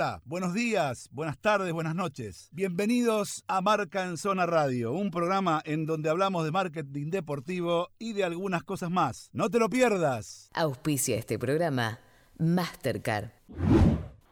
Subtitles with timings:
[0.00, 2.48] Hola, buenos días, buenas tardes, buenas noches.
[2.52, 8.14] Bienvenidos a Marca en Zona Radio, un programa en donde hablamos de marketing deportivo y
[8.14, 9.28] de algunas cosas más.
[9.34, 10.48] No te lo pierdas.
[10.54, 11.98] Auspicia este programa
[12.38, 13.28] Mastercard.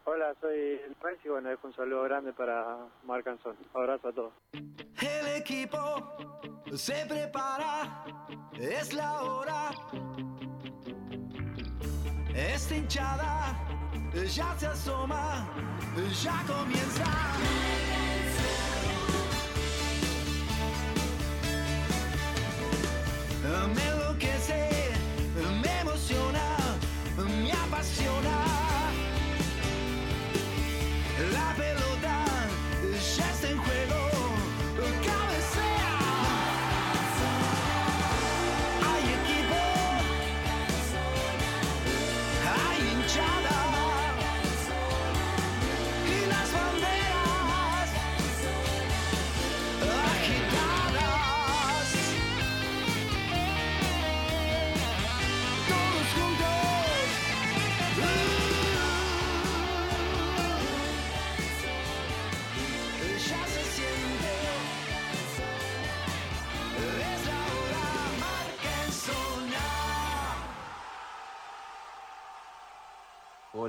[0.05, 3.59] Hola, soy el Messi y bueno, dejo un saludo grande para Marca en Zona.
[3.75, 4.33] Abrazo a todos.
[4.53, 5.77] El equipo
[6.73, 8.05] se prepara,
[8.59, 9.69] es la hora.
[12.33, 13.69] Esta hinchada
[14.13, 15.45] ya se asoma,
[16.23, 17.05] ya comienza.
[23.73, 24.69] Me enloquece,
[25.61, 26.48] me emociona,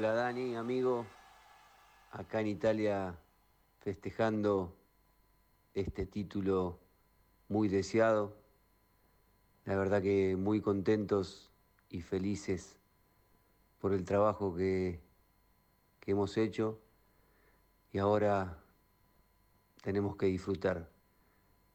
[0.00, 1.04] Hola Dani, amigo.
[2.12, 3.18] Acá en Italia
[3.80, 4.74] festejando
[5.74, 6.78] este título
[7.48, 8.34] muy deseado.
[9.66, 11.50] La verdad que muy contentos
[11.90, 12.78] y felices
[13.78, 15.00] por el trabajo que,
[16.00, 16.80] que hemos hecho
[17.92, 18.56] y ahora
[19.82, 20.88] tenemos que disfrutar.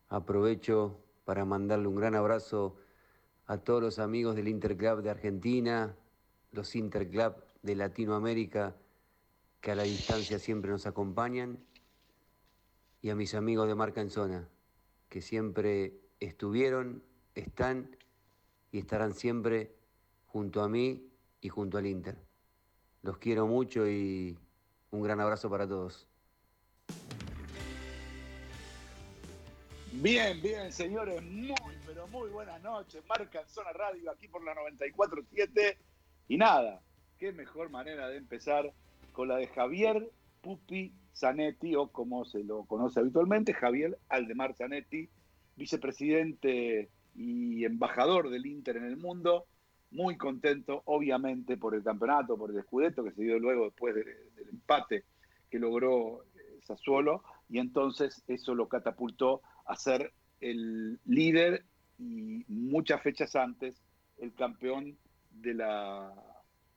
[0.09, 2.75] Aprovecho para mandarle un gran abrazo
[3.45, 5.95] a todos los amigos del Interclub de Argentina,
[6.53, 8.75] los Interclub de Latinoamérica,
[9.59, 11.57] que a la distancia siempre nos acompañan,
[13.01, 14.47] y a mis amigos de Marca en Zona,
[15.09, 17.97] que siempre estuvieron, están
[18.71, 19.75] y estarán siempre
[20.27, 21.09] junto a mí
[21.41, 22.17] y junto al Inter.
[23.01, 24.37] Los quiero mucho y
[24.91, 26.07] un gran abrazo para todos.
[29.91, 31.55] Bien, bien, señores, muy,
[31.85, 33.03] pero muy buenas noches.
[33.07, 35.77] Marca en Zona Radio, aquí por la 94.7.
[36.27, 36.81] Y nada,
[37.17, 38.73] qué mejor manera de empezar
[39.11, 40.09] con la de Javier
[40.41, 45.09] Pupi Zanetti, o como se lo conoce habitualmente, Javier Aldemar Zanetti,
[45.55, 49.45] vicepresidente y embajador del Inter en el mundo.
[49.91, 54.03] Muy contento, obviamente, por el campeonato, por el escudeto que se dio luego después de-
[54.03, 55.05] del empate
[55.49, 60.11] que logró eh, Sassuolo, y entonces eso lo catapultó a ser
[60.41, 61.63] el líder
[61.97, 63.81] y muchas fechas antes
[64.17, 64.97] el campeón
[65.31, 66.13] de la,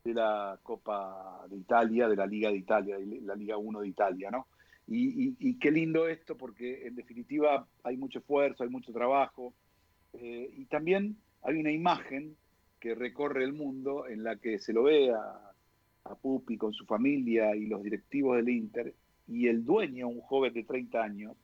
[0.09, 4.31] de la Copa de Italia, de la Liga de Italia, la Liga 1 de Italia,
[4.31, 4.47] ¿no?
[4.91, 9.53] Y qué lindo esto, porque en definitiva hay mucho esfuerzo, hay mucho trabajo,
[10.15, 12.37] eh, y también hay una imagen
[12.81, 15.53] que recorre el mundo en la que se lo ve a,
[16.05, 18.95] a Pupi con su familia y los directivos del Inter,
[19.27, 21.37] y el dueño, un joven de 30 años,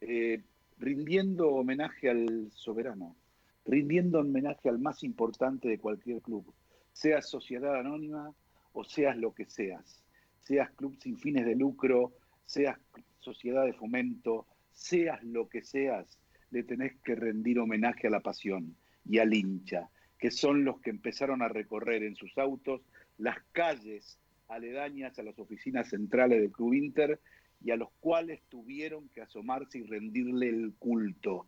[0.00, 0.42] eh,
[0.78, 3.16] rindiendo homenaje al soberano,
[3.64, 6.44] rindiendo homenaje al más importante de cualquier club,
[6.92, 8.34] seas sociedad anónima
[8.72, 10.04] o seas lo que seas,
[10.40, 12.12] seas club sin fines de lucro,
[12.44, 12.78] seas
[13.18, 16.18] sociedad de fomento, seas lo que seas,
[16.50, 19.88] le tenés que rendir homenaje a la pasión y al hincha,
[20.18, 22.82] que son los que empezaron a recorrer en sus autos
[23.18, 27.20] las calles aledañas a las oficinas centrales del Club Inter
[27.64, 31.46] y a los cuales tuvieron que asomarse y rendirle el culto.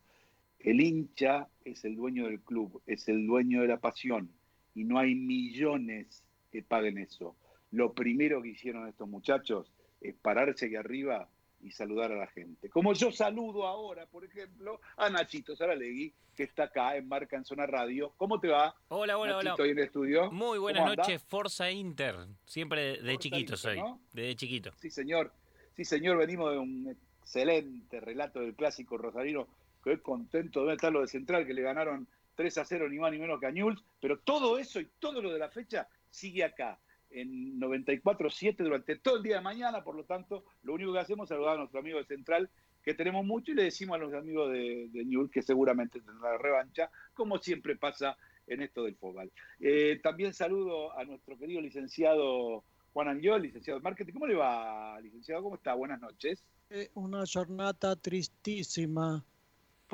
[0.59, 4.31] El hincha es el dueño del club, es el dueño de la pasión
[4.75, 7.37] y no hay millones que paguen eso.
[7.71, 9.71] Lo primero que hicieron estos muchachos
[10.01, 11.29] es pararse aquí arriba
[11.63, 12.69] y saludar a la gente.
[12.69, 17.45] Como yo saludo ahora, por ejemplo, a Nachito Saralegui, que está acá en Marca en
[17.45, 18.13] Zona Radio.
[18.17, 18.75] ¿Cómo te va?
[18.89, 19.73] Hola, hola, Nachito, hola.
[19.73, 20.31] en el estudio.
[20.31, 22.17] Muy ¿Cómo buenas noches, Forza Inter.
[22.45, 23.79] Siempre de, de chiquito Inter, soy.
[23.79, 24.01] ¿no?
[24.13, 24.73] Desde chiquito.
[24.77, 25.33] Sí, señor.
[25.75, 29.49] Sí, señor, venimos de un excelente relato del clásico rosarino.
[29.83, 33.13] Qué contento de estar lo de Central, que le ganaron 3 a 0 ni más
[33.13, 33.83] ni menos que a Newell's.
[34.01, 36.79] Pero todo eso y todo lo de la fecha sigue acá,
[37.11, 39.85] en 94.7 durante todo el día de mañana.
[39.85, 42.51] Por lo tanto, lo único que hacemos es saludar a nuestro amigo de Central,
[42.83, 46.91] que tenemos mucho, y le decimos a los amigos de, de que seguramente tendrá revancha,
[47.15, 48.17] como siempre pasa
[48.47, 49.33] en esto del fútbol.
[49.61, 54.13] Eh, también saludo a nuestro querido licenciado Juan Angiol, licenciado de marketing.
[54.13, 55.43] ¿Cómo le va, licenciado?
[55.43, 55.75] ¿Cómo está?
[55.75, 56.45] Buenas noches.
[56.69, 59.23] È una giornata tristissima.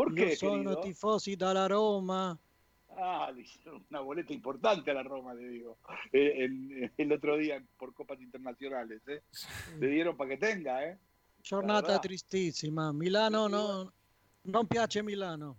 [0.01, 2.39] ¿Por qué, Io sono tifosi dalla Roma
[2.97, 5.77] Ah, le hicieron una boleta importante a la Roma, le digo,
[6.13, 9.01] eh, el, el otro día por copas internacionales.
[9.09, 9.23] ¿eh?
[9.79, 10.99] Le dieron para que tenga, ¿eh?
[11.43, 12.01] Giornata verdad.
[12.01, 12.93] tristissima.
[12.93, 13.93] Milano no,
[14.45, 15.57] non piace Milano.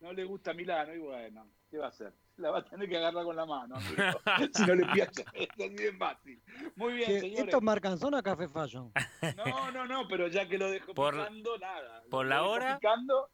[0.00, 2.12] No le gusta Milano y bueno, ¿qué va a hacer?
[2.36, 4.20] La va a tener que agarrar con la mano, amigo,
[4.54, 5.24] si no le piace.
[5.34, 6.42] Es así de fácil.
[6.76, 7.44] Muy bien, señores.
[7.44, 8.92] esto es Marcanzona Café Fashion.
[9.36, 12.02] No, no, no, pero ya que lo dejo Por- picando, nada.
[12.10, 13.30] por Lo la hora- picando,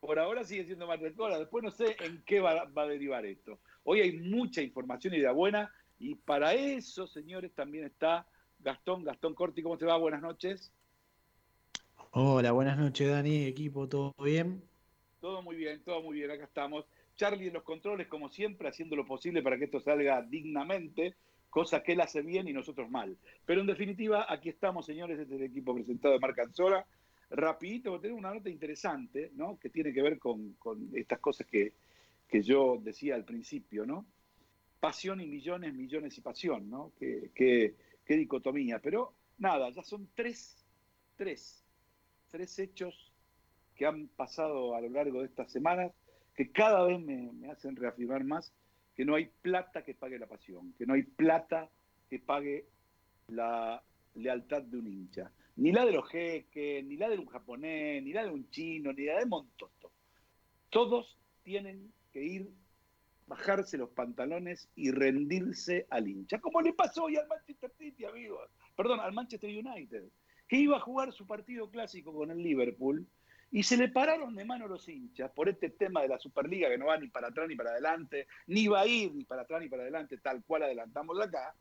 [0.00, 1.38] por ahora sigue siendo más de cola.
[1.38, 3.58] Después no sé en qué va, va a derivar esto.
[3.84, 5.72] Hoy hay mucha información y idea buena.
[5.98, 8.26] Y para eso, señores, también está
[8.60, 9.04] Gastón.
[9.04, 9.96] Gastón Corti, ¿cómo te va?
[9.96, 10.72] Buenas noches.
[12.12, 14.62] Hola, buenas noches Dani, equipo, ¿todo bien?
[15.20, 16.30] Todo muy bien, todo muy bien.
[16.30, 16.86] Acá estamos.
[17.16, 21.16] Charlie en los controles, como siempre, haciendo lo posible para que esto salga dignamente,
[21.50, 23.18] cosa que él hace bien y nosotros mal.
[23.44, 26.86] Pero en definitiva, aquí estamos, señores, este es el equipo presentado de Marca Anzola.
[27.30, 29.58] Rapidito, porque tenemos una nota interesante, ¿no?
[29.58, 31.74] Que tiene que ver con, con estas cosas que,
[32.26, 34.06] que yo decía al principio, ¿no?
[34.80, 36.92] Pasión y millones, millones y pasión, ¿no?
[36.98, 37.74] Qué, qué-
[38.06, 38.78] dicotomía.
[38.78, 40.64] Pero nada, ya son tres,
[41.16, 41.62] tres,
[42.30, 43.12] tres hechos
[43.74, 45.92] que han pasado a lo largo de estas semanas
[46.34, 48.52] que cada vez me hacen reafirmar más
[48.98, 51.70] que no hay plata que pague la pasión, que no hay plata
[52.10, 52.66] que pague
[53.28, 53.80] la
[54.16, 55.30] lealtad de un hincha.
[55.58, 58.92] Ni la de los jeques, ni la de un japonés, ni la de un chino,
[58.92, 59.90] ni la de Montoto.
[60.70, 62.48] Todos tienen que ir,
[63.26, 66.38] bajarse los pantalones y rendirse al hincha.
[66.40, 68.48] Como le pasó hoy al Manchester City, amigos.
[68.76, 70.04] Perdón, al Manchester United,
[70.46, 73.04] que iba a jugar su partido clásico con el Liverpool
[73.50, 76.78] y se le pararon de mano los hinchas por este tema de la Superliga que
[76.78, 79.60] no va ni para atrás ni para adelante, ni va a ir ni para atrás
[79.60, 81.56] ni para adelante, tal cual adelantamos acá.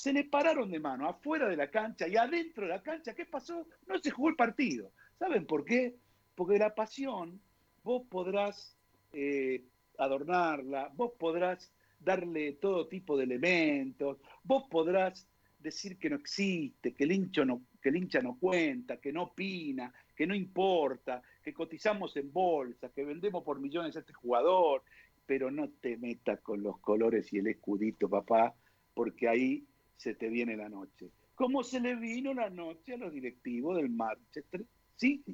[0.00, 3.14] Se le pararon de mano afuera de la cancha y adentro de la cancha.
[3.14, 3.68] ¿Qué pasó?
[3.86, 4.92] No se jugó el partido.
[5.18, 5.94] ¿Saben por qué?
[6.34, 7.38] Porque la pasión
[7.84, 8.78] vos podrás
[9.12, 9.62] eh,
[9.98, 17.04] adornarla, vos podrás darle todo tipo de elementos, vos podrás decir que no existe, que
[17.04, 21.52] el hincha no, que el hincha no cuenta, que no opina, que no importa, que
[21.52, 24.82] cotizamos en bolsa, que vendemos por millones a este jugador,
[25.26, 28.54] pero no te metas con los colores y el escudito, papá,
[28.94, 29.66] porque ahí
[30.00, 31.10] se te viene la noche.
[31.34, 34.64] Como se le vino la noche a los directivos del Manchester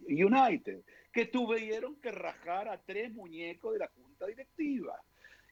[0.08, 0.82] United,
[1.12, 5.00] que tuvieron que rajar a tres muñecos de la junta directiva.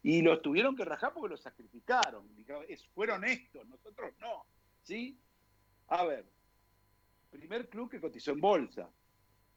[0.03, 2.29] Y los tuvieron que rajar porque los sacrificaron.
[2.93, 4.47] Fueron estos, nosotros no.
[4.83, 5.17] ¿Sí?
[5.87, 6.27] A ver,
[7.31, 8.91] primer club que cotizó en bolsa,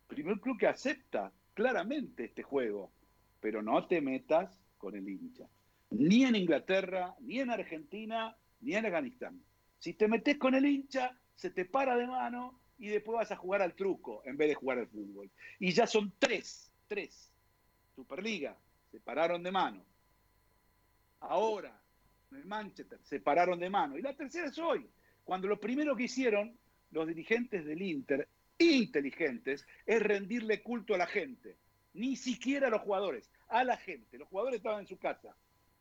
[0.07, 2.91] primer club que acepta claramente este juego,
[3.39, 5.49] pero no te metas con el hincha.
[5.89, 9.41] Ni en Inglaterra, ni en Argentina, ni en Afganistán.
[9.79, 13.35] Si te metes con el hincha, se te para de mano y después vas a
[13.35, 15.29] jugar al truco en vez de jugar al fútbol.
[15.59, 17.31] Y ya son tres, tres.
[17.95, 18.55] Superliga,
[18.91, 19.83] se pararon de mano.
[21.19, 21.79] Ahora,
[22.31, 23.97] en el Manchester, se pararon de mano.
[23.97, 24.87] Y la tercera es hoy,
[25.23, 26.57] cuando lo primero que hicieron
[26.91, 28.27] los dirigentes del Inter,
[28.57, 31.57] inteligentes, es rendirle culto a la gente.
[31.93, 34.17] Ni siquiera a los jugadores, a la gente.
[34.17, 35.35] Los jugadores estaban en su casa.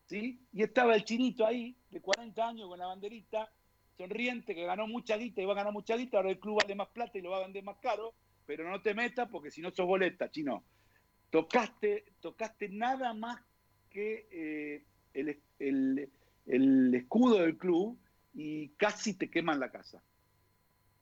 [0.07, 0.41] ¿sí?
[0.53, 3.51] Y estaba el chinito ahí, de 40 años, con la banderita,
[3.97, 6.19] sonriente, que ganó mucha guita y va a ganar mucha guita.
[6.19, 8.15] Ahora el club vale más plata y lo va a vender más caro.
[8.47, 10.65] Pero no te metas porque si no sos boleta, chino.
[11.31, 13.41] Tocaste, tocaste nada más
[13.91, 14.85] que eh,
[15.15, 16.13] el, el-
[16.47, 17.99] el escudo del club
[18.33, 20.05] y casi te queman la casa.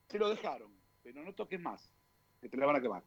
[0.06, 1.91] Te lo dejaron, pero no toques más,
[2.41, 3.05] que te la van a quemar.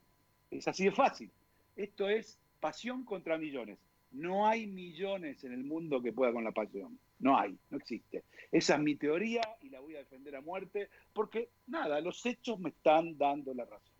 [0.51, 1.31] Es así de fácil.
[1.75, 3.79] Esto es pasión contra millones.
[4.11, 6.99] No hay millones en el mundo que pueda con la pasión.
[7.19, 8.23] No hay, no existe.
[8.51, 12.59] Esa es mi teoría y la voy a defender a muerte porque, nada, los hechos
[12.59, 13.93] me están dando la razón.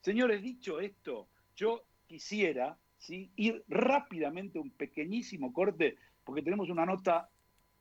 [0.00, 3.30] Señores, dicho esto, yo quisiera ¿sí?
[3.36, 7.28] ir rápidamente un pequeñísimo corte porque tenemos una nota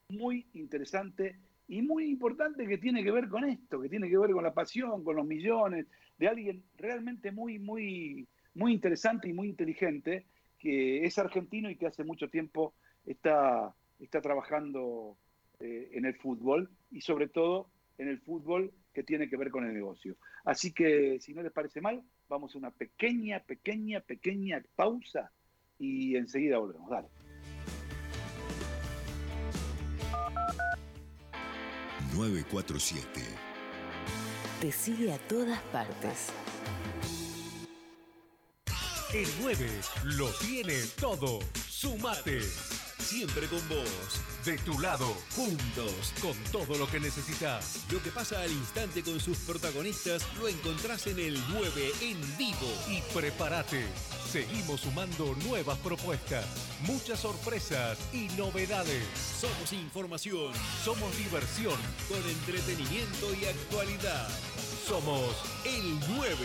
[0.09, 4.31] muy interesante y muy importante que tiene que ver con esto, que tiene que ver
[4.31, 5.87] con la pasión, con los millones,
[6.17, 10.25] de alguien realmente muy, muy, muy interesante y muy inteligente,
[10.59, 12.75] que es argentino y que hace mucho tiempo
[13.05, 15.17] está, está trabajando
[15.59, 19.65] eh, en el fútbol y sobre todo en el fútbol que tiene que ver con
[19.65, 20.17] el negocio.
[20.43, 25.31] Así que, si no les parece mal, vamos a una pequeña, pequeña, pequeña pausa
[25.79, 26.89] y enseguida volvemos.
[26.89, 27.07] Dale.
[32.15, 33.21] 947.
[34.61, 36.31] Te sigue a todas partes.
[39.13, 39.67] El 9
[40.03, 41.39] lo tiene todo.
[41.67, 42.39] Sumate.
[43.05, 44.19] Siempre con vos.
[44.43, 47.85] De tu lado, juntos, con todo lo que necesitas.
[47.91, 52.67] Lo que pasa al instante con sus protagonistas lo encontrás en el 9 en vivo.
[52.89, 53.85] Y prepárate.
[54.29, 56.45] Seguimos sumando nuevas propuestas,
[56.81, 59.05] muchas sorpresas y novedades.
[59.39, 60.51] Somos información
[60.83, 61.79] Somos diversión.
[62.09, 64.27] con entretenimiento y actualidad.
[64.85, 66.35] Somos El 9.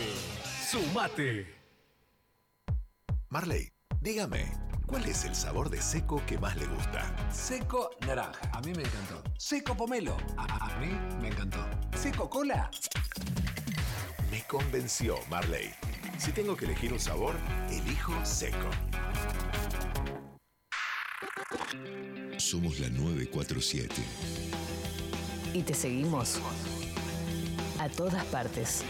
[0.69, 1.53] Sumate.
[3.29, 4.51] Marley, dígame,
[4.91, 7.15] ¿cuál es el sabor de seco que más le gusta?
[7.31, 9.23] Seco naranja, a mí me encantó.
[9.37, 11.65] Seco pomelo, a, a mí me encantó.
[11.95, 12.69] Seco cola,
[14.29, 15.71] Me convenció, Marley.
[16.17, 17.35] Si tengo que elegir un sabor,
[17.69, 18.69] elijo seco.
[22.37, 23.95] Somos la 947.
[25.53, 26.39] Y te seguimos
[27.79, 28.83] a todas partes.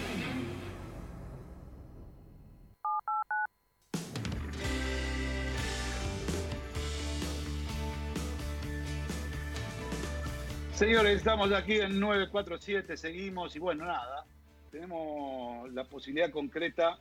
[10.82, 14.26] Señores, estamos aquí en 947, seguimos y bueno, nada,
[14.72, 16.98] tenemos la posibilidad concreta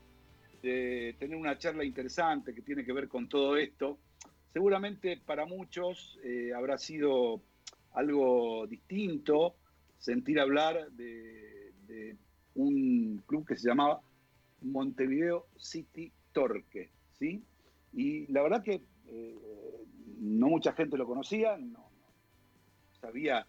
[0.62, 3.96] de tener una charla interesante que tiene que ver con todo esto.
[4.52, 7.40] Seguramente para muchos eh, habrá sido
[7.94, 9.54] algo distinto
[9.98, 12.18] sentir hablar de,
[12.56, 14.02] un club que se llamaba
[14.60, 17.42] Montevideo City Torque, ¿sí?
[17.94, 19.38] Y la verdad que eh,
[20.18, 23.46] no mucha gente lo conocía, no, no sabía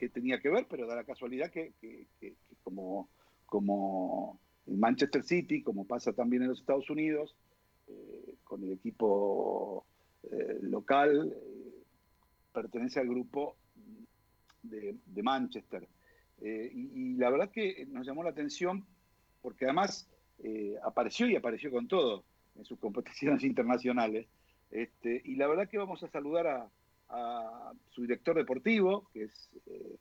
[0.00, 3.10] qué tenía que ver, pero da la casualidad que, que- que- que como,
[3.46, 7.36] como en Manchester City, como pasa también en los Estados Unidos,
[7.86, 9.84] eh, con el equipo
[10.24, 11.84] eh, local, eh,
[12.52, 13.56] pertenece al grupo
[14.62, 15.86] de, de Manchester.
[16.42, 16.46] Y,
[16.94, 18.86] y la verdad que nos llamó la atención
[19.42, 20.08] porque además
[20.82, 22.24] apareció y apareció con todo
[22.56, 24.26] en sus competiciones internacionales.
[24.70, 26.70] Este, y la verdad que vamos a saludar a,
[27.10, 29.96] a su director deportivo, que es eh,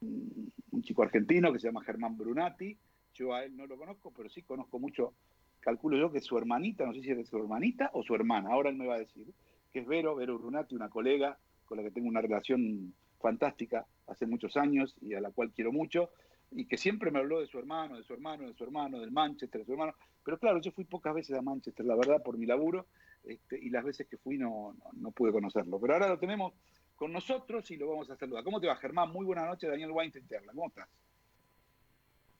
[0.00, 2.76] un, chico argentino que se llama Germán Brunati.
[3.14, 5.14] Yo a él no lo conozco, pero sí conozco mucho,
[5.60, 8.70] calculo yo que su hermanita, no sé si es su hermanita o su hermana, ahora
[8.70, 9.26] él me va a decir,
[9.72, 14.26] que es Vero, Vero Brunati, una colega con la que tengo una relación fantástica hace
[14.26, 16.10] muchos años y a la cual quiero mucho,
[16.52, 19.10] y que siempre me habló de su hermano, de su hermano, de su hermano, del
[19.10, 19.94] Manchester, de su hermano.
[20.24, 22.86] Pero claro, yo fui pocas veces a Manchester, la verdad, por mi laburo,
[23.26, 25.80] este, y las veces que fui no, no, no pude conocerlo.
[25.80, 26.54] Pero ahora lo tenemos
[26.94, 28.44] con nosotros y lo vamos a saludar.
[28.44, 29.10] ¿Cómo te va, Germán?
[29.12, 30.52] Muy buenas noches, Daniel Weinstein te habla.
[30.52, 30.88] ¿Cómo estás?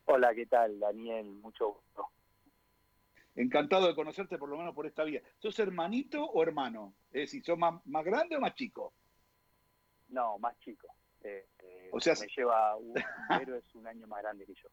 [0.05, 1.25] Hola, ¿qué tal, Daniel?
[1.25, 2.07] Mucho gusto.
[3.35, 5.21] Encantado de conocerte por lo menos por esta vía.
[5.37, 6.95] ¿Sos hermanito o hermano?
[7.11, 8.93] Es decir, ¿sos más, más grande o más chico?
[10.09, 10.87] No, más chico.
[11.21, 12.93] Eh, eh, O sea, me lleva un
[13.37, 14.69] pero es un año más grande que yo.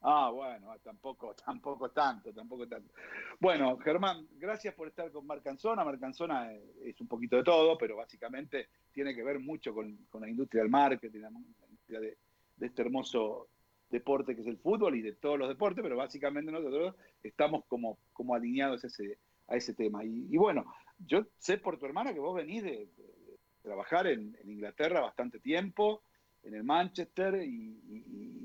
[0.00, 2.92] Ah, bueno, tampoco, tampoco tanto, tampoco tanto.
[3.40, 5.84] Bueno, Germán, gracias por estar con Marcanzona.
[5.84, 10.22] Marcanzona eh, es un poquito de todo, pero básicamente tiene que ver mucho con, con
[10.22, 12.18] la industria del marketing, la industria de,
[12.60, 13.48] este hermoso
[13.90, 17.98] deporte que es el fútbol y de todos los deportes, pero básicamente nosotros estamos como,
[18.12, 20.04] como alineados a ese, a ese tema.
[20.04, 20.64] Y, bueno,
[20.98, 22.88] yo sé por tu hermana que vos venís de,
[23.62, 26.02] trabajar en, Inglaterra bastante tiempo,
[26.42, 27.80] en el Manchester y-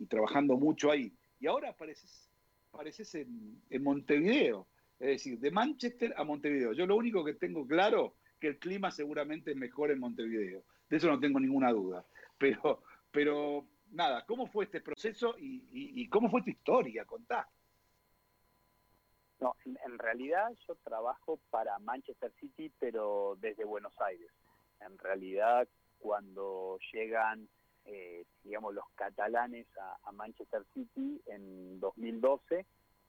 [0.02, 1.14] y trabajando mucho ahí.
[1.44, 2.30] Y ahora apareces,
[2.72, 4.66] apareces en, en Montevideo,
[4.98, 6.72] es decir, de Manchester a Montevideo.
[6.72, 10.64] Yo lo único que tengo claro que el clima seguramente es mejor en Montevideo.
[10.90, 12.06] De eso no tengo ninguna duda.
[12.38, 17.04] Pero, pero nada, ¿cómo fue este proceso y, y- cómo fue tu historia?
[17.04, 17.50] Contá.
[19.42, 24.32] No, en realidad yo trabajo para Manchester City, pero desde Buenos Aires.
[24.80, 25.68] En realidad,
[26.00, 27.50] cuando llegan,
[27.86, 32.66] eh, digamos, los catalanes a, Manchester City en 2012,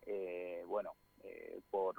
[0.06, 1.94] eh, bueno, eh, por,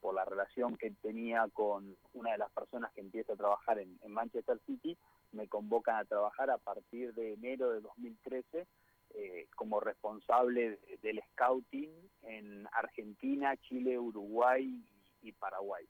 [0.00, 3.98] por la relación que tenía con una de las personas que empieza a trabajar en,
[4.08, 4.96] Manchester City,
[5.32, 8.66] me convocan a trabajar a partir de enero de 2013
[9.14, 11.90] eh, como responsable de- del scouting
[12.22, 14.64] en Argentina, Chile, Uruguay
[15.22, 15.86] y, y Paraguay.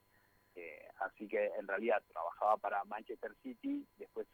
[0.54, 4.26] Eh, así que en realidad trabajaba para Manchester City, después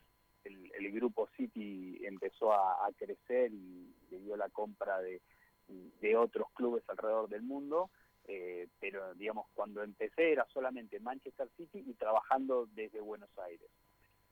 [0.44, 5.20] el, el grupo City empezó a, a crecer y le dio la compra de,
[5.68, 7.90] de otros clubes alrededor del mundo,
[8.24, 13.68] eh, pero digamos cuando empecé era solamente Manchester City y trabajando desde Buenos Aires.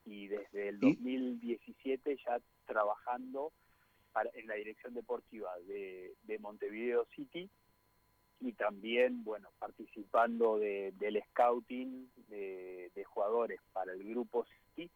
[0.07, 3.53] Y desde el 2017 ya trabajando
[4.13, 7.49] para- en la dirección deportiva de, de Montevideo City
[8.41, 14.91] y también, bueno, participando de- del scouting de, de jugadores para el grupo City,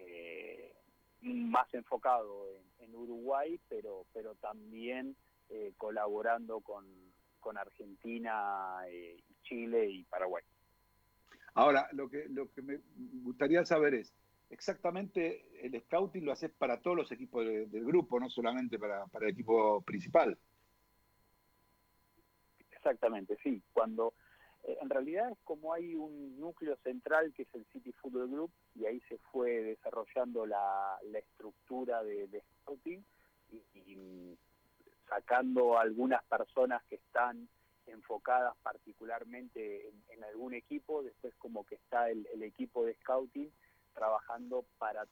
[0.00, 0.74] eh,
[1.22, 5.16] más enfocado en, en Uruguay, pero, pero también
[5.48, 6.86] eh, colaborando con,
[7.40, 10.44] con Argentina, eh, Chile y Paraguay.
[11.54, 12.80] Ahora, lo que, lo que me
[13.22, 14.14] gustaría saber es,
[14.50, 19.06] exactamente el scouting lo haces para todos los equipos de- del grupo, no solamente para,
[19.06, 20.38] para el equipo principal.
[22.70, 23.62] Exactamente, sí.
[23.72, 24.14] Cuando
[24.62, 28.86] en realidad es como hay un núcleo central que es el City Football Group y
[28.86, 33.04] ahí se fue desarrollando la, la estructura de, scouting
[33.50, 34.34] y, mm,
[35.08, 37.48] sacando algunas personas que están
[37.86, 43.50] enfocadas particularmente en, algún equipo, después como que está el, el equipo de scouting
[43.94, 45.06] trabajando para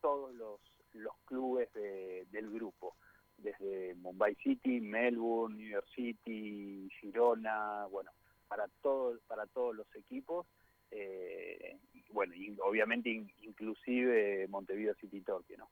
[0.00, 0.60] todos los,
[0.94, 2.96] los clubes de- del grupo
[3.36, 8.10] desde Mumbai City, Melbourne, New York City, Girona, bueno,
[8.48, 10.46] para todo, para todos los equipos,
[10.90, 11.78] eh,
[12.10, 15.68] bueno, y obviamente in- inclusive Montevideo City Torque, ¿no?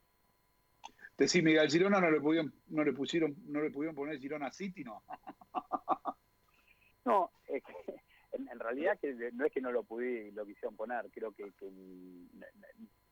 [1.17, 4.83] Decime, al Girona no le pudieron, no le pusieron, no le pudieron poner Girona City,
[4.85, 5.03] ¿no?
[7.05, 7.95] No, es que
[8.33, 11.51] en, en realidad que no es que no lo pude lo quisieron poner, creo que,
[11.59, 11.69] que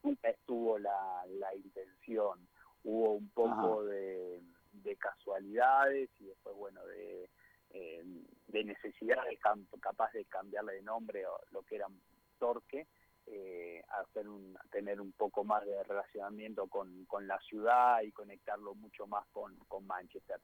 [0.03, 2.39] nunca estuvo la, la intención.
[2.85, 4.41] Hubo un poco de,
[4.73, 7.29] de casualidades y después, bueno, de,
[7.71, 8.05] eh,
[8.51, 11.87] de necesidad de capaz de cambiarle de nombre o lo que era
[12.39, 12.87] Torque,
[13.27, 18.75] eh, hacer un, tener un poco más de relacionamiento con, con la ciudad y conectarlo
[18.75, 20.41] mucho más con, con Manchester.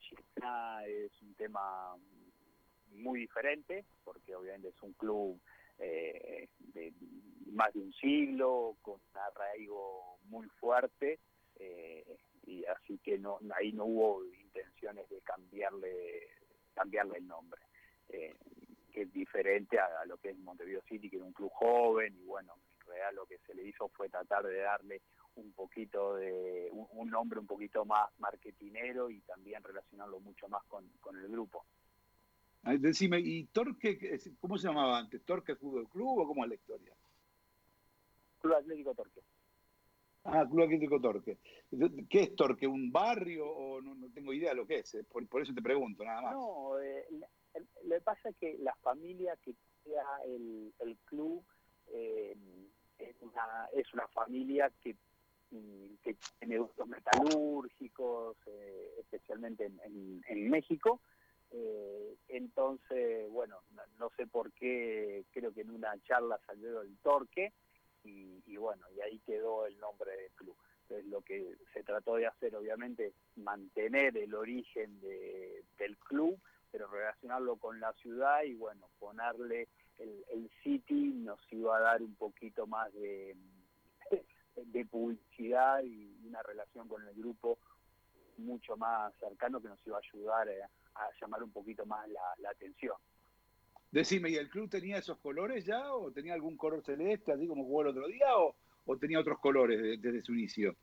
[0.00, 1.96] Girona es un tema
[2.90, 5.40] muy diferente, porque obviamente es un club
[5.78, 6.92] eh, de
[7.52, 11.18] más de un siglo, con un arraigo muy fuerte,
[11.58, 16.28] eh, y así que no ahí no hubo intenciones de cambiarle
[16.76, 17.60] cambiarle el nombre,
[18.10, 18.36] eh,
[18.92, 22.14] que es diferente a, a lo que es Montevideo City, que era un club joven,
[22.14, 25.00] y bueno, en realidad lo que se le hizo fue tratar de darle
[25.36, 30.62] un poquito de un, un nombre un poquito más marketinero y también relacionarlo mucho más
[30.64, 31.64] con, con el grupo.
[32.62, 35.24] Decime, ¿y Torque, cómo se llamaba antes?
[35.24, 36.92] ¿Torque Fútbol Club o cómo es la historia?
[38.40, 39.20] Club Atlético Torque.
[40.28, 41.38] Ah, Club Atlético Torque.
[42.10, 42.66] ¿Qué es Torque?
[42.66, 44.94] ¿Un barrio o no, tengo idea de lo que es?
[44.94, 46.34] eh, Por, por eso te pregunto, nada más.
[46.34, 47.06] No, eh,
[47.84, 51.44] lo que pasa es que la familia que crea el, el club
[51.92, 52.36] eh,
[52.98, 54.96] es, una, es una familia que,
[55.50, 61.00] mm, que tiene gustos metalúrgicos, eh, especialmente en, en- México.
[61.52, 66.98] Eh, entonces, bueno, no, no sé por qué, creo que en una charla salió el
[66.98, 67.52] torque
[68.08, 70.56] y, y bueno, y ahí quedó el nombre del club.
[70.82, 76.38] Entonces lo que se trató de hacer obviamente mantener el origen de- del club,
[76.70, 82.02] pero relacionarlo con la ciudad y bueno, ponerle el, el City nos iba a dar
[82.02, 83.34] un poquito más de,
[84.56, 87.58] de publicidad y una relación con el grupo
[88.38, 90.62] mucho más cercano que nos iba a ayudar eh,
[90.94, 92.96] a llamar un poquito más la atención.
[93.90, 97.64] Decime, ¿y el club tenía esos colores ya o tenía algún color celeste, así como
[97.64, 100.76] jugó el otro día, o, o tenía otros colores de- desde su inicio?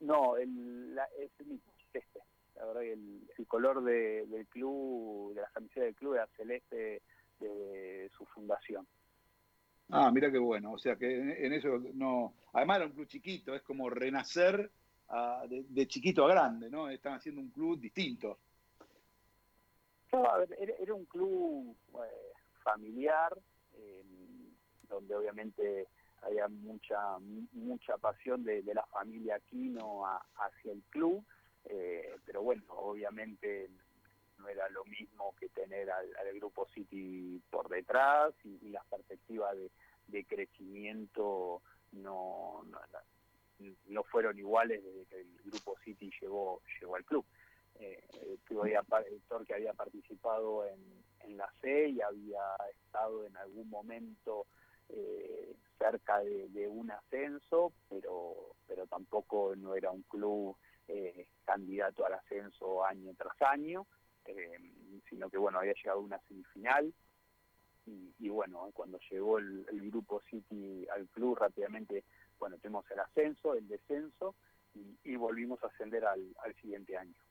[0.00, 2.20] No, el, la, es el mismo, celeste.
[2.56, 6.26] La verdad que el, el color de- del club, de la camiseta del club era
[6.36, 7.02] celeste
[7.40, 8.86] de su fundación.
[9.90, 10.72] Ah, mira qué bueno.
[10.72, 12.34] O sea que en, en eso no.
[12.52, 14.70] Además era un club chiquito, es como renacer
[15.48, 16.88] de, de chiquito a grande, ¿no?
[16.88, 18.38] Están haciendo un club distinto.
[20.24, 23.36] A ver, era, un club eh, familiar,
[24.88, 25.88] donde obviamente
[26.22, 27.18] había mucha
[27.52, 31.24] mucha pasión de, de la familia Aquino a- hacia el club,
[31.64, 33.68] eh, pero bueno, obviamente
[34.38, 39.56] no era lo mismo que tener al, al grupo City por detrás y, las perspectivas
[39.56, 39.70] de,
[40.08, 47.04] de crecimiento no, no- no fueron iguales desde que el grupo City llegó llegó al
[47.04, 47.24] club.
[47.80, 48.82] Eh, el club había,
[49.28, 50.96] Torque había participado en,
[51.36, 54.46] la C y había estado en algún momento
[54.88, 60.56] eh, cerca de, de un ascenso, pero pero tampoco no era un club
[60.88, 63.86] eh, candidato al ascenso año tras año,
[64.24, 64.58] eh,
[65.08, 66.92] sino que bueno había llegado a una semifinal
[67.86, 72.04] y, y bueno cuando llegó el, el grupo City al club rápidamente
[72.38, 74.34] bueno tuvimos el ascenso, el descenso
[74.74, 77.25] y, y volvimos a ascender al, al siguiente año.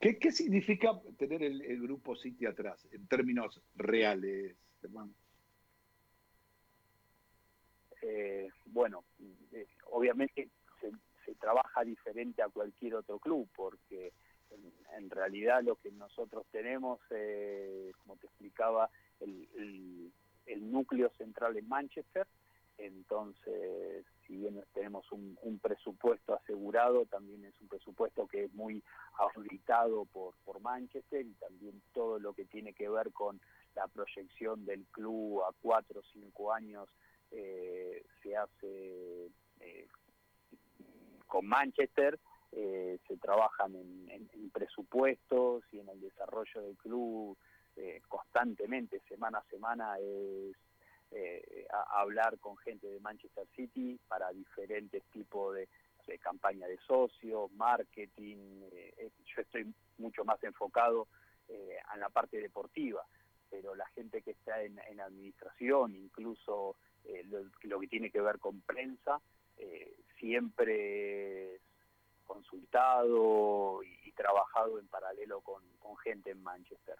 [0.00, 5.12] ¿Qué, qué significa tener el, grupo City atrás, en términos reales, hermano?
[8.02, 9.04] eh, bueno,
[9.52, 10.90] eh, obviamente se,
[11.24, 14.12] se trabaja diferente a cualquier otro club, porque
[14.50, 20.12] en, en realidad lo que nosotros tenemos, eh, como te explicaba, el, el-
[20.46, 22.26] el núcleo central en Manchester,
[22.78, 28.82] entonces si bien tenemos un, presupuesto asegurado, también es un presupuesto que es muy
[29.18, 33.40] auditado por, por Manchester y también todo lo que tiene que ver con
[33.74, 36.88] la proyección del club a cuatro o cinco años
[37.30, 39.88] eh, se hace eh,
[41.26, 42.18] con Manchester,
[42.52, 47.36] eh, se trabajan en, en- en presupuestos y en el desarrollo del club
[47.76, 50.54] eh, constantemente, semana a semana, es
[51.14, 55.68] eh, a- hablar con gente de Manchester City para diferentes tipos de,
[56.06, 58.62] de campaña de socios, marketing.
[58.72, 61.06] eh, yo estoy mucho más enfocado
[61.48, 63.06] eh, en la parte deportiva,
[63.50, 68.38] pero la gente que está en, administración, incluso eh, lo, lo que tiene que ver
[68.38, 69.20] con prensa,
[69.56, 71.60] eh, siempre es
[72.26, 76.96] consultado y, y trabajado en paralelo con, con gente en Manchester.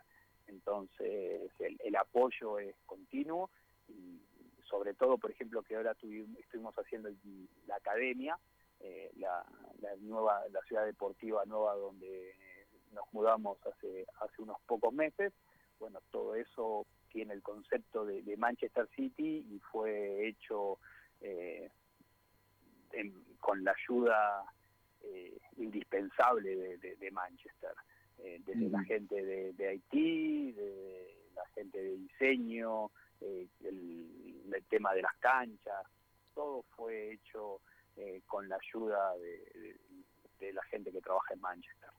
[0.47, 3.51] Entonces, el, el apoyo es continuo
[3.89, 4.21] y
[4.69, 8.39] sobre todo, por ejemplo, que ahora tuvimos, estuvimos haciendo el- la academia,
[8.81, 9.45] eh, la,
[9.81, 12.35] la nueva, la ciudad deportiva nueva donde
[12.93, 15.33] nos mudamos hace, hace unos pocos meses.
[15.79, 20.79] Bueno, todo eso tiene el concepto de, de Manchester City y fue hecho
[21.21, 21.71] eh,
[22.93, 24.45] en- con la ayuda
[25.03, 27.73] eh, indispensable de, de- de Manchester,
[28.19, 34.65] eh, desde la gente de, de Haití, de la gente de diseño, eh, el, el
[34.67, 35.87] tema de las canchas,
[36.35, 37.61] todo fue hecho
[37.97, 39.77] eh, con la ayuda de, de-
[40.41, 41.91] de la gente que trabaja en Manchester.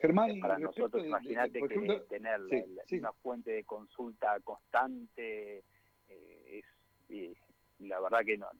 [0.00, 2.98] Germán, y Para nosotros, imagínate que ejemplo- tener la- sí, la- sí.
[2.98, 5.64] una fuente de consulta constante
[6.08, 6.64] eh, es
[7.08, 7.34] y
[7.80, 8.50] la verdad que no-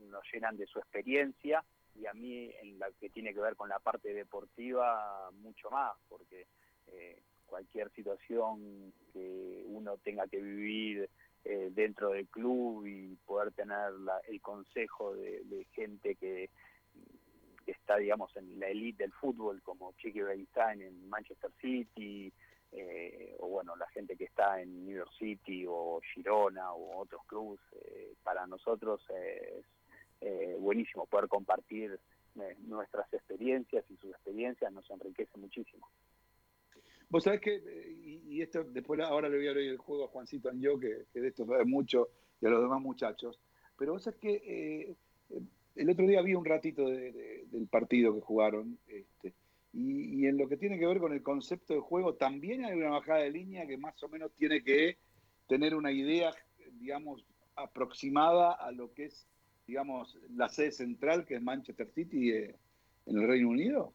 [0.00, 3.68] nos llenan de su experiencia y a mí en la que tiene que ver con
[3.68, 6.46] la parte deportiva mucho más porque
[6.88, 11.10] eh, cualquier situación que uno tenga que vivir
[11.44, 16.50] eh, dentro del club y poder tener la- el consejo de, gente que,
[17.64, 22.32] que está, digamos, en la elite del fútbol, como Chiqui Beristain en Manchester City,
[22.72, 27.22] eh, o bueno, la gente que está en New York City o Girona o otros
[27.26, 29.64] clubes, eh, para nosotros es
[30.20, 31.98] eh, buenísimo poder compartir
[32.40, 35.88] eh, nuestras experiencias y sus experiencias nos enriquece muchísimo.
[37.10, 40.04] Vos sabés que, eh, y, y esto después ahora le voy a abrir el juego
[40.04, 42.08] a Juancito Anjo, que, que de esto sabe mucho,
[42.40, 43.40] y a los demás muchachos,
[43.76, 44.96] pero vos sabés que eh,
[45.30, 45.40] eh,
[45.74, 49.34] el otro día vi un ratito de- de- del partido que jugaron, este,
[49.72, 52.90] y, en lo que tiene que ver con el concepto de juego, también hay una
[52.90, 54.98] bajada de línea que más o menos tiene que
[55.48, 56.32] tener una idea,
[56.72, 57.24] digamos,
[57.56, 59.28] aproximada a lo que es,
[59.66, 63.94] digamos, la sede central, que es Manchester City en el Reino Unido.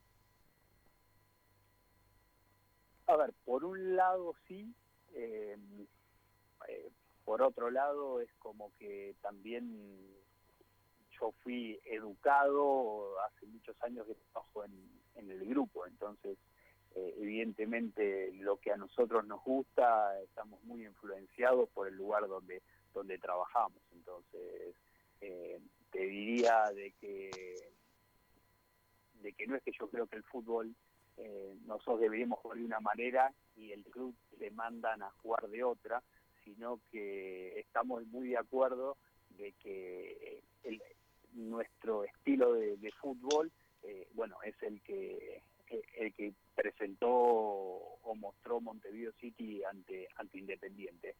[3.08, 4.74] A ver, por un lado sí,
[5.14, 5.58] eh,
[6.68, 6.90] eh,
[7.24, 10.16] por otro lado es como que también
[11.20, 16.38] yo fui educado hace muchos años que trabajo en, el grupo, entonces
[16.94, 22.62] eh, evidentemente lo que a nosotros nos gusta estamos muy influenciados por el lugar donde
[22.94, 24.76] donde trabajamos, entonces
[25.22, 25.60] eh,
[25.92, 27.32] te diría de que
[29.22, 30.76] de que no es que yo creo que el fútbol
[31.18, 35.64] eh, nosotros deberíamos jugar de una manera y el club le mandan a jugar de
[35.64, 36.04] otra,
[36.44, 38.98] sino que estamos muy de acuerdo
[39.30, 40.82] de que el-
[41.34, 43.52] nuestro estilo de, fútbol,
[43.84, 45.42] eh, bueno, es el que
[45.98, 51.16] el que presentó o mostró Montevideo City ante ante Independiente.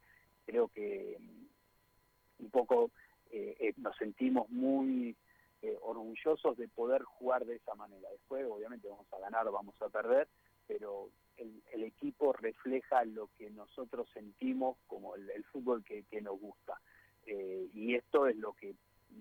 [0.46, 2.90] Creo que mm, un poco
[3.30, 5.16] eh, eh, nos sentimos muy
[5.62, 8.08] eh, orgullosos de poder jugar de esa manera.
[8.10, 10.28] Después, obviamente, vamos a ganar, vamos a perder,
[10.66, 16.38] pero el, el equipo refleja lo que nosotros sentimos como el, fútbol que, que nos
[16.40, 16.80] gusta.
[17.26, 18.74] Eh, y esto es lo que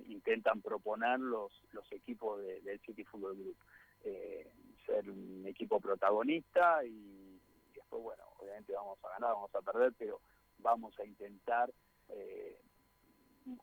[0.07, 3.57] intentan proponer los, los equipos de- del City Football Group.
[4.03, 4.51] Eh,
[4.85, 7.39] ser un equipo protagonista y
[7.73, 10.21] después, bueno, obviamente vamos a ganar, vamos a perder, pero
[10.59, 11.71] vamos a intentar
[12.09, 12.59] eh,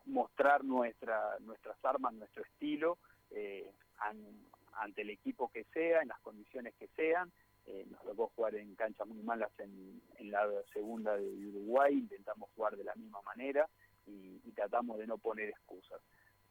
[0.07, 2.99] mostrar nuestra, nuestras armas, nuestro estilo
[3.31, 7.33] eh, an- ante el equipo que sea, en las condiciones que sean.
[7.67, 12.51] Eh, nos tocó jugar en canchas muy malas en, en la segunda de Uruguay, intentamos
[12.57, 13.69] jugar de la misma manera
[14.07, 16.01] y, tratamos de no poner excusas.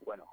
[0.04, 0.26] Bueno,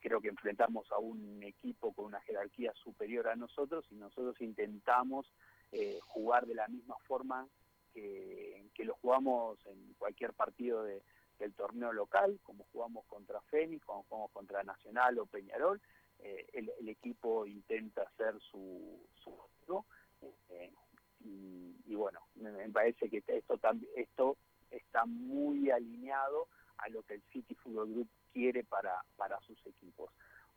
[0.00, 5.32] creo que enfrentamos a un equipo con una jerarquía superior a nosotros y nosotros intentamos
[5.72, 7.48] eh, jugar de la misma forma
[7.94, 11.02] que, que lo jugamos en cualquier partido de,
[11.40, 15.80] del torneo local, como jugamos contra Fénix, como jugamos contra Nacional o Peñarol,
[16.20, 19.86] eh, el, el equipo intenta hacer su, su juego,
[20.50, 20.72] eh,
[21.24, 23.58] y, y bueno, me, me parece que esto,
[23.96, 24.36] esto
[24.70, 26.46] está muy alineado
[26.78, 30.10] a lo que el City Football Group quiere para, para sus equipos.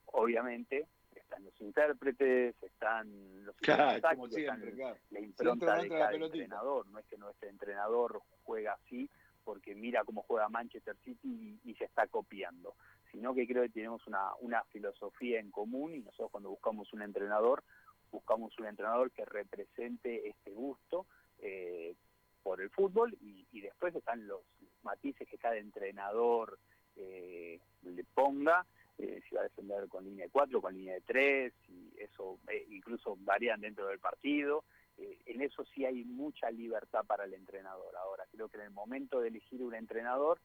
[0.06, 4.78] Obviamente, están los intérpretes, están los Claro, como están
[5.10, 6.88] la impronta de cada entrenador.
[6.88, 9.10] No es que nuestro entrenador juega así
[9.44, 12.76] porque mira cómo juega Manchester City y, se está copiando,
[13.12, 17.02] sino que creo que tenemos una, una filosofía en común y nosotros cuando buscamos un
[17.02, 17.64] entrenador,
[18.12, 21.08] buscamos un entrenador que represente este gusto
[21.40, 21.96] eh,
[22.44, 24.42] por el fútbol y, y después están los
[24.84, 26.60] matices que cada entrenador
[26.96, 28.66] eh, le ponga,
[28.98, 32.40] eh, si va a defender con línea de 4, con línea de 3, y eso
[32.50, 34.64] eh, incluso varían dentro del partido.
[34.98, 37.96] Eh, en eso sí hay mucha libertad para el entrenador.
[37.96, 40.40] Ahora, creo que en el momento de elegir un entrenador,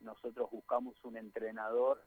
[0.00, 2.04] nosotros buscamos un entrenador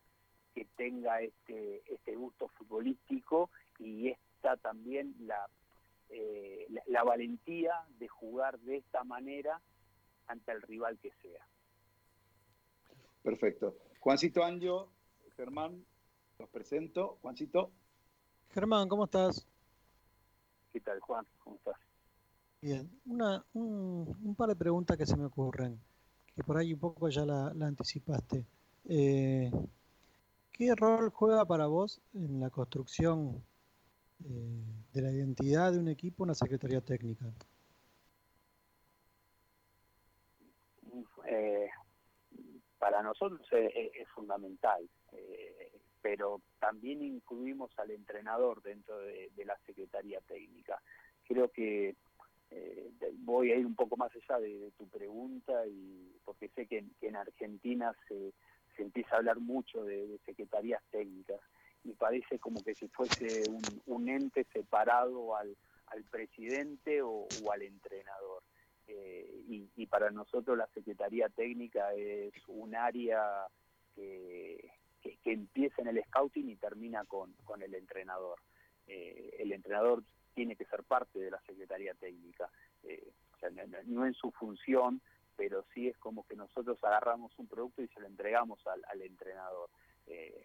[0.53, 5.49] que tenga este, este gusto futbolístico y esta también la,
[6.09, 9.61] eh, la, la valentía de jugar de esta manera
[10.27, 11.45] ante el rival que sea.
[13.21, 13.75] Perfecto.
[13.99, 14.91] Juancito Anjo,
[15.35, 15.85] Germán,
[16.39, 17.17] los presento.
[17.21, 17.71] Juancito.
[18.49, 19.47] Germán, ¿cómo estás?
[20.75, 21.25] ¿Qué tal, Juan?
[21.41, 21.77] ¿Cómo estás?
[22.59, 25.79] Bien, una, un, un par de preguntas que se me ocurren,
[26.35, 28.45] que por ahí un poco ya la, la anticipaste.
[28.89, 29.49] Eh,
[30.51, 33.41] ¿Qué rol juega para vos en la construcción
[34.25, 37.25] eh, de la identidad de un equipo una secretaría técnica?
[41.25, 41.69] Eh,
[42.79, 45.64] para nosotros es, fundamental, eh,
[46.05, 50.79] pero también incluimos al entrenador dentro de, la Secretaría Técnica.
[51.27, 51.95] Creo que
[52.51, 52.91] eh,
[53.21, 57.15] voy a ir un poco más allá de, tu pregunta, y porque sé que en,
[57.15, 58.33] Argentina se,
[58.77, 61.39] empieza a hablar mucho de, secretarías técnicas
[61.83, 63.49] y parece como que si fuese
[63.87, 65.57] un, ente separado al,
[66.11, 68.43] presidente o, o al entrenador.
[68.85, 73.47] Eh, y, y para nosotros la Secretaría Técnica es un área
[73.95, 74.69] que,
[75.05, 78.39] que, que empieza en el scouting y termina con, con el entrenador.
[78.87, 80.01] Eh, el entrenador
[80.33, 82.49] tiene que ser parte de la Secretaría Técnica,
[82.83, 83.11] eh,
[83.53, 84.99] no, no- en su función,
[85.35, 89.69] pero sí es como que nosotros agarramos un producto y se lo entregamos al, entrenador.
[90.07, 90.43] eh,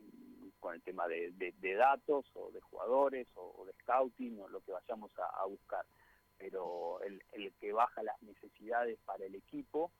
[0.61, 4.73] con el tema de, de- datos o de jugadores o, de scouting o lo que
[4.73, 5.87] vayamos a, a buscar
[6.37, 9.91] pero el, el que baja las necesidades para el equipo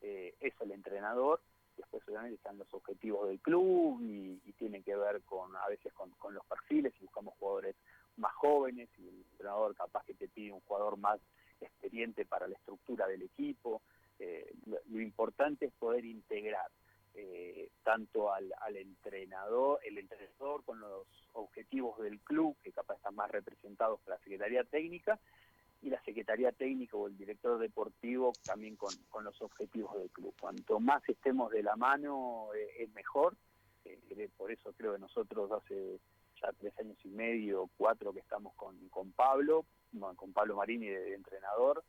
[0.00, 1.40] eh, es el entrenador.
[1.76, 5.92] Después obviamente están los objetivos del club y, y tiene que ver con a veces
[5.92, 7.76] con, con los perfiles, si buscamos jugadores
[8.16, 11.20] más jóvenes y el entrenador capaz que te pide un jugador más
[11.60, 13.82] experiente para la estructura del equipo.
[14.18, 16.70] Eh, lo, lo importante es poder integrar
[17.14, 23.14] eh, tanto al, al entrenador, el entrenador con los objetivos del club, que capaz están
[23.14, 25.18] más representados por la Secretaría Técnica,
[25.82, 30.34] y la Secretaría Técnica o el director deportivo también con, con los objetivos del club.
[30.40, 33.36] Cuanto más estemos de la mano eh, es mejor,
[33.84, 35.98] Eh, por eso creo que nosotros hace
[36.40, 39.64] ya tres años y medio, cuatro que estamos con, con Pablo,
[40.16, 41.82] con Pablo Marini de, entrenador,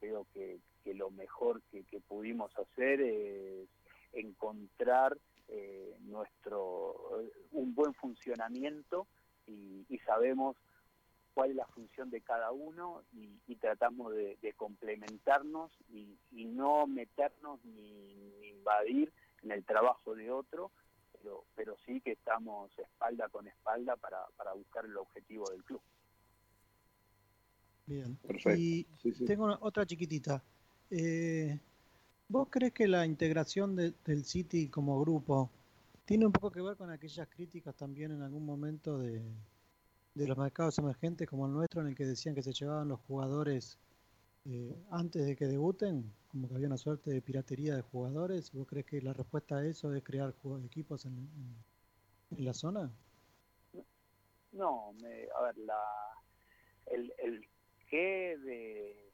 [0.00, 3.68] creo que, que lo mejor que, pudimos hacer es
[4.12, 9.06] encontrar eh, nuestro un buen funcionamiento
[9.46, 10.56] y sabemos
[11.34, 16.44] cuál es la función de cada uno y, y tratamos de, de complementarnos y, y
[16.46, 20.70] no meternos ni, ni invadir en el trabajo de otro,
[21.12, 25.82] pero, pero sí que estamos espalda con espalda para, para buscar el objetivo del club.
[27.86, 28.16] Bien.
[28.16, 28.54] Perfecto.
[28.58, 29.24] Y Sí, sí.
[29.24, 30.42] tengo una- otra chiquitita.
[30.90, 31.58] Eh,
[32.28, 35.50] ¿Vos crees que la integración de- del City como grupo
[36.06, 39.22] tiene un poco que ver con aquellas críticas también en algún momento de,
[40.14, 43.00] de los mercados emergentes como el nuestro, en el que decían que se llevaban los
[43.00, 43.78] jugadores
[44.46, 48.52] eh, antes de que debuten, como que había una suerte de piratería de jugadores?
[48.52, 52.90] ¿Vos crees que la respuesta a eso es crear equipos en, en- en la zona?
[54.52, 55.80] No, me- a ver, la,
[56.86, 57.48] el, el
[57.90, 59.12] qué de,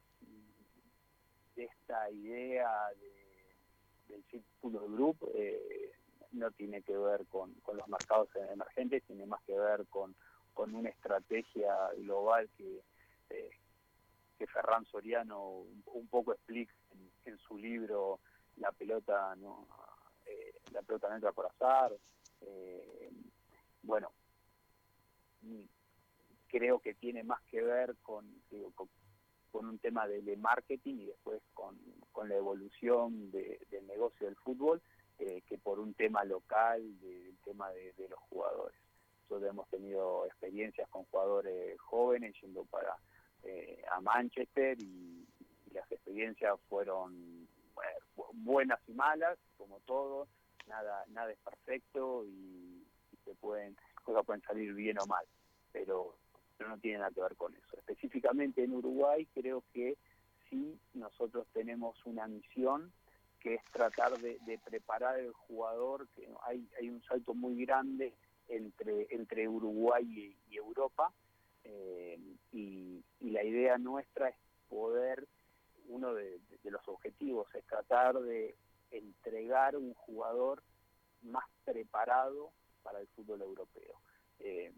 [1.57, 5.93] de esta idea de, del Círculo Group eh,
[6.33, 10.15] no tiene que ver con, con los mercados emergentes, tiene más que ver con,
[10.55, 12.83] con una estrategia global que,
[13.31, 13.51] eh,
[14.39, 16.73] que Ferran Soriano un, poco explica
[17.25, 18.21] en, su libro
[18.57, 19.67] La pelota no
[20.27, 21.93] eh, la pelota entra por azar.
[22.43, 23.11] eh,
[23.83, 24.13] bueno,
[26.49, 28.89] creo que tiene más que ver con, digo, con,
[29.51, 31.79] con un tema de, marketing y después con,
[32.13, 34.83] con la evolución de- del negocio del fútbol
[35.19, 38.79] eh, que por un tema local, de- del tema de los jugadores.
[39.31, 42.97] Nosotros hemos tenido experiencias con jugadores jóvenes yendo para
[43.45, 45.25] eh, a Manchester y,
[45.73, 47.47] las experiencias fueron
[48.33, 50.27] buenas y malas, como todo,
[50.66, 55.25] nada nada es perfecto y, y se pueden cosas pueden salir bien o mal
[55.71, 56.16] pero,
[56.59, 57.77] pero no tiene nada que ver con eso.
[57.79, 59.97] Específicamente en Uruguay creo que
[60.49, 62.93] sí nosotros tenemos una misión
[63.38, 68.12] que es tratar de, de preparar al jugador, que hay, hay un salto muy grande
[68.51, 71.13] entre, entre Uruguay y, Europa,
[71.65, 72.19] eh,
[72.53, 74.37] y, la idea nuestra es
[74.69, 75.27] poder,
[75.89, 78.57] uno de, de los objetivos es tratar de
[78.91, 80.63] entregar un jugador
[81.23, 82.51] más preparado
[82.83, 84.01] para el fútbol europeo.
[84.41, 84.73] Eh,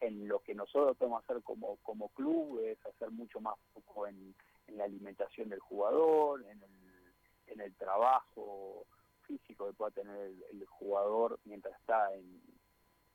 [0.00, 4.34] en lo que nosotros podemos hacer como, como club es hacer mucho más foco en,
[4.66, 7.14] en la alimentación del jugador, en el,
[7.46, 8.86] en el trabajo
[9.26, 12.40] físico que pueda tener el, el jugador mientras está en,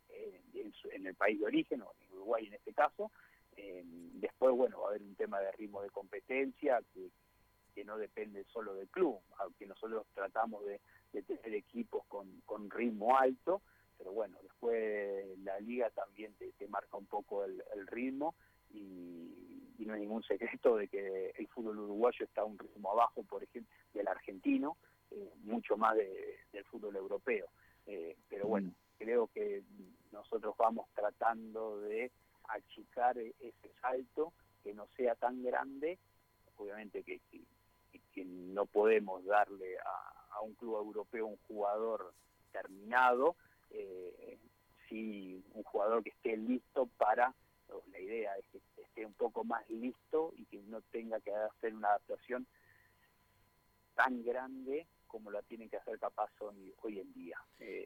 [0.10, 3.12] en, en el país de origen, o en Uruguay en este caso.
[3.58, 7.10] Eh, después, bueno, va a haber un tema de ritmo de competencia que,
[7.84, 10.80] no depende solo del club, aunque nosotros tratamos de,
[11.24, 13.64] tener equipos con, con ritmo alto,
[13.98, 18.36] pero bueno, después la liga también te, te marca un poco el, el ritmo
[18.70, 22.92] y, y no hay ningún secreto de que el fútbol uruguayo está a un ritmo
[22.92, 24.78] abajo, por ejemplo, del argentino,
[25.12, 27.48] eh, mucho más de- del fútbol europeo.
[27.86, 29.64] Eh, pero bueno, creo que
[30.12, 32.12] nosotros vamos tratando de
[32.50, 35.98] achicar e- ese salto, que no sea tan grande,
[36.58, 37.42] obviamente que, que-
[38.14, 42.14] que no podemos darle a, a un club europeo un jugador
[42.52, 43.36] terminado,
[43.70, 44.38] eh,
[44.90, 47.34] sí un jugador que esté listo para,
[47.70, 51.34] o la idea es que esté un poco más listo y que no tenga que
[51.34, 52.46] hacer una adaptación
[53.96, 57.38] tan grande como la tienen que hacer capaz hoy, hoy en día.
[57.60, 57.86] Eh,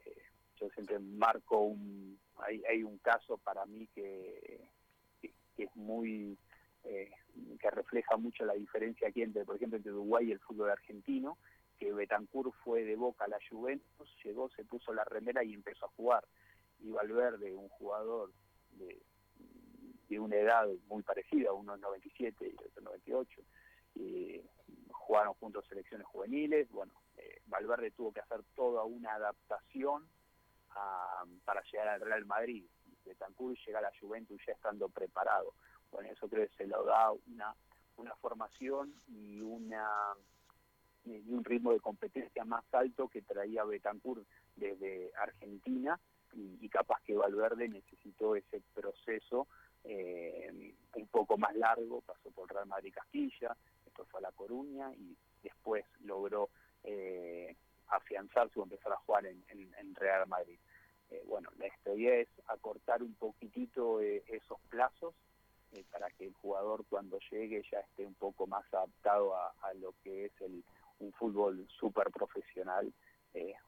[0.60, 4.70] yo siempre marco un, hay, hay un caso para mí que,
[5.58, 6.38] es muy,
[6.84, 7.10] eh,
[7.58, 11.36] que refleja mucho la diferencia aquí entre, por ejemplo, entre Uruguay y el fútbol argentino,
[11.78, 15.86] que Betancourt fue de Boca a la Juventus, llegó, se puso la remera y empezó
[15.86, 16.24] a jugar.
[16.78, 18.32] Y Valverde, un jugador
[18.72, 19.02] de,
[20.08, 23.42] de una edad muy parecida, unos 97 y otros 98,
[23.96, 24.40] y
[24.90, 27.05] jugaron juntos selecciones juveniles, bueno, eh,
[27.46, 30.08] Valverde tuvo que hacer toda una adaptación
[30.70, 32.64] a- para llegar al Real Madrid.
[33.04, 35.54] Betancourt llega a la Juventus ya estando preparado.
[35.92, 37.54] Bueno, eso creo que se lo da una,
[37.96, 40.14] una formación y una
[41.04, 46.00] y un ritmo de competencia más alto que traía Betancourt desde Argentina
[46.32, 49.46] y, y capaz que Valverde necesitó ese proceso
[49.84, 54.92] eh, un poco más largo, pasó por Real Madrid Castilla, después fue a La Coruña
[54.94, 56.50] y después logró
[56.86, 57.54] eh,
[57.88, 59.44] afianzarse o empezar a jugar en,
[59.94, 60.58] Real Madrid.
[61.10, 65.14] Eh, bueno, la idea es acortar un poquitito eh, esos plazos
[65.72, 69.94] eh, para que el jugador cuando llegue ya esté un poco más adaptado a, lo
[70.02, 70.64] que es el,
[70.98, 72.92] un fútbol súper profesional.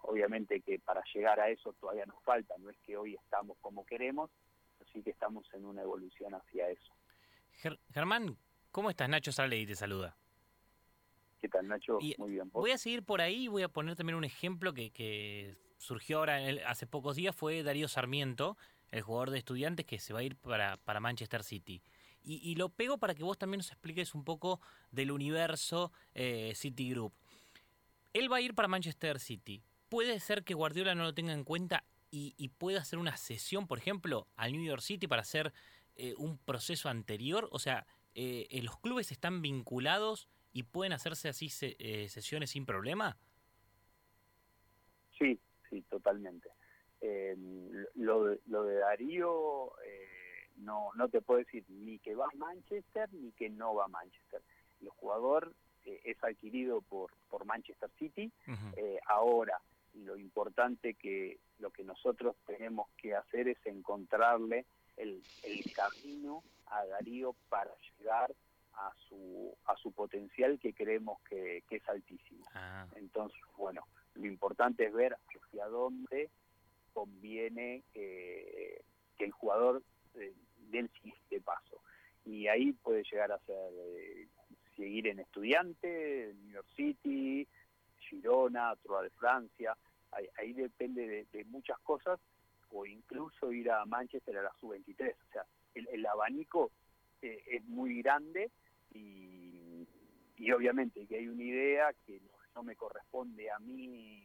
[0.00, 3.84] Obviamente que para llegar a eso todavía nos falta, no es que hoy estamos como
[3.84, 4.30] queremos,
[4.80, 6.92] así que estamos en una evolución hacia eso.
[7.62, 8.38] Ger- Germán,
[8.70, 9.10] ¿cómo estás?
[9.10, 10.16] Nacho Sale y te saluda.
[11.40, 11.98] ¿Qué tal, Nacho?
[12.18, 12.50] Muy bien.
[12.50, 12.62] ¿vos?
[12.62, 16.18] Voy a seguir por ahí y voy a poner también un ejemplo que, que surgió
[16.18, 18.56] ahora en el- hace pocos días, fue Darío Sarmiento,
[18.90, 21.82] el jugador de estudiantes que se va a ir para, para Manchester City.
[22.22, 26.52] Y, y lo pego para que vos también nos expliques un poco del universo eh,
[26.54, 27.12] City Group.
[28.12, 29.62] Él va a ir para Manchester City.
[29.88, 33.66] ¿Puede ser que Guardiola no lo tenga en cuenta y, y pueda hacer una sesión,
[33.66, 35.52] por ejemplo, al New York City para hacer
[35.94, 37.48] eh, un proceso anterior?
[37.52, 42.50] O sea, eh, eh, ¿los clubes están vinculados y pueden hacerse así se- eh, sesiones
[42.50, 43.16] sin problema?
[45.18, 46.48] Sí, sí, totalmente.
[47.00, 47.36] Eh,
[47.94, 52.36] lo, de, lo de Darío eh, no, no te puedo decir ni que va a
[52.36, 54.42] Manchester ni que no va a Manchester.
[54.80, 55.52] El jugador
[55.84, 58.32] eh, es adquirido por, por Manchester City.
[58.76, 59.60] Eh, ahora,
[59.94, 64.64] lo importante que lo que nosotros tenemos que hacer es encontrarle
[64.96, 68.32] el, el camino a Darío para llegar
[68.78, 72.44] a su a su potencial que creemos que, que es altísimo.
[72.94, 73.82] Entonces, bueno,
[74.14, 76.30] lo importante es ver hacia dónde
[76.92, 78.82] conviene eh,
[79.16, 79.82] que el jugador
[80.14, 80.32] eh,
[80.70, 81.82] dé el siguiente paso.
[82.24, 84.28] Y ahí puede llegar a ser eh,
[84.76, 87.46] seguir en estudiante, New York City,
[87.98, 89.76] Girona, Troa de Francia,
[90.12, 92.20] ahí, ahí depende de, de muchas cosas,
[92.70, 95.14] o incluso ir a Manchester a la sub-23.
[95.14, 96.70] O sea, el, el abanico
[97.22, 98.50] eh, es muy grande
[98.98, 99.86] y,
[100.36, 104.24] y obviamente que hay una idea que no, no me corresponde a mí,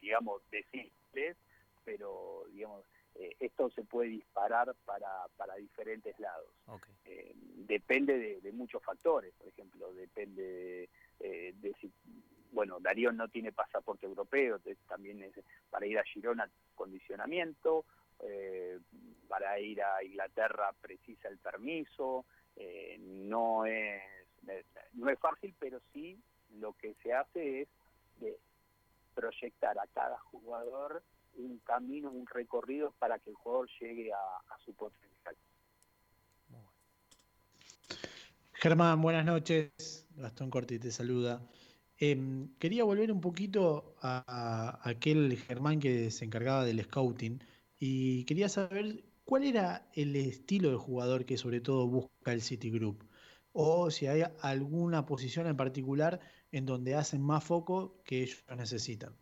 [0.00, 1.36] digamos, decirles,
[1.84, 6.48] pero digamos, eh, esto se puede disparar para, para diferentes lados.
[7.04, 10.88] Eh, depende de, de muchos factores, por ejemplo, depende de,
[11.20, 11.90] eh, de si,
[12.52, 15.32] bueno, Darío no tiene pasaporte europeo, también es
[15.70, 17.84] para ir a Girona condicionamiento,
[18.20, 18.78] eh,
[19.26, 22.24] para ir a Inglaterra precisa el permiso,
[22.56, 24.02] eh, no es
[24.94, 27.68] no es fácil, pero sí lo que se hace es
[28.18, 28.38] de
[29.14, 31.02] proyectar a cada jugador
[31.34, 35.36] un camino, un recorrido para que el jugador llegue a, a su potencial.
[38.52, 40.06] Germán, buenas noches.
[40.16, 41.42] Gastón Corti te saluda.
[41.98, 47.42] Eh, quería volver un poquito a, aquel Germán que se encargaba del scouting
[47.78, 53.02] y quería saber cuál era el estilo de jugador que sobre todo busca el Citigroup
[53.54, 56.20] o si hay alguna posición en particular
[56.50, 59.16] en donde hacen más foco que ellos necesitan.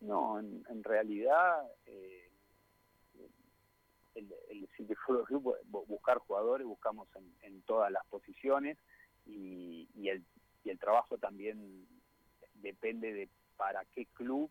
[0.00, 2.32] No, en, realidad eh,
[4.16, 4.94] el, el City
[5.86, 7.06] buscar jugadores, buscamos
[7.42, 8.76] en, todas las posiciones
[9.24, 10.24] y, y, el,
[10.64, 11.86] y el trabajo también
[12.54, 14.50] depende de para qué club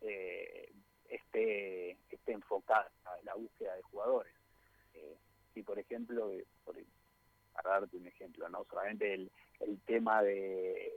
[0.00, 0.72] eh,
[1.10, 2.90] esté, esté enfocada
[3.24, 4.32] la búsqueda de jugadores.
[4.94, 5.16] Eh,
[5.54, 6.76] si por ejemplo, eh, por,
[7.52, 9.30] para darte un ejemplo, no solamente el,
[9.60, 10.92] el tema de,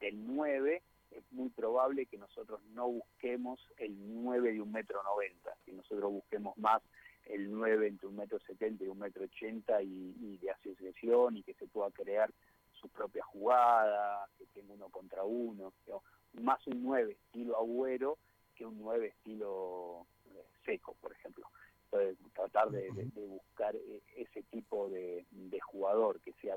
[0.00, 0.82] del 9,
[1.12, 6.12] es muy probable que nosotros no busquemos el 9 de un metro 90, que nosotros
[6.12, 6.82] busquemos más
[7.26, 11.54] el 9 entre un metro 70 y un metro 80 y, de asociación y que
[11.54, 12.30] se pueda crear
[12.72, 16.02] su propia jugada, que tenga uno contra uno, ¿no?
[16.34, 18.18] más un 9 estilo agüero
[18.56, 21.46] que un 9 estilo eh, seco, por ejemplo.
[21.84, 25.24] Entonces, tratar de, buscar eh, ese tipo de,
[25.62, 26.56] jugador que sea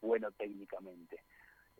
[0.00, 1.22] bueno técnicamente.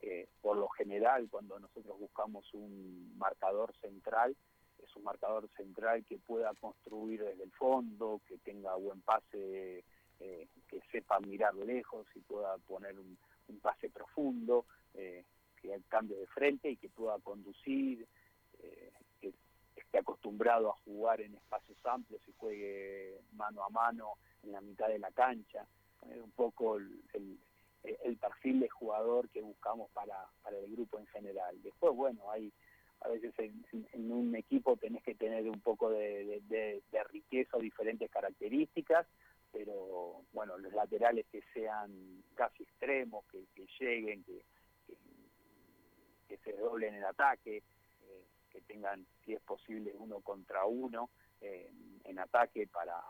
[0.00, 4.34] Eh, por lo general, cuando nosotros buscamos un marcador central,
[4.82, 9.84] es un marcador central que pueda construir desde el fondo, que tenga buen pase,
[10.20, 13.18] eh, que sepa mirar lejos y pueda poner un,
[13.60, 15.24] pase profundo, eh,
[15.60, 18.06] que cambie de frente y que pueda conducir,
[18.60, 18.92] eh,
[19.92, 24.88] esté acostumbrado a jugar en espacios amplios y juegue mano a mano en la mitad
[24.88, 25.66] de la cancha.
[26.10, 27.38] Es un poco el, el,
[28.02, 31.62] el, perfil de jugador que buscamos para, para el grupo en general.
[31.62, 32.50] Después, bueno, hay
[33.02, 37.60] a veces en, en un equipo tenés que tener un poco de, de, riqueza o
[37.60, 39.06] diferentes características,
[39.52, 44.42] pero bueno, los laterales que sean casi extremos, que, que lleguen, que,
[44.86, 44.94] que,
[46.28, 47.62] que, se doblen el ataque, eh,
[48.52, 51.70] que tengan, si es posible, uno contra uno eh,
[52.04, 53.00] en ataque para,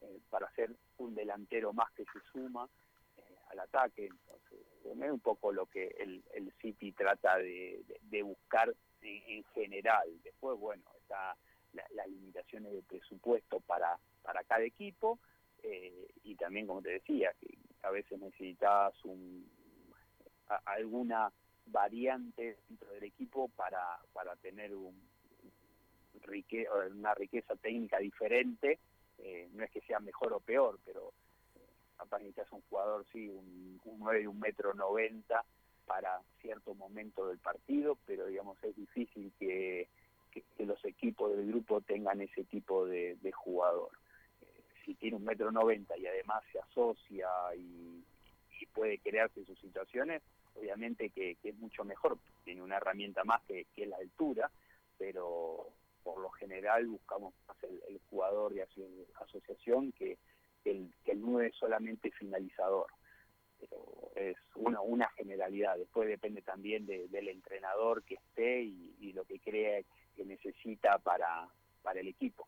[0.00, 2.68] eh, para ser un delantero más que se suma
[3.16, 4.06] eh, al ataque.
[4.06, 7.84] Entonces, es un poco lo que el, el City trata de,
[8.22, 10.08] buscar en, en, general.
[10.22, 11.36] Después, bueno, está
[11.72, 15.18] la, las limitaciones de presupuesto para, para cada equipo
[15.62, 19.48] eh, y también, como te decía, que a veces necesitas un,
[20.64, 21.32] alguna
[21.66, 24.94] variante dentro del equipo para, para tener un,
[26.22, 28.78] rique, una riqueza técnica diferente.
[29.18, 31.12] Eh, no es que sea mejor o peor, pero
[31.56, 31.60] eh,
[31.96, 35.44] capaz necesitas un jugador, sí, un, un 9 de un metro 90
[35.90, 39.88] para cierto momento del partido, pero digamos es difícil que,
[40.30, 43.90] que, los equipos del grupo tengan ese tipo de, jugador.
[44.40, 48.04] Eh, si tiene un metro noventa y además se asocia y,
[48.60, 50.22] y puede crearse sus situaciones,
[50.54, 54.50] obviamente que, que, es mucho mejor, tiene una herramienta más que, la altura,
[54.98, 55.68] pero
[56.02, 58.66] por lo general buscamos más el, el jugador de
[59.20, 60.18] asociación que,
[60.64, 62.86] el, que el 9 solamente finalizador.
[63.58, 69.24] Pero es una, una generalidad, después depende también de, del entrenador que esté y, lo
[69.24, 69.84] que cree
[70.14, 71.48] que necesita para,
[71.82, 72.46] para el equipo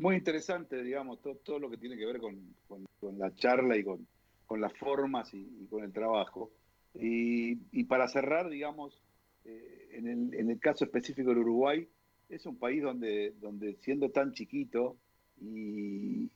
[0.00, 3.84] muy interesante, digamos, todo, todo, lo que tiene que ver con, con, la charla y
[3.84, 4.06] con,
[4.46, 6.50] con las formas y, con el trabajo.
[6.94, 9.00] Y, y para cerrar, digamos,
[9.44, 11.86] eh, en, el, en, el, caso específico del Uruguay,
[12.28, 14.96] es un país donde, donde siendo tan chiquito
[15.40, 16.30] y,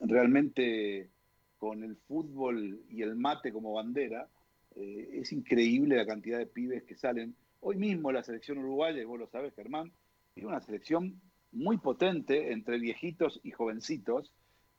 [0.00, 1.08] realmente
[1.58, 4.28] con el fútbol y el mate como bandera,
[4.74, 7.34] eh, es increíble la cantidad de pibes que salen.
[7.60, 9.92] Hoy mismo la selección uruguaya, y vos lo sabes, Germán,
[10.34, 11.20] tiene una selección
[11.52, 14.32] muy potente entre viejitos y jovencitos,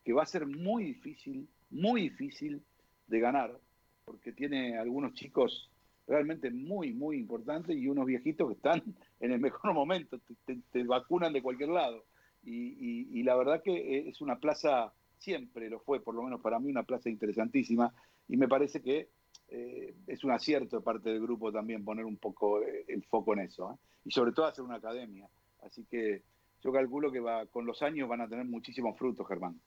[0.03, 2.61] que va a ser muy difícil, muy difícil
[3.07, 3.57] de ganar,
[4.05, 5.69] porque tiene algunos chicos
[6.07, 8.83] realmente muy, muy importantes y unos viejitos que están
[9.19, 12.05] en el mejor momento, te, vacunan de cualquier lado.
[12.43, 16.41] Y, y, y, la verdad que es una plaza, siempre lo fue, por lo menos
[16.41, 17.93] para mí, una plaza interesantísima,
[18.27, 19.09] y me parece que
[19.47, 23.39] eh, es un acierto de parte del grupo también poner un poco el foco en
[23.41, 23.75] eso, ¿eh?
[24.05, 25.29] y sobre todo hacer una academia.
[25.61, 26.23] Así que
[26.61, 29.61] yo calculo que va, con los años van a tener muchísimos frutos, Germán.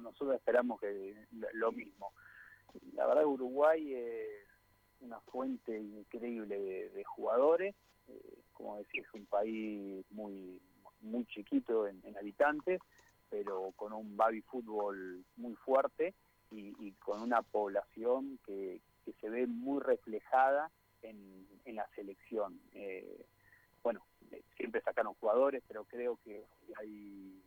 [0.00, 1.14] Nosotros esperamos que
[1.52, 2.12] lo mismo.
[2.94, 4.48] La verdad, Uruguay es
[5.00, 7.74] una fuente increíble de, jugadores.
[8.08, 10.60] Eh, como decía, es un país muy,
[11.00, 12.80] muy chiquito en, habitantes,
[13.30, 16.14] pero con un baby fútbol muy fuerte
[16.50, 18.80] y, con una población que,
[19.20, 20.70] se ve muy reflejada
[21.02, 22.58] en, en la selección.
[22.72, 23.26] Eh,
[23.82, 26.44] bueno, eh, siempre sacaron jugadores, pero creo que
[26.78, 27.42] hay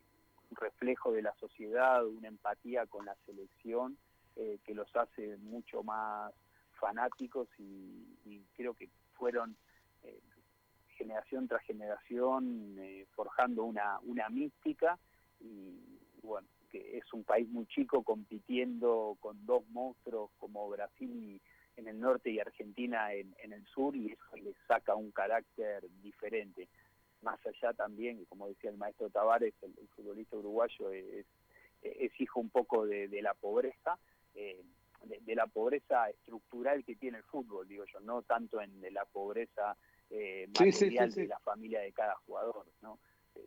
[0.52, 3.98] reflejo de la sociedad, una empatía con la selección
[4.36, 6.34] eh, que los hace mucho más
[6.80, 9.58] fanáticos y, y creo que fueron
[10.04, 10.20] eh,
[10.90, 14.98] generación tras generación eh, forjando una, una mística
[15.40, 15.80] y
[16.22, 21.42] bueno, que es un país muy chico compitiendo con dos monstruos como Brasil
[21.78, 25.88] en el norte y Argentina en, en el sur y eso le saca un carácter
[26.02, 26.68] diferente.
[27.22, 31.26] Más allá también, como decía el maestro Tavares, el, el futbolista uruguayo es,
[31.82, 33.98] es hijo un poco de, de la pobreza,
[34.36, 34.64] eh,
[35.04, 38.92] de, de la pobreza estructural que tiene el fútbol, digo yo, no tanto en de
[38.92, 39.76] la pobreza
[40.10, 41.22] eh, sí, material sí, sí.
[41.22, 43.00] de la familia de cada jugador, ¿no?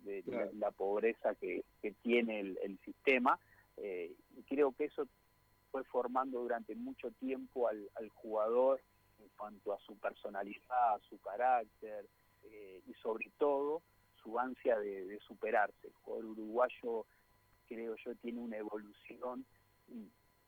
[0.02, 0.50] de, Claro.
[0.52, 3.38] la, la pobreza que, que tiene el, el sistema.
[3.76, 5.06] eh, y creo que eso
[5.70, 8.80] fue formando durante mucho tiempo al, al jugador
[9.20, 12.06] en cuanto a su personalidad, su carácter
[12.45, 13.82] eh, y sobre todo
[14.22, 15.86] su ansia de, de superarse.
[15.86, 17.07] El jugador uruguayo,
[17.66, 19.45] creo yo, tiene una evolución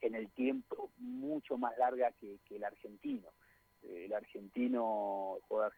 [0.01, 3.29] en el tiempo mucho más larga que, que el argentino.
[3.83, 5.73] Eh, El argentino el jugador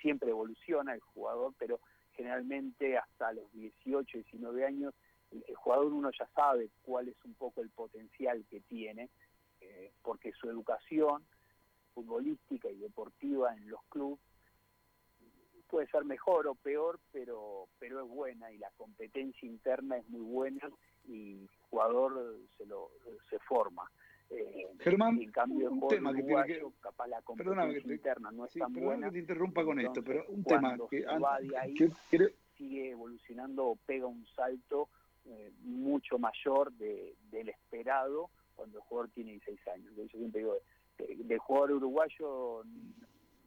[0.00, 1.80] siempre evoluciona el jugador, pero
[2.12, 4.94] generalmente hasta los 18, 19 años
[5.30, 9.08] el, el jugador uno ya sabe cuál es un poco el potencial que tiene,
[9.60, 11.24] eh, porque su educación
[11.94, 14.20] futbolística y deportiva en los clubes
[15.72, 20.20] puede ser mejor o peor, pero pero es buena y la competencia interna es muy
[20.20, 20.68] buena
[21.08, 22.90] y el jugador se lo
[23.30, 23.90] se forma.
[24.28, 28.30] Eh, Germán, en cambio un tema que tiene que- capaz la competencia que te- interna
[28.30, 29.06] no es sí, tan buena.
[29.06, 31.90] que te interrumpa con esto, pero un tema que va de ahí, que-
[32.58, 34.88] sigue evolucionando o pega un salto
[35.24, 39.94] eh, mucho mayor de, del esperado cuando el jugador tiene 16 años.
[39.96, 40.56] Yo siempre digo,
[40.98, 42.62] de- del jugador uruguayo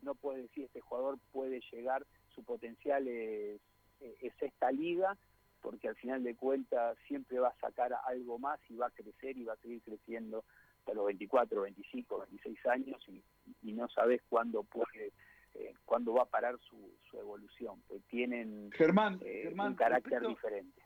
[0.02, 2.06] no puede decir este jugador puede llegar,
[2.36, 3.62] su potencial es,
[4.00, 5.18] es esta liga,
[5.62, 9.38] porque al final de cuentas siempre va a sacar algo más y va a crecer
[9.38, 10.44] y va a seguir creciendo
[10.80, 13.24] hasta los 24, 25, 26 años y,
[13.64, 15.14] y no sabes cuándo puede,
[15.56, 20.12] eh, cuándo va a parar su, su evolución, pues tienen Germán, eh, Germán, un carácter
[20.22, 20.82] respecto- diferente.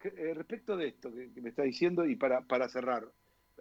[0.00, 3.10] que- eh, respecto de esto que, que me está diciendo y para, para cerrar,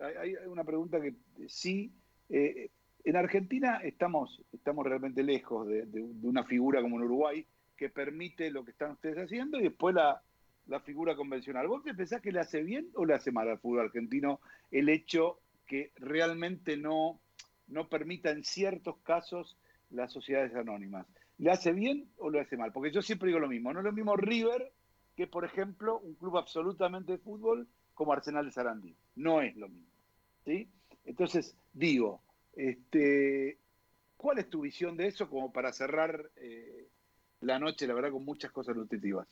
[0.02, 1.14] hay, hay una pregunta que
[1.48, 1.94] sí,
[2.28, 2.70] eh,
[3.06, 5.86] en Argentina estamos, estamos realmente lejos de,
[6.24, 7.46] una figura como en Uruguay
[7.78, 10.22] que permite lo que están ustedes haciendo y después la,
[10.66, 11.68] la figura convencional.
[11.68, 14.40] ¿Vos te pensás que le hace bien o le hace mal al fútbol argentino
[14.72, 17.20] el hecho que realmente no,
[17.68, 19.56] no permita en ciertos casos
[19.92, 21.06] las sociedades anónimas?
[21.38, 22.72] ¿Le hace bien o le hace mal?
[22.72, 24.72] Porque yo siempre digo lo mismo, no es lo mismo River
[25.16, 28.96] que, por ejemplo, un club absolutamente de fútbol como Arsenal de Sarandí.
[29.16, 29.92] No es lo mismo.
[30.44, 30.70] ¿sí?
[31.06, 32.22] Entonces, digo,
[32.56, 33.60] este,
[34.18, 36.90] ¿cuál es tu visión de eso como para cerrar eh,
[37.42, 39.28] la noche, la verdad, con muchas cosas nutritivas?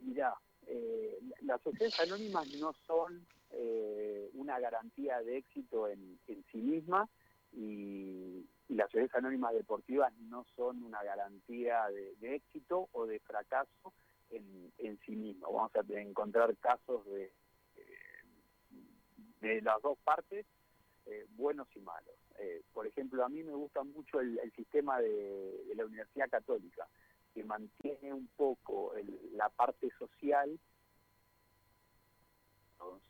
[0.00, 0.34] Mirá,
[0.66, 7.08] eh, las sociedades anónimas no son eh, una garantía de éxito en, en sí mismas
[7.52, 13.94] y, las sociedades anónimas deportivas no son una garantía de, de éxito o de fracaso
[14.30, 15.50] en, en sí mismas.
[15.52, 17.32] Vamos a encontrar casos de,
[19.40, 20.46] de las dos partes,
[21.06, 22.14] eh, buenos y malos.
[22.38, 26.86] Eh, por ejemplo, a mí me gusta mucho el, sistema de, la Universidad Católica,
[27.34, 30.58] que mantiene un poco el- la parte social,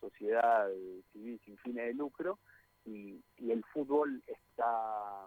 [0.01, 0.69] sociedad
[1.13, 2.39] civil sin fines de lucro,
[2.85, 5.27] y, y el fútbol está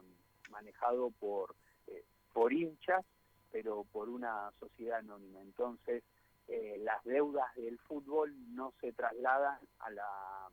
[0.50, 1.56] manejado por,
[1.88, 3.06] eh, por hinchas,
[3.52, 5.42] pero por una sociedad anónima.
[5.42, 6.04] Entonces,
[6.48, 10.50] eh, las deudas del fútbol no se trasladan a la,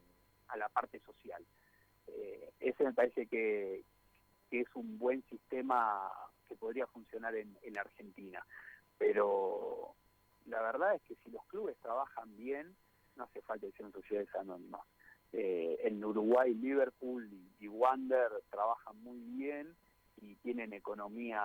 [0.49, 1.45] a la parte social.
[2.09, 3.85] Eh, ese me parece que,
[4.51, 6.11] es un buen sistema
[6.49, 8.47] que podría funcionar en, en Argentina.
[8.97, 9.95] Pero
[10.47, 12.75] la verdad es que si los clubes trabajan bien,
[13.17, 14.83] no hace falta que sean sociedades anónimas.
[15.33, 17.29] Eh, en Uruguay, Liverpool
[17.59, 19.77] y, Wander trabajan muy bien
[20.17, 21.43] y tienen economía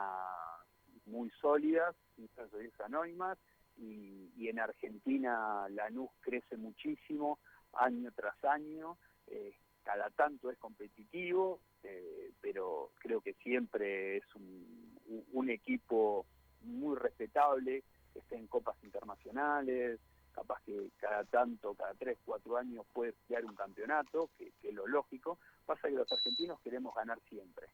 [1.05, 3.37] muy sólidas, son sociedades anónimas,
[3.77, 7.39] y, y en Argentina Lanús crece muchísimo
[7.73, 8.97] año tras año,
[9.27, 9.53] eh,
[9.83, 16.25] cada tanto es competitivo, eh, pero creo que siempre es un, equipo
[16.61, 19.99] muy respetable, que está en copas internacionales,
[20.31, 24.73] capaz que cada tanto, cada tres, cuatro años puede crear un campeonato, que, que es
[24.73, 25.39] lo lógico.
[25.65, 27.67] Pasa que los argentinos queremos ganar siempre.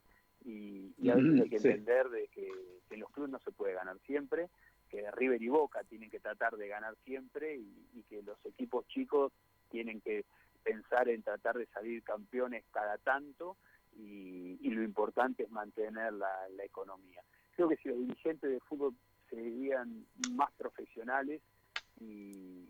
[0.43, 2.49] Y, y a veces hay que entender de que,
[2.87, 4.49] que en los clubes no se puede ganar siempre,
[4.89, 8.87] que River y Boca tienen que tratar de ganar siempre y, y que los equipos
[8.87, 9.33] chicos
[9.67, 10.25] tienen que
[10.63, 13.57] pensar en tratar de salir campeones cada tanto
[13.95, 17.23] y, y lo importante es mantener la, la economía.
[17.55, 18.93] Creo que si los dirigentes de fútbol
[19.29, 21.41] serían más profesionales
[21.99, 22.65] y,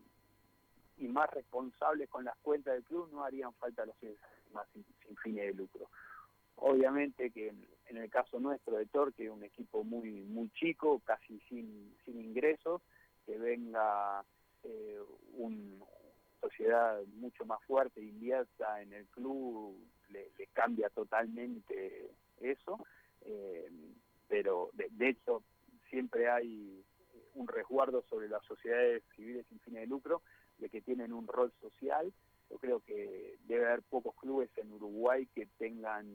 [1.10, 4.86] más responsables con las cuentas del club, no harían falta los sin,
[5.24, 5.90] fines de lucro.
[6.58, 7.54] Obviamente que
[7.88, 12.82] en, el caso nuestro de Torque, un equipo muy muy chico, casi sin, sin ingresos,
[13.26, 14.24] que venga
[14.64, 15.00] eh,
[15.34, 15.86] una
[16.48, 19.78] sociedad mucho más fuerte, invierta en el club,
[20.10, 22.80] le, cambia totalmente eso,
[23.22, 23.70] eh,
[24.28, 25.44] pero de, de hecho
[25.90, 26.84] siempre hay
[27.34, 30.22] un resguardo sobre las sociedades civiles sin fines de lucro,
[30.58, 32.12] de que tienen un rol social.
[32.50, 36.08] Yo creo que debe haber pocos clubes en Uruguay que tengan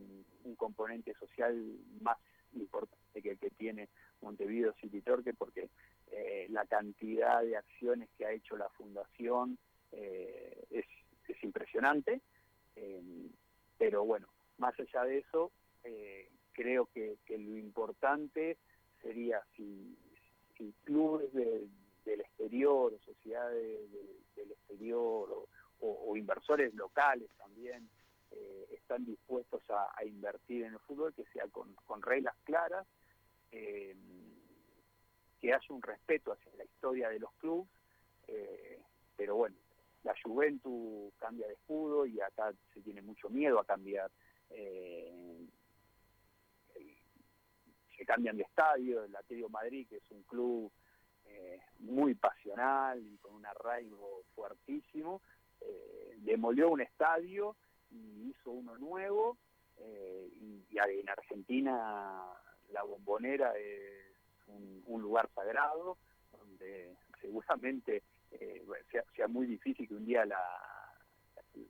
[0.45, 1.55] un componente social
[2.01, 2.19] más
[2.55, 3.89] importante que el que tiene
[4.21, 5.69] Montevideo City Torque, porque
[6.11, 9.59] eh, la cantidad de acciones que ha hecho la fundación
[9.93, 10.87] eh, es,
[11.29, 12.21] es impresionante.
[12.77, 13.03] Eh,
[13.79, 14.29] pero bueno,
[14.59, 15.53] más allá de eso,
[15.85, 18.59] eh, creo que, que lo importante
[19.01, 19.97] sería si,
[20.57, 21.67] si clubes de-
[22.05, 25.47] del exterior sociedades de- del exterior
[25.81, 27.89] o, inversores locales también
[28.31, 32.87] eh, están dispuestos a, invertir en el fútbol, que sea con, reglas claras,
[35.43, 37.69] que haya un respeto hacia la historia de los clubes,
[38.29, 38.81] eh,
[39.17, 39.57] pero bueno,
[40.05, 44.11] la Juventus cambia de escudo y acá se tiene mucho miedo a cambiar.
[44.51, 45.13] eh,
[48.03, 50.73] se cambian de estadio, el Atlético Madrid, que es un club
[51.25, 55.23] eh, muy pasional y con un arraigo fuertísimo,
[55.61, 57.55] eh, demolió un estadio
[57.93, 59.39] y hizo uno nuevo,
[59.77, 62.25] eh, y, y en Argentina
[62.73, 64.17] la bombonera es
[64.49, 65.97] un, un lugar sagrado,
[66.33, 68.03] donde seguramente
[68.41, 70.41] eh, sea, sea muy difícil que un día la,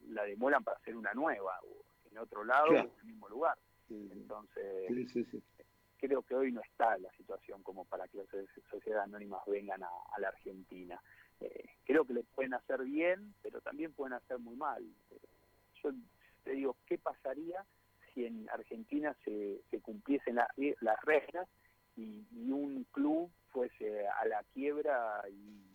[0.09, 2.89] la demolan para hacer una nueva, o en otro lado, Claro.
[2.89, 3.59] o en el mismo lugar.
[3.91, 5.43] Entonces, Sí, sí, sí.
[5.99, 8.27] creo que hoy no está la situación como para que las
[8.71, 11.01] sociedades anónimas vengan a, a la Argentina.
[11.41, 14.83] Eh, creo que le pueden hacer bien, pero también pueden hacer muy mal.
[15.11, 15.19] Eh,
[15.83, 15.91] Yo
[16.45, 17.65] te digo, ¿qué pasaría
[18.15, 20.49] si en Argentina se, se cumpliesen la-
[20.81, 21.49] las reglas
[21.97, 25.72] y, y un club fuese a la quiebra, y,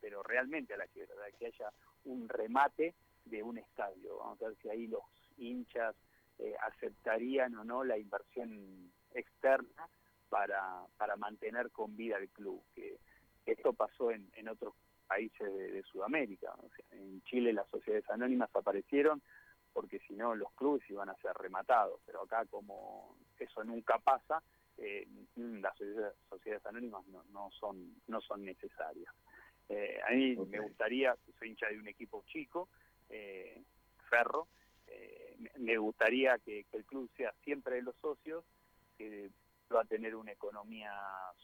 [0.00, 1.72] pero realmente a la quiebra, que haya
[2.04, 2.94] un remate
[3.24, 4.18] de un estadio?
[4.18, 5.02] Vamos a ver si ahí los
[5.36, 5.94] hinchas
[6.38, 9.88] eh, aceptarían o no la inversión externa
[10.28, 12.62] para, para mantener con vida el club.
[12.74, 12.98] Que
[13.46, 14.74] esto pasó en, en otros
[15.06, 16.54] países de, Sudamérica.
[16.90, 19.22] En Chile las sociedades anónimas aparecieron
[19.72, 22.00] porque si no los clubes iban a ser rematados.
[22.06, 24.42] Pero acá como eso nunca pasa,
[24.78, 29.12] eh, las sociedades, sociedades anónimas no, no son no son necesarias.
[29.68, 32.68] Eh, a mí me gustaría, soy hincha de un equipo chico,
[33.08, 33.62] eh,
[34.08, 34.48] Ferro,
[34.86, 38.44] eh, me- gustaría que, que el club sea siempre de los socios,
[38.96, 39.30] que
[39.74, 40.92] va a tener una economía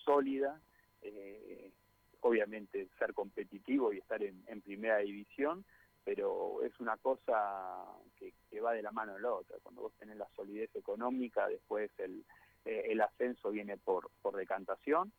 [0.05, 0.61] sólida,
[1.03, 1.73] eh,
[2.21, 5.65] obviamente ser competitivo y estar en, en primera división,
[6.05, 7.85] pero es una cosa
[8.17, 9.57] que, que va de la mano de la otra.
[9.63, 12.25] Cuando vos tenés la solidez económica, después el,
[12.65, 15.13] eh, el ascenso viene por, por decantación,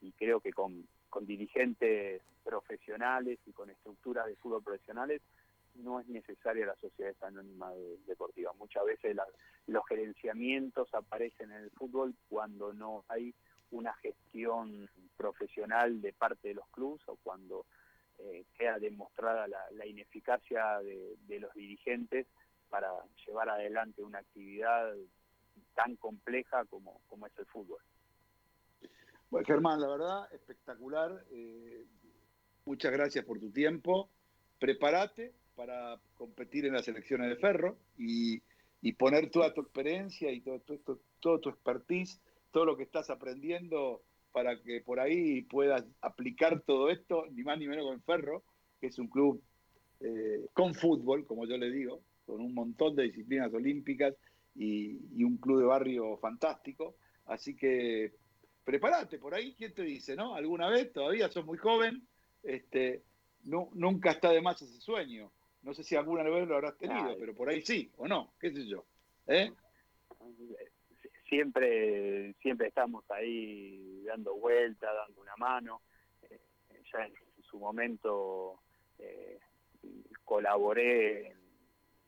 [0.00, 5.22] y creo que con, con dirigentes profesionales y con estructuras de fútbol profesionales
[5.76, 8.52] no es necesaria la sociedad anónima de- deportiva.
[8.54, 9.16] Muchas veces
[9.68, 13.32] los gerenciamientos aparecen en el fútbol cuando no hay
[13.70, 17.64] una gestión profesional de parte de los clubes o cuando
[18.18, 22.26] eh, queda demostrada la, la ineficacia de, de los dirigentes
[22.70, 22.90] para
[23.24, 24.92] llevar adelante una actividad
[25.76, 27.78] tan compleja como, como es el fútbol.
[29.30, 31.24] Bueno, Germán, la verdad, espectacular.
[31.30, 31.86] Eh,
[32.64, 34.10] muchas gracias por tu tiempo.
[34.58, 38.42] Prepárate para competir en las elecciones de Ferro y,
[38.80, 43.10] y poner toda tu experiencia y todo, todo, todo- tu expertise, todo lo que estás
[43.10, 48.44] aprendiendo para que por ahí puedas aplicar todo esto, ni más ni menos con Ferro,
[48.80, 49.42] que es un club
[50.00, 54.14] eh, con fútbol, como yo le digo, con un montón de disciplinas olímpicas
[54.54, 56.96] y, y un club de barrio fantástico.
[57.26, 58.14] Así que
[58.64, 60.34] prepárate por ahí, ¿quién te dice, no?
[60.34, 60.92] ¿Alguna vez?
[60.92, 62.06] Todavía sos muy joven,
[62.42, 63.02] este,
[63.44, 65.30] no, nunca está de más ese sueño.
[65.62, 67.16] No sé si alguna vez lo habrás tenido, Ay.
[67.18, 68.84] pero por ahí sí, o no, qué sé yo.
[69.26, 69.50] ¿Eh?
[71.28, 75.80] siempre siempre estamos ahí dando vueltas, dando una mano.
[76.30, 76.38] Eh,
[76.92, 78.60] ya en su momento
[78.98, 79.38] eh,
[80.24, 81.38] colaboré en,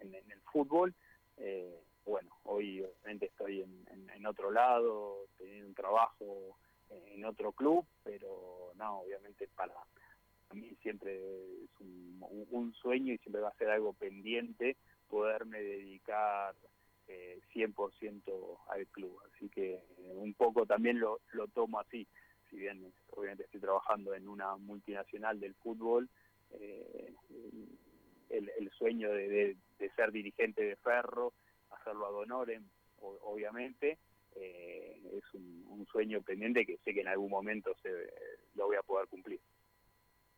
[0.00, 0.94] en- en el fútbol.
[1.38, 7.84] Eh, bueno, hoy obviamente estoy en, en- otro lado, teniendo un trabajo en otro club,
[8.04, 9.74] pero no, obviamente para
[10.54, 11.16] mí siempre
[11.64, 14.76] es un, un- sueño y siempre va a ser algo pendiente
[15.08, 16.54] poderme dedicar
[17.08, 19.20] eh, 100% al club.
[19.32, 22.06] Así que un poco también lo, lo tomo así.
[22.50, 26.08] Si bien obviamente estoy trabajando en una multinacional del fútbol,
[26.50, 27.14] eh,
[28.30, 31.32] el, el sueño de- de ser dirigente de Ferro,
[31.86, 32.64] hacerlo ad honorem,
[32.98, 33.98] obviamente,
[34.34, 37.90] eh, es un, sueño pendiente que sé que en algún momento se,
[38.54, 39.40] lo voy a poder cumplir.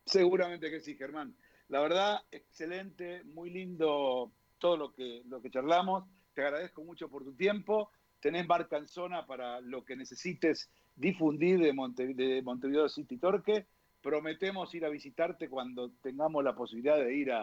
[0.05, 1.35] Seguramente que sí, Germán.
[1.69, 6.05] La verdad, excelente, muy lindo todo lo que, lo que charlamos.
[6.33, 7.89] Te agradezco mucho por tu tiempo.
[8.19, 13.65] Tenés marca en zona para lo que necesites difundir de, Monte- de Montevideo City Torque.
[14.01, 17.41] Prometemos ir a visitarte cuando tengamos la posibilidad de ir a,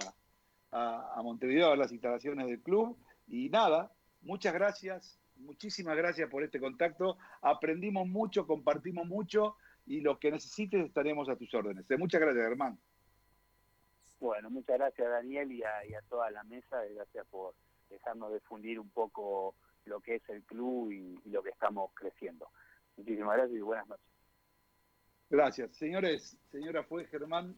[0.70, 2.96] a- Montevideo a las instalaciones del club.
[3.28, 3.92] Y nada,
[4.26, 7.16] muchas gracias, muchísimas gracias por este contacto.
[7.40, 9.56] Aprendimos mucho, compartimos mucho
[9.86, 11.90] y lo que necesites estaremos a tus órdenes.
[11.90, 12.78] Eh, Muchas gracias, Germán.
[14.18, 17.54] Bueno, muchas gracias Daniel y a, y a toda la mesa, gracias por
[17.90, 19.54] dejarnos difundir un poco
[19.84, 22.48] lo que es el club y, y lo que estamos creciendo.
[22.96, 24.06] Muchísimas gracias y buenas noches.
[25.28, 25.76] Gracias.
[25.76, 27.56] Señores, señora, fue Germán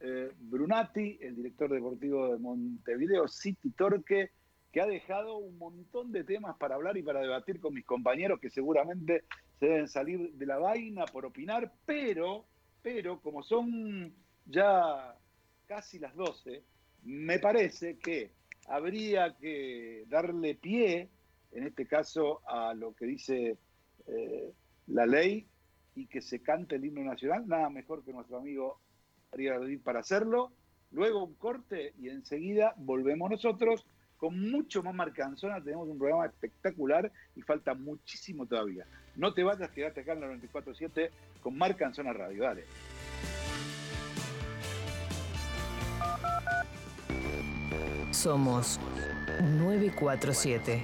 [0.00, 4.30] eh, Brunati, el director deportivo de Montevideo City Torque,
[4.72, 8.40] que ha dejado un montón de temas para hablar y para debatir con mis compañeros
[8.40, 9.24] que seguramente
[9.58, 12.44] se deben salir de la vaina por opinar, pero,
[12.82, 14.12] pero como son
[14.46, 15.16] ya
[15.66, 16.62] casi las 12,
[17.04, 18.32] me parece que
[18.66, 21.08] habría que darle pie,
[21.52, 23.56] en este caso, a lo que dice
[24.06, 24.52] eh,
[24.88, 25.46] la ley
[25.94, 28.80] y que se cante el himno nacional, nada mejor que nuestro amigo
[29.32, 30.52] Ariel para hacerlo.
[30.90, 33.86] Luego un corte y enseguida volvemos nosotros
[34.18, 35.62] con mucho más marcanzona.
[35.62, 38.84] Tenemos un programa espectacular y falta muchísimo todavía.
[39.16, 41.10] No te vayas, quedate acá en la 94.7
[41.40, 42.42] con Marcanzona Radio.
[42.42, 42.64] Dale.
[48.10, 48.80] Somos
[49.40, 50.82] 947.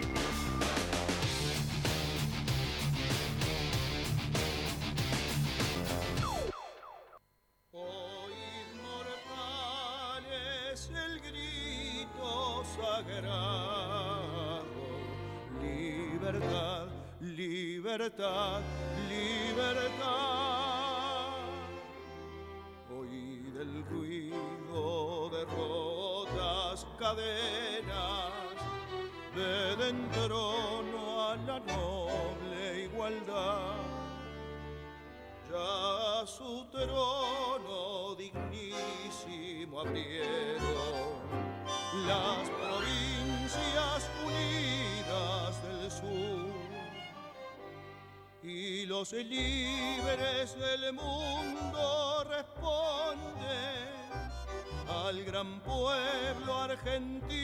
[56.86, 57.43] Argentino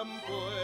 [0.00, 0.59] al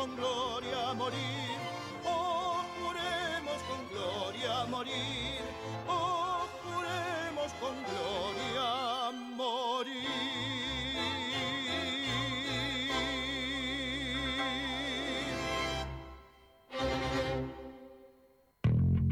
[0.00, 1.58] con gloria morir,
[2.06, 5.42] oh juremos con gloria morir,
[5.86, 10.08] oh juremos con gloria morir.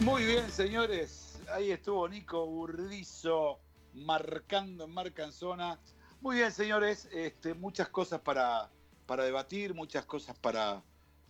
[0.00, 1.42] Muy bien, señores.
[1.50, 3.60] Ahí estuvo Nico Burdizo
[3.94, 5.80] marcando en marca en zona.
[6.20, 7.08] Muy bien, señores.
[7.12, 8.70] Este, muchas cosas para,
[9.06, 10.82] para debatir, muchas cosas para,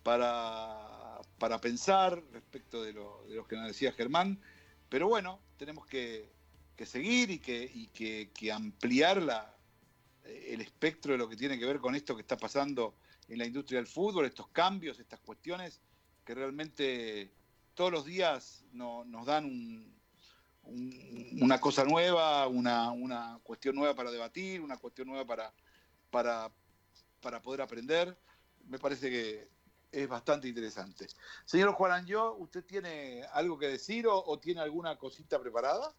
[0.03, 4.41] para, para pensar respecto de lo, de lo que nos decía Germán.
[4.89, 6.29] Pero bueno, tenemos que,
[6.77, 9.57] que seguir y que, que, ampliar la,
[10.23, 12.95] el espectro de lo que tiene que ver con esto que está pasando
[13.27, 15.81] en la industria del fútbol, estos cambios, estas cuestiones
[16.23, 17.33] que realmente
[17.73, 19.97] todos los días no- nos dan un-
[20.63, 25.53] un- una cosa nueva, una, una cuestión nueva para debatir, una cuestión nueva para,
[26.11, 26.51] para,
[27.21, 28.15] para poder aprender.
[28.65, 29.47] Me parece que
[29.91, 31.07] es bastante interesante.
[31.45, 35.93] Señor Juan Anjo, ¿usted tiene algo que decir o, o tiene alguna cosita preparada?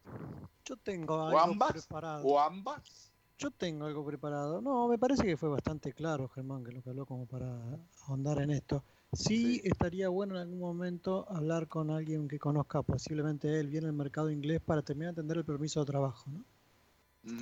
[0.65, 1.71] Yo tengo ¿O algo ambas?
[1.71, 2.25] preparado.
[2.27, 3.11] ¿O ambas?
[3.37, 4.61] Yo tengo algo preparado.
[4.61, 8.39] No, me parece que fue bastante claro, Germán, que lo que habló como para ahondar
[8.41, 8.83] en esto.
[9.13, 13.93] Sí, estaría bueno en algún momento hablar con alguien que conozca posiblemente él bien el
[13.93, 16.43] mercado inglés para terminar de entender el permiso de trabajo, ¿no?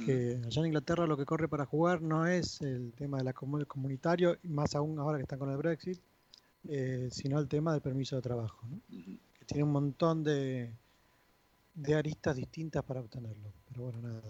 [0.05, 3.33] Que allá en Inglaterra lo que corre para jugar no es el tema de la
[3.33, 5.99] comu- comunitario, y más aún ahora que están con el Brexit,
[6.67, 8.79] eh, sino el tema del permiso de trabajo, ¿no?
[9.33, 10.73] Que tiene un montón de,
[11.75, 13.51] de aristas distintas para obtenerlo.
[13.69, 14.21] Pero bueno, nada.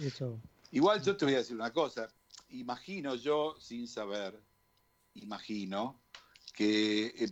[0.00, 0.40] Eso
[0.70, 2.08] Igual yo te voy a decir una cosa.
[2.50, 4.38] Imagino yo, sin saber,
[5.14, 6.00] imagino
[6.52, 7.28] que eh,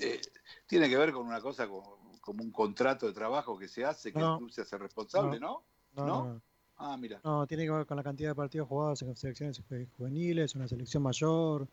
[0.00, 0.20] eh,
[0.66, 4.12] tiene que ver con una cosa como, como un contrato de trabajo que se hace,
[4.12, 4.32] que No.
[4.32, 5.64] el club se hace responsable, ¿no?
[5.94, 6.42] No, no, no.
[6.76, 7.20] Ah, mira.
[7.24, 9.62] No, tiene que ver con la cantidad de partidos jugados en selecciones
[9.96, 11.68] juveniles, una selección mayor,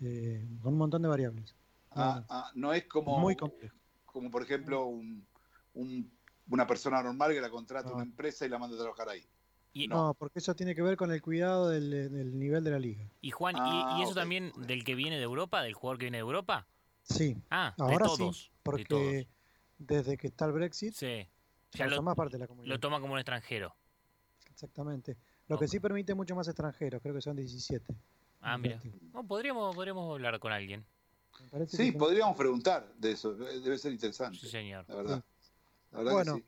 [0.00, 1.54] eh, con un montón de variables.
[1.90, 3.76] Ah, ah, no es como, Muy complejo.
[4.06, 5.24] como por ejemplo, un-
[5.74, 6.10] un-
[6.50, 9.24] una persona normal que la contrata una empresa y la manda a trabajar ahí.
[9.88, 10.14] No.
[10.14, 13.08] porque eso tiene que ver con el cuidado del, del nivel de la liga.
[13.20, 16.04] Y Juan, ¿y- Ah, ¿y, eso también del que viene de Europa, del jugador que
[16.04, 16.68] viene de Europa?
[17.02, 17.36] Sí.
[17.50, 18.36] Ah, de Ahora todos.
[18.38, 19.26] sí, de porque todos.
[19.78, 21.28] desde que está el Brexit, Sí.
[21.72, 22.72] ya lo, forma parte de la comunidad.
[22.72, 23.74] lo toma como un extranjero.
[24.48, 25.16] Exactamente.
[25.48, 27.96] Lo que sí permite mucho más extranjeros, creo que son 17.
[28.46, 28.80] Ah, mira.
[29.12, 30.84] No, podríamos, podríamos hablar con alguien.
[31.66, 33.34] Sí, que- podríamos preguntar de eso.
[33.34, 34.38] Debe ser interesante.
[34.38, 34.84] Sí, señor.
[34.88, 35.24] La verdad.
[35.92, 36.46] La verdad Bueno, que sí.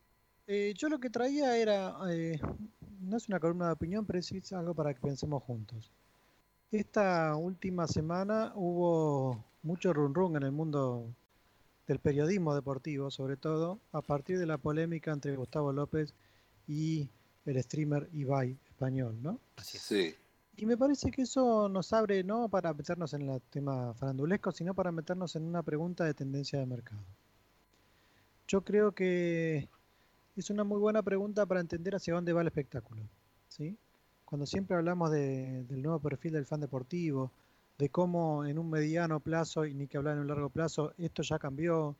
[0.49, 2.39] eh, yo lo que traía era, eh,
[3.01, 5.91] no es una columna de opinión, pero sí es algo para que pensemos juntos.
[6.71, 11.15] Esta última semana hubo mucho run run en el mundo
[11.87, 16.13] del periodismo deportivo, sobre todo a partir de la polémica entre Gustavo López
[16.67, 17.09] y
[17.47, 19.41] el streamer Ibai español, ¿no?
[19.63, 20.15] Sí.
[20.59, 24.73] Y me parece que eso nos abre no para meternos en el tema farandulesco, sino
[24.75, 27.03] para meternos en una pregunta de tendencia de mercado.
[28.49, 29.69] Yo creo que
[30.35, 33.03] es una muy buena pregunta para entender hacia dónde va el espectáculo.
[33.49, 33.77] ¿sí?
[34.25, 37.31] Cuando siempre hablamos de- del nuevo perfil del fan deportivo,
[37.79, 41.23] de cómo en un mediano plazo, y ni que hablar en un largo plazo, esto
[41.23, 41.97] ya cambió,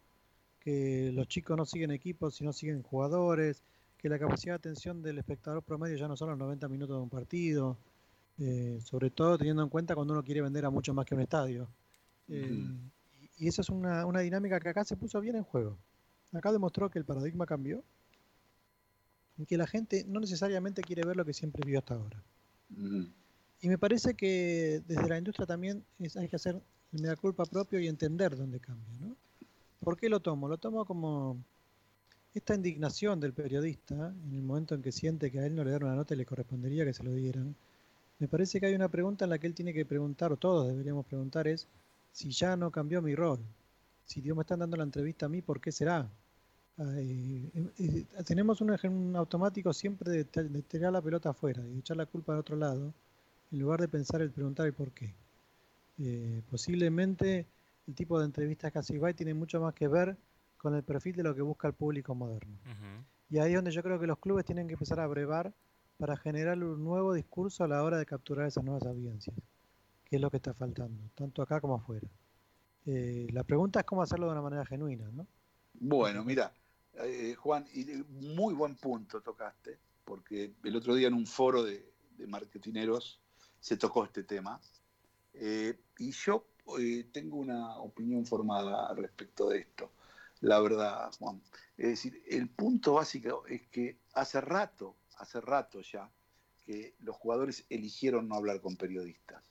[0.61, 3.63] que los chicos no siguen equipos, sino siguen jugadores,
[3.99, 7.03] que la capacidad de atención del espectador promedio ya no son los 90 minutos de
[7.03, 7.77] un partido,
[8.39, 11.21] eh, sobre todo teniendo en cuenta cuando uno quiere vender a mucho más que un
[11.23, 11.69] estadio.
[12.29, 12.67] Eh,
[13.39, 15.77] y- y esa es una, una dinámica que acá se puso bien en juego.
[16.33, 17.83] Acá demostró que el paradigma cambió
[19.39, 22.23] y que la gente no necesariamente quiere ver lo que siempre vio hasta ahora.
[23.61, 26.61] Y me parece que desde la industria también es- hay que hacer
[26.93, 28.95] el mea culpa propio y entender dónde cambia.
[29.01, 29.17] ¿no?
[29.81, 30.49] ¿Por qué lo tomo?
[30.49, 31.39] Lo tomo como
[32.35, 35.71] esta indignación del periodista en el momento en que siente que a él no le
[35.71, 37.55] dan una nota y le correspondería que se lo dieran.
[38.19, 40.69] Me parece que hay una pregunta en la que él tiene que preguntar, o todos
[40.69, 41.69] deberíamos preguntar, es
[42.13, 43.41] si ya no cambió mi rol.
[44.05, 46.09] Si Dios me están dando la entrevista a mí, ¿por qué será?
[46.79, 51.97] Eh, eh, tenemos un, un, automático siempre de, de, tirar la pelota afuera y echar
[51.97, 52.93] la culpa al otro lado,
[53.51, 55.15] en lugar de pensar el preguntar el por qué.
[55.99, 57.47] Eh, posiblemente
[57.87, 60.17] el tipo de entrevistas que hace Ibai tiene mucho más que ver
[60.59, 62.57] con el perfil de lo que busca el público moderno.
[63.31, 65.53] Y ahí es donde yo creo que los clubes tienen que empezar a brevar
[65.97, 69.37] para generar un nuevo discurso a la hora de capturar esas nuevas audiencias,
[70.05, 72.07] que es lo que está faltando, tanto acá como afuera.
[72.85, 75.27] Eh, la pregunta es cómo hacerlo de una manera genuina, ¿no?
[75.75, 76.53] Bueno, mira,
[77.03, 81.93] eh, Juan, y muy buen punto tocaste, porque el otro día en un foro de,
[82.17, 83.21] de marketineros
[83.61, 84.61] se tocó este tema,
[85.35, 86.47] eh, y yo
[86.79, 89.93] eh, tengo una opinión formada respecto de esto,
[90.41, 91.41] la verdad, Juan.
[91.77, 96.11] Es decir, el punto básico es que hace rato, hace rato ya,
[96.65, 99.43] que los jugadores eligieron no hablar con periodistas,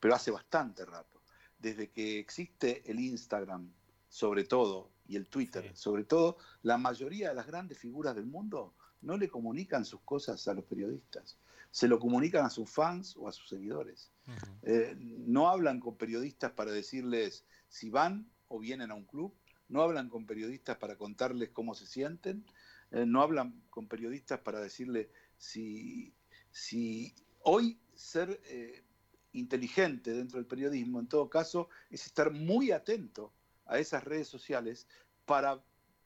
[0.00, 1.20] pero hace bastante rato.
[1.58, 3.72] Desde que existe el Instagram,
[4.08, 5.70] sobre todo, y el Twitter, sí.
[5.74, 10.46] sobre todo, la mayoría de las grandes figuras del mundo no le comunican sus cosas
[10.48, 11.36] a los periodistas,
[11.70, 14.10] se lo comunican a sus fans o a sus seguidores.
[14.26, 14.58] Uh -huh.
[14.62, 19.34] eh, no hablan con periodistas para decirles si van o vienen a un club,
[19.68, 22.44] no hablan con periodistas para contarles cómo se sienten,
[22.92, 26.14] eh, no hablan con periodistas para decirle si,
[26.50, 28.84] si hoy ser eh,
[29.32, 33.32] inteligente dentro del periodismo, en todo caso, es estar muy atento
[33.66, 34.86] a esas redes sociales
[35.24, 35.62] para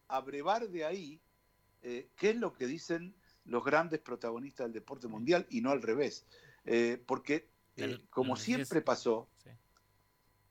[0.09, 1.21] abrevar de ahí
[1.83, 3.15] eh, qué es lo que dicen
[3.45, 6.27] los grandes protagonistas del deporte mundial y no al revés.
[6.65, 9.29] Eh, porque, eh, como siempre pasó,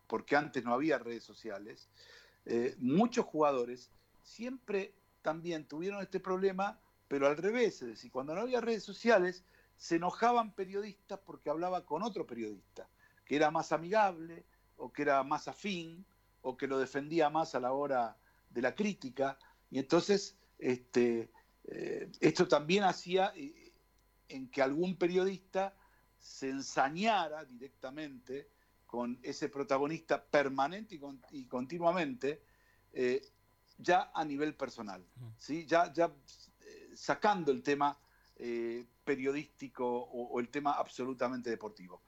[0.07, 1.89] porque antes no había redes sociales,
[2.77, 3.89] muchos jugadores
[4.21, 4.93] siempre
[5.25, 9.43] también tuvieron este problema, pero al revés, es decir, cuando no había redes sociales,
[9.75, 12.87] se enojaban periodistas porque hablaba con otro periodista,
[13.25, 14.45] que era más amigable
[14.77, 16.05] o que era más afín
[16.43, 18.15] o que lo defendía más a la hora
[18.51, 19.39] de la crítica.
[19.71, 21.31] Y entonces este,
[21.63, 23.73] eh, esto también hacía eh,
[24.29, 25.75] en que algún periodista
[26.19, 28.51] se ensañara directamente
[28.85, 32.43] con ese protagonista permanente y, con, y continuamente,
[32.93, 33.23] eh,
[33.77, 35.05] ya a nivel personal,
[35.37, 35.65] ¿sí?
[35.65, 36.13] ya, ya
[36.61, 37.97] eh, sacando el tema
[38.37, 42.03] eh, periodístico o, o, el tema absolutamente deportivo.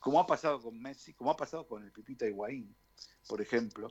[0.00, 2.74] como ha pasado con Messi, como ha pasado con el Pipita Higuaín,
[3.26, 3.88] por ejemplo,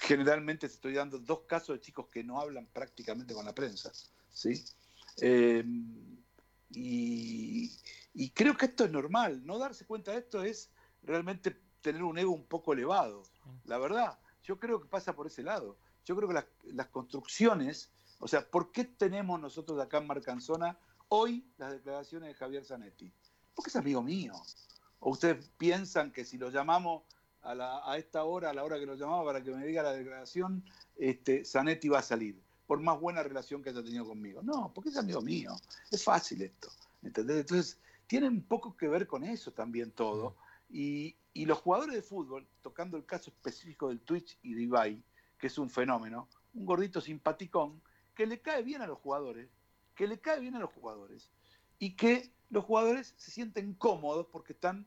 [0.00, 3.92] generalmente te estoy dando dos casos de chicos que no hablan prácticamente con la prensa,
[4.32, 4.64] ¿sí?
[5.20, 5.64] Eh,
[6.70, 7.70] y,
[8.14, 10.70] y, creo que esto es normal, no darse cuenta de esto es
[11.02, 13.24] realmente tener un ego un poco elevado,
[13.64, 18.28] la verdad, yo creo que pasa por ese lado, yo creo que las, construcciones, o
[18.28, 20.78] sea, ¿por qué tenemos nosotros acá en Marcanzona
[21.08, 23.12] hoy las declaraciones de Javier Zanetti?
[23.54, 24.34] Porque es amigo mío,
[25.00, 27.02] o ustedes piensan que si lo llamamos
[27.42, 29.92] a, a, esta hora, a la hora que lo llamaba para que me diga la
[29.92, 30.64] declaración,
[30.96, 34.42] este, Zanetti va a salir, por más buena relación que haya tenido conmigo.
[34.42, 35.56] No, porque es amigo mío.
[35.90, 36.70] Es fácil esto.
[37.02, 37.38] ¿entendés?
[37.38, 40.36] Entonces, tiene un poco que ver con eso también todo.
[40.70, 45.02] Y, los jugadores de fútbol, tocando el caso específico del Twitch y de Ibai,
[45.38, 47.80] que es un fenómeno, un gordito simpaticón,
[48.14, 49.48] que le cae bien a los jugadores,
[49.94, 51.30] que le cae bien a los jugadores,
[51.78, 54.86] y que los jugadores se sienten cómodos porque están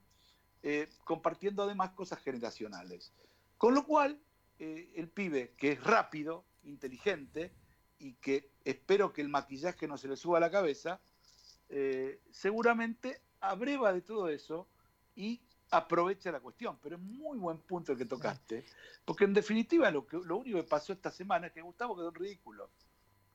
[0.61, 3.11] eh, compartiendo además cosas generacionales.
[3.57, 4.19] Con lo cual,
[4.59, 7.51] eh, el pibe, que es rápido, inteligente,
[7.99, 10.99] y que espero que el maquillaje no se le suba a la cabeza,
[11.69, 14.67] eh, seguramente abreva de todo eso
[15.15, 15.41] y
[15.77, 16.77] aprovecha la cuestión.
[16.81, 18.65] Pero es muy buen punto el que tocaste,
[19.05, 22.09] porque en definitiva lo, que, lo único que pasó esta semana es que Gustavo quedó
[22.09, 22.69] en ridículo.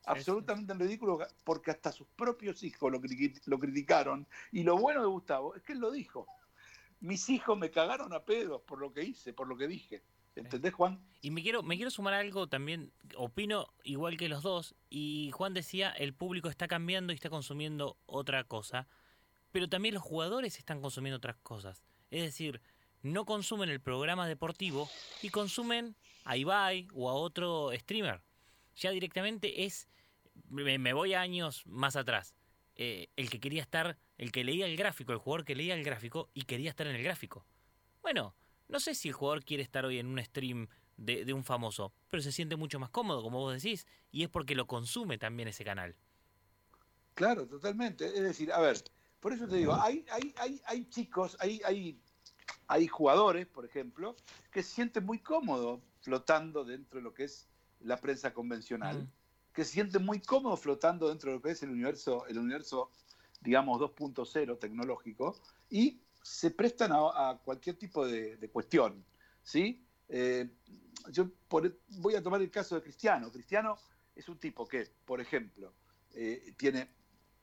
[0.06, 3.00] Absolutamente en ridículo, porque hasta sus propios hijos lo,
[3.46, 4.26] lo criticaron.
[4.52, 6.26] Y lo bueno de Gustavo es que él lo dijo
[7.00, 10.02] mis hijos me cagaron a pedos por lo que hice, por lo que dije.
[10.34, 11.00] ¿Entendés, Juan?
[11.20, 15.30] Y me quiero, me quiero sumar a algo también, opino igual que los dos, y
[15.32, 18.86] Juan decía, el público está cambiando y está consumiendo otra cosa,
[19.50, 21.82] pero también los jugadores están consumiendo otras cosas.
[22.10, 22.60] Es decir,
[23.02, 24.88] no consumen el programa deportivo
[25.22, 28.22] y consumen a Ibai o a otro streamer.
[28.76, 29.88] Ya directamente es,
[30.48, 32.34] me, voy años más atrás,
[32.76, 35.84] eh, el que quería estar el que leía el gráfico, el jugador que leía el
[35.84, 37.46] gráfico y quería estar en el gráfico.
[38.02, 38.34] Bueno,
[38.68, 41.92] no sé si el jugador quiere estar hoy en un stream de, de, un famoso,
[42.10, 45.48] pero se siente mucho más cómodo, como vos decís, y es porque lo consume también
[45.48, 45.94] ese canal.
[47.14, 48.06] Claro, totalmente.
[48.06, 48.82] Es decir, a ver,
[49.20, 52.00] por eso te digo, hay, hay, hay, hay chicos, hay, hay,
[52.66, 54.16] hay jugadores, por ejemplo,
[54.50, 57.48] que se sienten muy cómodos flotando dentro de lo que es
[57.80, 59.08] la prensa convencional,
[59.52, 62.90] que se sienten muy cómodos flotando dentro de lo que es el universo, el universo
[63.40, 65.40] digamos, 2.0 tecnológico,
[65.70, 69.04] y se prestan a, a cualquier tipo de, de cuestión,
[69.42, 69.86] ¿sí?
[70.08, 70.50] Eh,
[71.10, 73.30] yo por- voy a tomar el caso de Cristiano.
[73.30, 73.78] Cristiano
[74.14, 75.72] es un tipo que, por ejemplo,
[76.12, 76.88] eh, tiene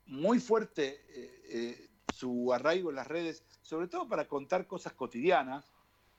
[0.08, 5.72] muy fuerte eh, eh, su arraigo en las redes, sobre todo para contar cosas cotidianas,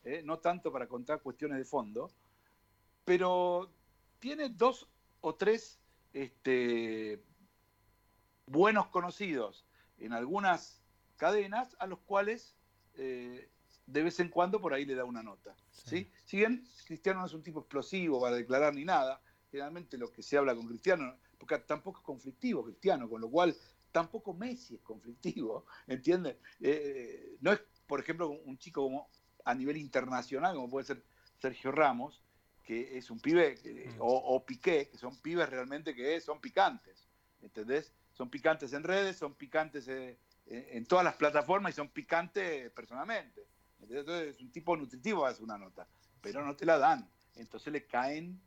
[0.04, 2.10] eh, no tanto para contar cuestiones de fondo,
[3.04, 3.70] pero
[4.18, 4.88] tiene dos
[5.20, 5.78] o tres
[6.12, 7.22] este,
[8.46, 9.64] buenos conocidos
[9.98, 10.82] en algunas
[11.16, 12.54] cadenas a los cuales
[12.94, 15.54] de vez en cuando por ahí le da una nota.
[15.70, 16.10] ¿sí?
[16.24, 19.20] Si bien Cristiano no es un tipo explosivo para declarar ni nada,
[19.50, 23.54] generalmente lo que se habla con Cristiano, porque tampoco es conflictivo Cristiano, con lo cual
[23.96, 26.36] tampoco Messi es conflictivo, ¿entiendes?
[26.60, 29.08] Eh, no es, por ejemplo, un chico como
[29.42, 31.02] a nivel internacional, como puede ser
[31.40, 32.20] Sergio Ramos,
[32.62, 37.08] que es un pibe, que- o, o Piqué, que son pibes realmente que son picantes,
[37.40, 37.90] ¿entendés?
[38.12, 43.46] Son picantes en redes, son picantes eh, en, todas las plataformas y son picantes personalmente.
[43.80, 44.00] ¿entendés?
[44.00, 45.88] Entonces es un tipo nutritivo hace una nota,
[46.20, 47.08] pero no te la dan.
[47.36, 48.38] Entonces le caen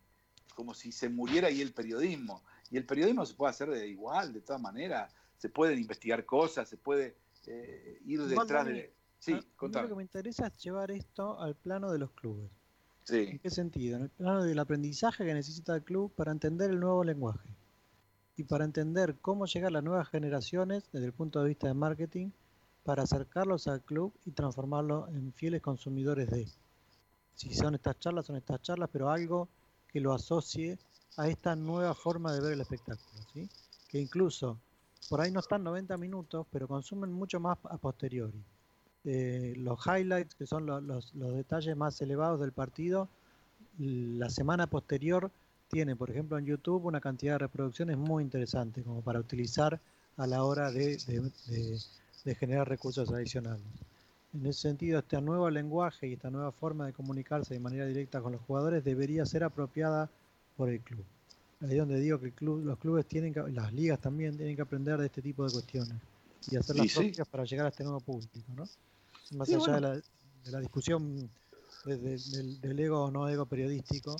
[0.54, 2.43] como si se muriera ahí el periodismo.
[2.70, 5.12] Y el periodismo se puede hacer de igual, de todas maneras.
[5.40, 7.16] Se pueden investigar cosas, se puede
[7.48, 8.94] eh, ir detrás de...
[9.18, 9.84] Sí, a- contame.
[9.88, 12.50] Lo que me interesa es llevar esto al plano de los clubes.
[13.06, 13.26] Sí.
[13.32, 13.98] ¿En qué sentido?
[13.98, 17.50] En el plano del aprendizaje que necesita el club para entender el nuevo lenguaje
[18.38, 21.74] y para entender cómo llegar a las nuevas generaciones desde el punto de vista de
[21.74, 22.30] marketing
[22.84, 26.48] para acercarlos al club y transformarlos en fieles consumidores de.
[27.34, 29.48] Si son estas charlas, son estas charlas, pero algo
[29.88, 30.78] que lo asocie
[31.18, 33.50] a esta nueva forma de ver el espectáculo, ¿sí?
[33.90, 34.60] Que incluso
[35.08, 38.41] por ahí no están 90 minutos, pero consumen mucho más a posteriori.
[39.06, 43.08] Eh, los highlights, que son lo- los, detalles más elevados del partido,
[43.78, 45.32] la semana posterior
[45.70, 49.80] tiene, por ejemplo, en YouTube una cantidad de reproducciones muy interesante como para utilizar
[50.18, 50.97] a la hora de-
[52.26, 53.64] de generar recursos adicionales.
[54.34, 58.22] En ese sentido, este nuevo lenguaje y esta nueva forma de comunicarse de manera directa
[58.22, 60.10] con los jugadores debería ser apropiada
[60.56, 61.04] por el club.
[61.62, 64.62] Ahí es donde digo que club, los clubes tienen que, las ligas también tienen que
[64.62, 65.97] aprender de este tipo de cuestiones
[66.49, 67.12] y hacerlas Y sí.
[67.12, 68.64] propias para llegar a este nuevo público, ¿no?
[69.38, 71.30] Más Sí, allá de, la, de la discusión
[71.86, 74.16] de- de- del, del ego o no ego periodístico,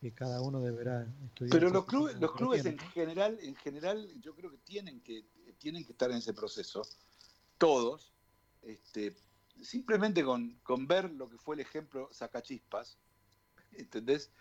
[0.00, 1.60] que cada uno deberá estudiar.
[1.60, 5.24] Pero los clubes, los clubes en general, en general, yo creo que tienen que,
[5.58, 6.82] tienen que estar en ese proceso,
[7.56, 8.12] todos,
[8.62, 9.14] este,
[9.62, 12.98] simplemente con, con ver lo que fue el ejemplo Sacachispas,
[13.72, 14.32] ¿entendés?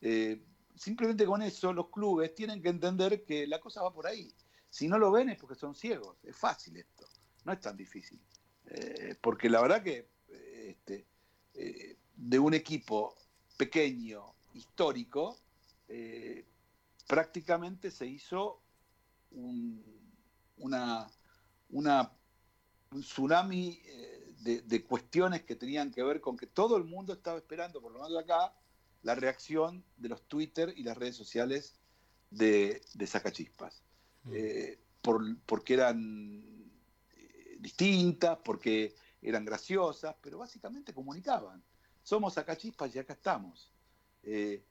[0.00, 0.42] Eh,
[0.74, 4.34] simplemente con eso los clubes tienen que entender que la cosa va por ahí.
[4.70, 7.06] Si no lo ven es porque son ciegos, es fácil esto,
[7.44, 8.20] no es tan difícil.
[8.66, 11.06] Eh, porque la verdad que este,
[11.54, 13.14] eh, de un equipo
[13.56, 15.36] pequeño, histórico,
[15.88, 16.46] eh,
[17.06, 18.62] prácticamente se hizo
[19.30, 19.84] un,
[20.56, 21.06] una,
[21.70, 22.12] una-
[22.90, 23.80] un tsunami
[24.42, 27.92] de, de cuestiones que tenían que ver con que todo el mundo estaba esperando, por
[27.92, 28.54] lo menos acá,
[29.02, 31.80] la reacción de los Twitter y las redes sociales
[32.30, 33.82] de, de Sacachispas.
[34.32, 36.70] Eh, por- porque eran
[37.16, 41.62] eh, distintas, porque eran graciosas, pero básicamente comunicaban.
[42.02, 43.72] Somos Sacachispas y acá estamos.
[44.22, 44.64] Eh,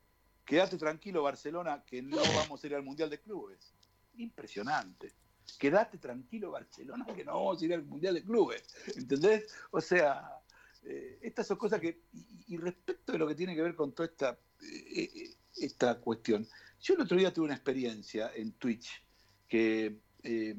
[0.46, 3.74] quédate tranquilo, Barcelona, que no vamos a ir al Mundial de Clubes.
[4.16, 5.14] Impresionante.
[5.58, 8.64] Quédate tranquilo, Barcelona, que no vamos a ir al Mundial de Clubes.
[8.96, 9.54] ¿Entendés?
[9.72, 10.41] O sea,
[10.84, 12.02] eh, estas son cosas que.
[12.48, 16.48] Y, respecto de lo que tiene que ver con toda esta, eh, eh, esta cuestión,
[16.82, 19.04] yo el otro día tuve una experiencia en Twitch
[19.48, 20.56] que, eh,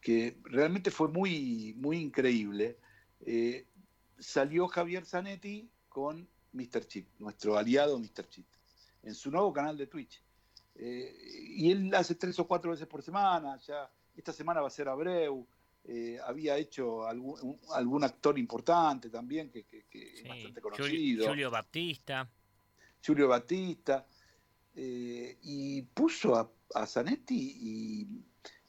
[0.00, 2.78] que realmente fue muy, muy increíble.
[4.18, 6.86] Salió Javier Zanetti con Mr.
[6.86, 8.28] Chip, nuestro aliado Mr.
[8.28, 8.46] Chip,
[9.02, 10.22] en su nuevo canal de Twitch.
[10.78, 14.88] Y él hace tres o cuatro veces por semana, ya esta semana va a ser
[14.88, 15.46] Abreu,
[15.88, 20.86] eh, había hecho algún, un- algún actor importante también, que, que- que es bastante conocido.
[21.28, 22.30] Julio Baptista.
[23.04, 24.06] Julio Batista,
[24.74, 28.08] eh, y puso a, a Zanetti y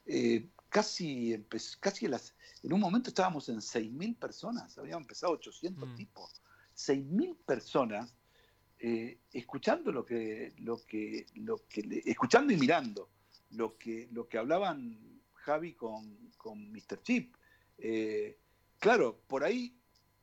[0.06, 1.44] eh, casi,
[1.80, 6.41] casi las, en un momento estábamos en 6.000 personas, habíamos empezado 800 tipos,
[6.76, 8.14] 6.000 personas
[8.80, 13.10] eh, escuchando lo que, lo que, lo que escuchando y mirando
[13.52, 15.16] lo que, lo que hablaban
[15.48, 17.02] Javi con, con Mr.
[17.03, 17.34] Chip.
[17.78, 18.38] Eh,
[18.80, 19.74] claro, por ahí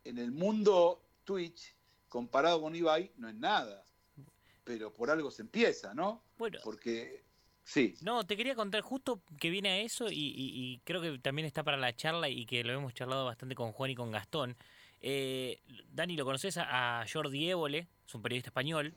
[0.04, 1.74] en el mundo Twitch,
[2.10, 3.86] comparado con Ibai, no es nada.
[4.64, 6.22] Pero por algo se empieza, ¿no?
[6.36, 6.58] Bueno.
[6.62, 7.24] Porque,
[7.62, 7.94] sí.
[8.02, 11.46] No, te quería contar justo que viene a eso y, y- y creo que también
[11.46, 14.56] está para la charla y que lo hemos charlado bastante con Juan y con Gastón.
[15.00, 15.60] Eh,
[15.90, 17.88] Dani, ¿lo conoces a, a Jordi Évole?
[18.06, 18.94] Es un periodista español.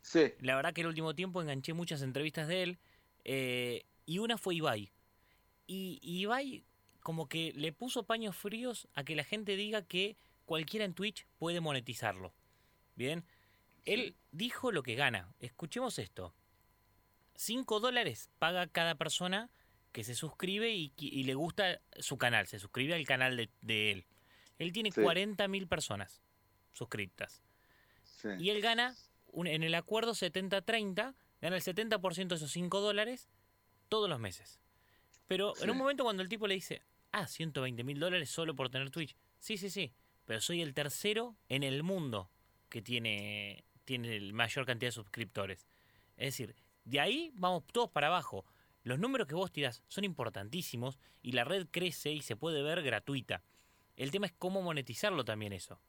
[0.00, 0.32] Sí.
[0.40, 2.78] La verdad que el último tiempo enganché muchas entrevistas de él
[3.24, 4.90] eh, y una fue Ibai.
[5.66, 6.64] Y, y Ibai
[7.00, 11.26] como que le puso paños fríos a que la gente diga que cualquiera en Twitch
[11.38, 12.32] puede monetizarlo.
[12.96, 13.24] Bien,
[13.84, 15.32] él dijo lo que gana.
[15.40, 16.34] Escuchemos esto.
[17.36, 19.50] 5 dólares paga cada persona
[19.92, 23.92] que se suscribe y, y le gusta su canal, se suscribe al canal de, de
[23.92, 24.06] él.
[24.58, 25.00] Él tiene Sí.
[25.00, 26.22] 40.000 personas
[26.72, 27.42] suscriptas.
[28.04, 28.28] Sí.
[28.38, 28.94] Y él gana,
[29.32, 33.28] un- en el acuerdo 70-30, gana el 70% de esos 5 dólares
[33.88, 34.60] todos los meses.
[35.26, 36.82] Pero en un momento cuando el tipo le dice,
[37.12, 39.16] ah, 120 mil dólares solo por tener Twitch.
[39.38, 39.92] Sí, sí, sí.
[40.24, 42.30] Pero soy el tercero en el mundo
[42.68, 45.66] que tiene, tiene el mayor cantidad de suscriptores.
[46.16, 46.54] Es decir,
[46.84, 48.44] de ahí vamos todos para abajo.
[48.82, 52.82] Los números que vos tirás son importantísimos y la red crece y se puede ver
[52.82, 53.42] gratuita.
[53.96, 55.80] El tema es cómo monetizarlo también eso.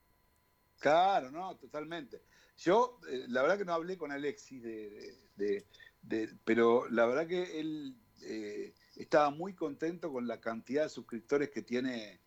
[0.80, 2.22] Claro, no, totalmente.
[2.58, 5.66] Yo, eh, la verdad que no hablé con Alexis, de, de- de-
[6.02, 11.50] de- pero la verdad que él eh, estaba muy contento con la cantidad de suscriptores
[11.50, 12.20] que tiene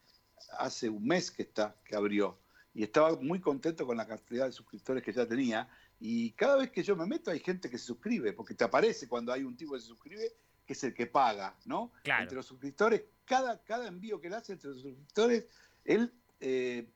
[0.59, 2.39] hace un mes que está, que abrió.
[2.73, 5.69] Y estaba muy contento con la cantidad de suscriptores que ya tenía.
[5.99, 9.09] Y cada vez que yo me meto hay gente que se suscribe, porque te aparece
[9.09, 10.33] cuando hay un tipo que se suscribe,
[10.65, 11.93] que es el que paga, ¿no?
[12.05, 12.23] Claro.
[12.23, 15.47] Entre los suscriptores, cada, cada envío que él hace entre los suscriptores,
[15.85, 16.89] él eh,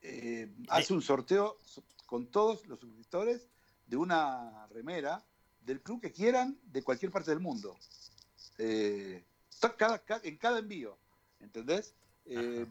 [0.00, 3.48] eh, hace un sorteo so- con todos los suscriptores
[3.86, 5.22] de una remera
[5.60, 7.76] del club que quieran de cualquier parte del mundo.
[8.58, 9.24] Eh,
[9.76, 10.98] cada, ca- en cada envío,
[11.40, 11.94] ¿entendés?
[12.24, 12.66] Eh,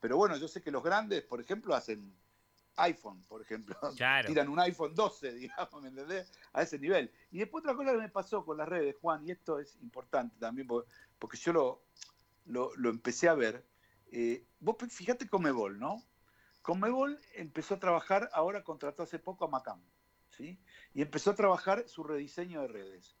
[0.00, 2.14] pero bueno, yo sé que los grandes, por ejemplo, hacen
[2.76, 3.76] iPhone, por ejemplo.
[3.96, 4.26] Claro.
[4.28, 6.30] Tiran un iPhone 12, digamos, ¿me entendés?
[6.52, 7.10] A ese nivel.
[7.30, 10.36] Y después otra cosa que me pasó con las redes, Juan, y esto es importante
[10.38, 11.82] también, porque, porque yo lo,
[12.44, 13.64] lo, lo empecé a ver.
[14.10, 16.02] Eh, vos fíjate Comebol, ¿no?
[16.62, 19.82] Comebol empezó a trabajar, ahora contrató hace poco a Macam,
[20.30, 20.58] ¿sí?
[20.94, 23.16] Y empezó a trabajar su rediseño de redes.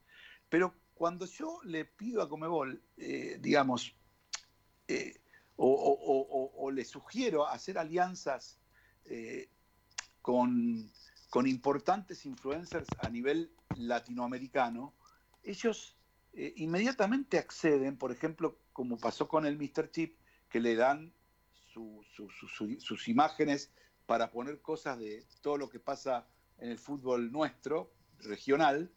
[0.48, 3.94] Pero cuando yo le pido a Comebol, eh, digamos,
[4.88, 5.20] eh,
[5.54, 8.58] o, le sugiero hacer alianzas
[9.04, 9.48] eh,
[10.20, 10.90] con,
[11.46, 14.92] importantes influencers a nivel latinoamericano,
[15.42, 15.94] ellos
[16.56, 19.90] inmediatamente acceden, por ejemplo, como pasó con el Mr.
[19.90, 20.18] Chip,
[20.48, 21.12] que le dan
[21.72, 23.72] su- su- su- su- sus imágenes
[24.06, 28.92] para poner cosas de todo lo que pasa en el fútbol nuestro, regional,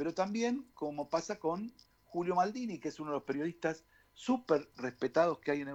[0.00, 1.74] pero también como pasa con
[2.06, 5.68] Julio Maldini, que es uno de los periodistas súper respetados que hay, en,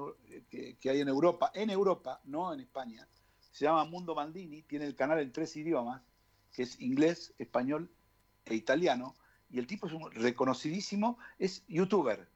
[0.50, 3.08] que, hay en Europa, en Europa, no en España.
[3.52, 6.02] Se llama Mundo Maldini, tiene el canal en tres idiomas,
[6.52, 7.92] que es inglés, español
[8.46, 9.14] e italiano,
[9.52, 12.28] y el tipo es reconocidísimo, es youtuber,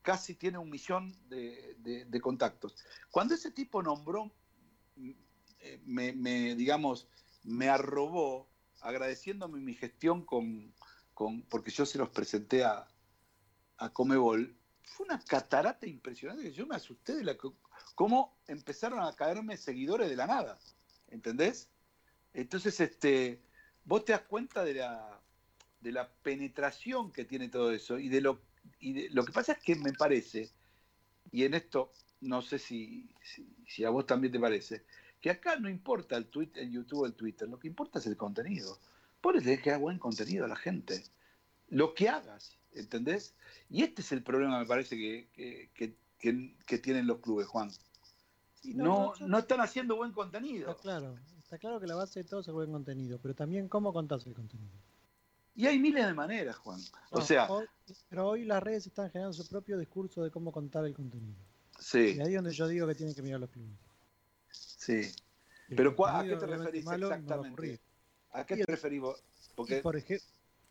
[0.00, 2.74] casi tiene un millón de, de- contactos.
[3.10, 4.32] Cuando ese tipo nombró,
[5.60, 7.06] eh, me, digamos,
[7.44, 8.48] me arrobó
[8.80, 10.72] agradeciéndome mi gestión con,
[11.48, 12.86] porque yo se los presenté a,
[13.78, 17.36] a Comebol, fue una catarata impresionante que yo me asusté de la
[17.94, 20.58] cómo empezaron a caerme seguidores de la nada,
[21.08, 21.70] ¿entendés?
[22.32, 23.42] Entonces, este,
[23.84, 25.20] vos te das cuenta de la,
[25.80, 28.40] de la penetración que tiene todo eso y de lo
[28.80, 30.50] y de- lo que pasa es que me parece
[31.30, 33.08] y en esto no sé si,
[33.66, 34.84] si, a vos también te parece
[35.20, 38.16] que acá no importa el tweet, el YouTube el Twitter, lo que importa es el
[38.16, 38.78] contenido.
[39.22, 41.02] Vos le tenés que dar buen contenido a la gente.
[41.68, 43.34] Lo que hagas, ¿entendés?
[43.68, 45.28] Y este es el problema, me parece, que,
[45.74, 45.96] que,
[46.64, 47.70] que- tienen los clubes, Juan.
[48.64, 50.70] no, No, no, yo- no están haciendo buen contenido.
[50.70, 53.68] Está claro, está claro que la base de todo es el buen contenido, pero también
[53.68, 54.72] cómo contás el contenido.
[55.54, 56.80] Y hay miles de maneras, Juan.
[57.10, 57.66] O sea, hoy-
[58.08, 61.36] pero hoy las redes están generando su propio discurso de cómo contar el contenido.
[61.80, 63.78] sí, Y ahí es donde yo digo que tienen que mirar los clubes.
[64.50, 65.12] sí.
[65.68, 67.80] El Pero ¿cuá- ¿a qué te referís exactamente?
[68.32, 68.62] ¿A qué te?
[68.62, 69.00] Y
[69.54, 70.22] Porque por, ej-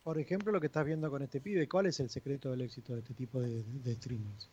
[0.03, 2.93] por ejemplo, lo que estás viendo con este pibe, ¿cuál es el secreto del éxito
[2.93, 4.49] de este tipo de, de streamers?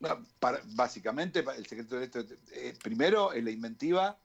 [0.00, 2.20] No, para- básicamente, el secreto de esto,
[2.52, 4.18] eh, primero, en la inventiva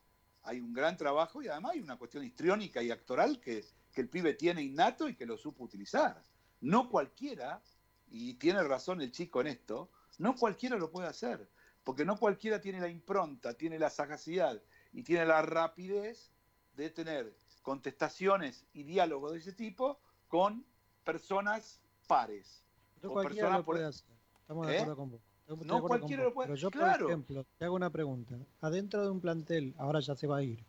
[0.44, 4.08] hay un gran trabajo y además hay una cuestión histriónica y actoral que, que el
[4.08, 6.22] pibe tiene innato y que lo supo utilizar.
[6.60, 7.60] No cualquiera,
[8.08, 11.46] y tiene razón el chico en esto, no cualquiera lo puede hacer,
[11.84, 14.62] porque no cualquiera tiene la impronta, tiene la sagacidad
[14.92, 16.30] y tiene la rapidez
[16.76, 17.34] de tener
[17.66, 19.98] contestaciones y diálogos de ese tipo
[20.28, 20.64] con
[21.02, 22.62] personas pares.
[23.02, 24.06] No o cualquiera personas lo por- puede hacer.
[24.40, 24.76] Estamos de ¿Eh?
[24.76, 25.20] acuerdo con vos.
[25.48, 26.98] Estoy No cualquiera lo puede- Pero yo, claro.
[27.06, 28.36] por ejemplo, te hago una pregunta.
[28.60, 30.62] Adentro de un plantel, ahora ya se va a ir,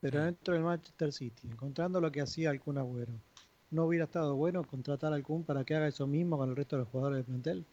[0.00, 3.12] pero dentro del Manchester City, encontrando lo que hacía Kun Agüero,
[3.72, 6.76] ¿no hubiera estado bueno contratar al Kun para que haga eso mismo con el resto
[6.76, 7.64] de los jugadores del plantel?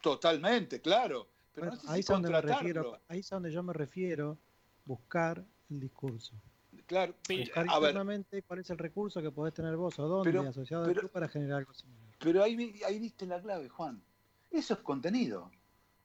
[0.00, 1.26] Totalmente, claro.
[1.56, 3.50] Pero Bueno, no sé ahí si es a donde me refiero, ahí es a donde
[3.50, 4.38] yo me refiero,
[4.86, 6.34] buscar el discurso.
[6.88, 10.30] Claro, Buscar a ver, internamente cuál es el recurso que podés tener vos o dónde
[10.32, 12.16] Pero- asociado al club para generar algo similar.
[12.18, 14.02] pero ahí, ahí viste la clave, Juan.
[14.50, 15.50] Eso es contenido.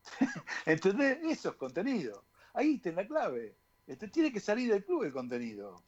[0.66, 1.20] ¿Entendés?
[1.24, 2.26] Eso es contenido.
[2.54, 3.56] Ahí está la clave.
[3.88, 5.82] Este, tiene que salir del club el contenido.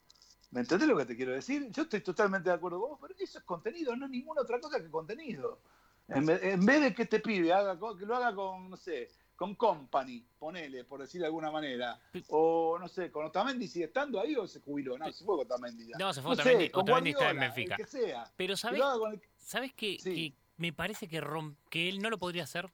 [0.51, 1.69] ¿Me entendés lo que te quiero decir?
[1.72, 4.61] Yo estoy totalmente de acuerdo con vos, pero eso es contenido, no es ninguna otra
[4.61, 5.59] cosa que contenido.
[6.07, 9.09] En vez, en vez de que este pibe haga, que lo haga con, no sé,
[9.35, 11.99] con Company, ponele, por decir de alguna manera,
[12.29, 15.45] o no sé, con Otamendi sigue estando ahí o se jubiló, no, se fue con
[15.45, 15.97] Otamendi ya.
[15.97, 17.75] No, se fue Otamendi, con Otamendi está en Benfica.
[17.75, 18.31] el que sea.
[18.37, 20.31] Pero ¿sabes, el- ¿sabes que, Sí.
[20.31, 22.71] que me parece que, rom- que él no lo podría hacer?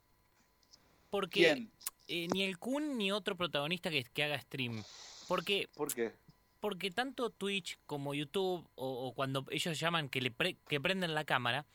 [1.09, 1.71] Porque ¿Quién?
[2.07, 4.83] eh, ni el Kun ni otro protagonista que, que haga stream.
[5.27, 6.13] Porque, ¿Por qué?
[6.59, 11.15] porque tanto Twitch como YouTube, o, o cuando ellos llaman que, le pre- que prenden
[11.15, 11.65] la cámara,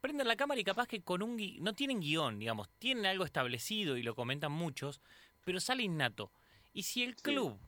[0.00, 3.24] prenden la cámara y capaz que con un gui- no tienen guion, digamos, tienen algo
[3.24, 5.00] establecido y lo comentan muchos,
[5.44, 6.32] pero sale innato.
[6.72, 7.58] Y si el club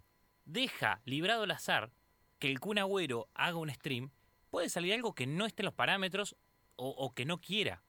[0.44, 1.92] deja librado al azar
[2.38, 4.10] que el Kun Agüero haga un stream,
[4.50, 6.36] puede salir algo que no esté en los parámetros
[6.76, 7.82] o, o que no quiera.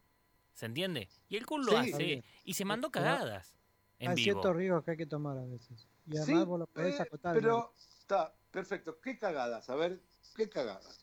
[0.53, 1.09] ¿Se entiende?
[1.29, 1.77] Y el Kun lo Sí.
[1.77, 3.55] hace y se mandó cagadas
[3.99, 4.23] en Hay vivo.
[4.41, 5.87] ciertos riesgos que hay que tomar a veces.
[6.05, 7.33] Y además Sí, vos lo podés eh, acotar.
[7.33, 8.99] pero está perfecto.
[9.01, 9.69] ¿Qué cagadas?
[9.69, 9.99] A ver,
[10.35, 10.99] ¿qué cagadas?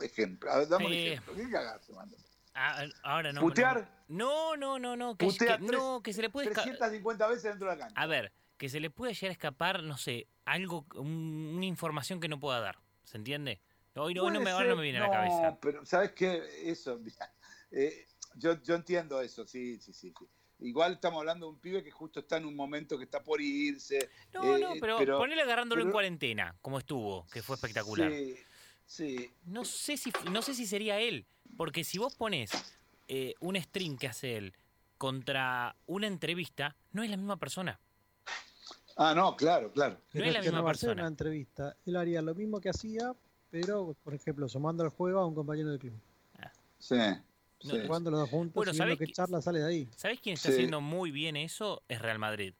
[0.00, 1.34] Ejemplo, a ver, dame un Eh, ejemplo.
[1.34, 2.16] ¿Qué cagadas se mandó?
[2.54, 3.40] Ah, ahora no.
[3.40, 4.04] ¿Putear?
[4.08, 5.16] No, no, no, no.
[5.16, 8.00] Que, que- no, que se le puede esca- 350 veces dentro de la cancha.
[8.00, 12.20] A ver, que se le puede llegar a escapar, no sé, algo, un- una información
[12.20, 12.78] que no pueda dar.
[13.04, 13.60] ¿Se entiende?
[13.94, 15.58] Hoy no, hoy no me, ahora no me viene a la cabeza.
[15.60, 16.42] pero ¿sabes qué?
[16.70, 17.32] Eso, mira,
[17.72, 18.06] eh,
[18.36, 20.26] yo, yo entiendo eso, sí, sí, sí, sí.
[20.62, 23.40] Igual estamos hablando de un pibe que justo está en un momento que está por
[23.40, 24.10] irse.
[24.32, 28.10] No, eh, no, pero, ponele agarrándolo en cuarentena, como estuvo, que fue espectacular.
[28.12, 28.36] Sí,
[28.84, 29.30] sí.
[29.44, 31.26] No sé si no sé si sería él,
[31.60, 32.50] porque si vos pones
[33.06, 34.54] eh, un stream que hace él
[34.96, 37.78] contra una entrevista, no es la misma persona.
[38.96, 39.98] Ah, no, claro, claro.
[40.14, 40.92] No es la misma no persona.
[41.02, 41.76] una entrevista.
[41.84, 43.12] Él haría lo mismo que hacía,
[43.50, 46.00] pero, por ejemplo, sumando el juego a un compañero del club.
[46.78, 46.94] Sí.
[46.96, 47.80] No, sí.
[47.86, 49.88] Jugando los dos juntos, Bueno, y ¿sabés que qué- charla sale de ahí.
[49.96, 50.54] ¿Sabés quién está Sí.
[50.54, 51.82] haciendo muy bien eso?
[51.88, 52.54] Es Real Madrid.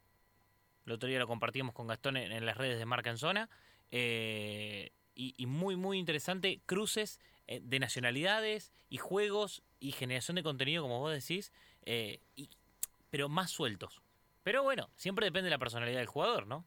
[0.85, 3.49] El otro día lo compartimos con Gastón en, en las redes de Marca en Zona.
[3.93, 6.61] eh, y, y muy, muy interesante.
[6.67, 7.19] Cruces
[7.63, 11.53] de nacionalidades y juegos y generación de contenido, como vos decís,
[11.85, 12.49] eh, y-
[13.11, 14.01] pero más sueltos.
[14.45, 16.65] Pero bueno, siempre depende de la personalidad del jugador, ¿no?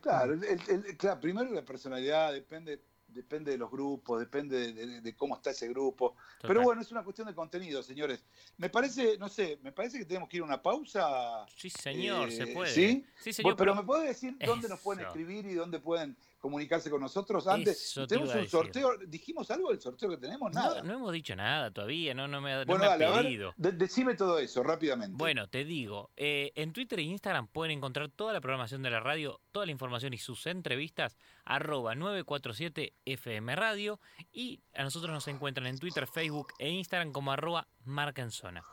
[0.00, 4.86] Claro, el- el- el- claro, primero la personalidad depende, depende de los grupos, depende de,
[4.86, 6.16] de- de cómo está ese grupo.
[6.40, 8.24] Pero bueno, es una cuestión de contenido, señores.
[8.56, 11.44] Me parece, no sé, me parece que tenemos que ir a una pausa.
[11.56, 12.70] Sí, señor, Eh, se puede.
[12.72, 13.04] ¿Sí?
[13.20, 16.16] Sí, señor, Bueno, pero, pero- ¿me puede decir dónde nos pueden escribir y dónde pueden
[16.42, 17.46] comunicarse con nosotros?
[17.46, 18.98] Antes, tenemos un sorteo.
[19.06, 20.52] ¿Dijimos algo del sorteo que tenemos?
[20.52, 20.82] Nada.
[20.82, 23.22] No, no hemos dicho nada todavía, no, no me, ha- no bueno, me ha dale,
[23.28, 23.54] pedido.
[23.56, 25.16] decime todo eso rápidamente.
[25.16, 28.98] Bueno, te digo, eh, en Twitter e Instagram pueden encontrar toda la programación de la
[29.00, 34.00] radio, toda la información y sus entrevistas, arroba 947 FM Radio,
[34.32, 38.64] y a nosotros nos encuentran en Twitter, Facebook e Instagram como arroba marca en zona.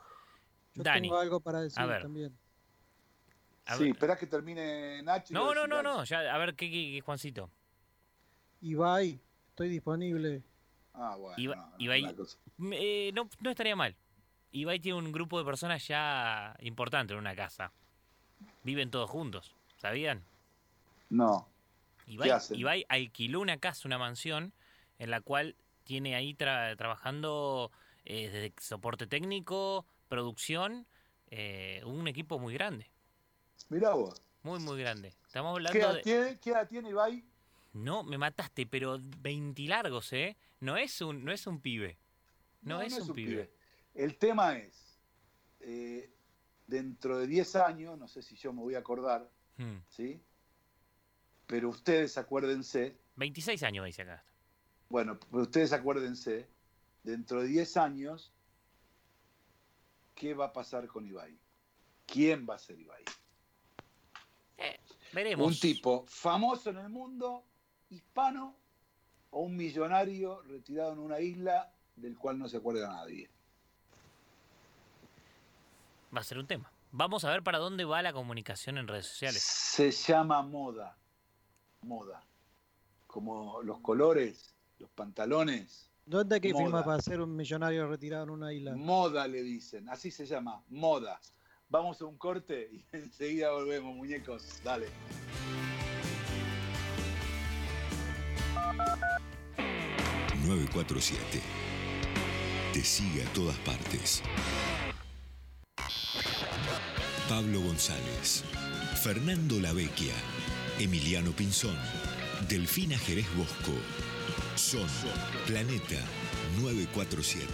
[0.74, 2.02] Yo Dani, tengo algo para decir a ver.
[2.02, 2.36] también.
[3.66, 3.92] a sí, ver.
[3.92, 5.32] esperá que termine Nacho.
[5.32, 7.50] No, no, no, no, ya, a ver, ¿qué, qué, qué, Juancito?
[8.62, 9.18] Ibai,
[9.50, 10.42] estoy disponible.
[10.94, 11.36] Ah, bueno.
[11.38, 12.28] Iba- no, no, Ibai-.
[12.72, 13.96] Eh, no, no estaría mal.
[14.52, 17.72] Ibai tiene un grupo de personas ya importante en una casa.
[18.64, 20.22] Viven todos juntos, ¿sabían?
[21.08, 21.48] No.
[22.06, 22.58] Ibai, ¿Qué hacen?
[22.58, 24.52] Ibai alquiló una casa, una mansión,
[24.98, 25.54] en la cual
[25.84, 27.70] tiene ahí tra- trabajando
[28.04, 30.86] eh, desde soporte técnico, producción,
[31.30, 32.90] eh, un equipo muy grande,
[33.68, 34.20] Mirá vos.
[34.42, 35.14] muy, muy grande.
[35.26, 36.02] Estamos ¿Qué hablando edad, de...
[36.02, 37.24] tiene, ¿Qué edad tiene Ibai?
[37.72, 40.36] No, me mataste, pero 20 largos, ¿eh?
[40.60, 41.98] No es un, no es un pibe.
[42.62, 43.50] No, es, un, pibe.
[43.94, 44.98] El tema es,
[45.60, 46.10] eh,
[46.66, 49.30] dentro de 10 años, no sé si yo me voy a acordar,
[49.60, 49.82] Hmm.
[49.90, 50.18] ¿sí?
[51.46, 54.24] Pero ustedes acuérdense, 26 años dice acá.
[54.88, 56.48] bueno, pero ustedes acuérdense,
[57.02, 58.32] dentro de 10 años,
[60.14, 61.38] ¿qué va a pasar con Ibai?
[62.06, 63.04] ¿Quién va a ser Ibai?
[65.12, 65.46] Veremos.
[65.46, 67.44] Un tipo famoso en el mundo,
[67.90, 68.56] hispano,
[69.30, 73.30] o un millonario retirado en una isla del cual no se acuerda nadie.
[76.14, 76.72] Va a ser un tema.
[76.92, 79.42] Vamos a ver para dónde va la comunicación en redes sociales.
[79.42, 80.96] Se llama moda.
[81.82, 82.24] Moda.
[83.06, 85.88] Como los colores, los pantalones.
[86.04, 88.74] ¿Dónde hay que firmar para ser un millonario retirado en una isla?
[88.74, 89.88] Moda le dicen.
[89.88, 90.64] Así se llama.
[90.68, 91.20] Moda.
[91.68, 94.60] Vamos a un corte y enseguida volvemos, muñecos.
[94.64, 94.88] Dale.
[100.50, 101.40] 947.
[102.72, 104.20] Te sigue a todas partes.
[107.28, 108.42] Pablo González,
[109.00, 110.14] Fernando Lavecchia,
[110.80, 111.76] Emiliano Pinzón,
[112.48, 113.72] Delfina Jerez Bosco.
[114.56, 114.88] Son
[115.46, 116.00] Planeta
[116.60, 117.46] 947.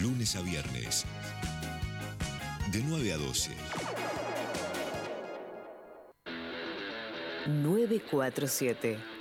[0.00, 1.04] Lunes a viernes,
[2.70, 3.50] de 9 a 12.
[7.46, 9.14] 947.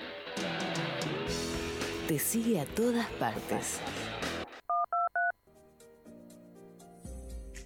[2.08, 3.80] Te sigue a todas partes.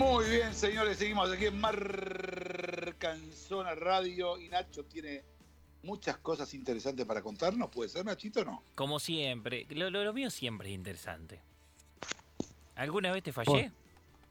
[0.00, 5.22] Muy bien, señores, seguimos aquí en Marcanzona Radio y Nacho tiene
[5.82, 7.68] muchas cosas interesantes para contarnos.
[7.68, 8.62] ¿Puede ser, Nachito, o no?
[8.74, 11.42] Como siempre, lo, lo- lo mío siempre es interesante.
[12.76, 13.70] ¿Alguna vez te fallé?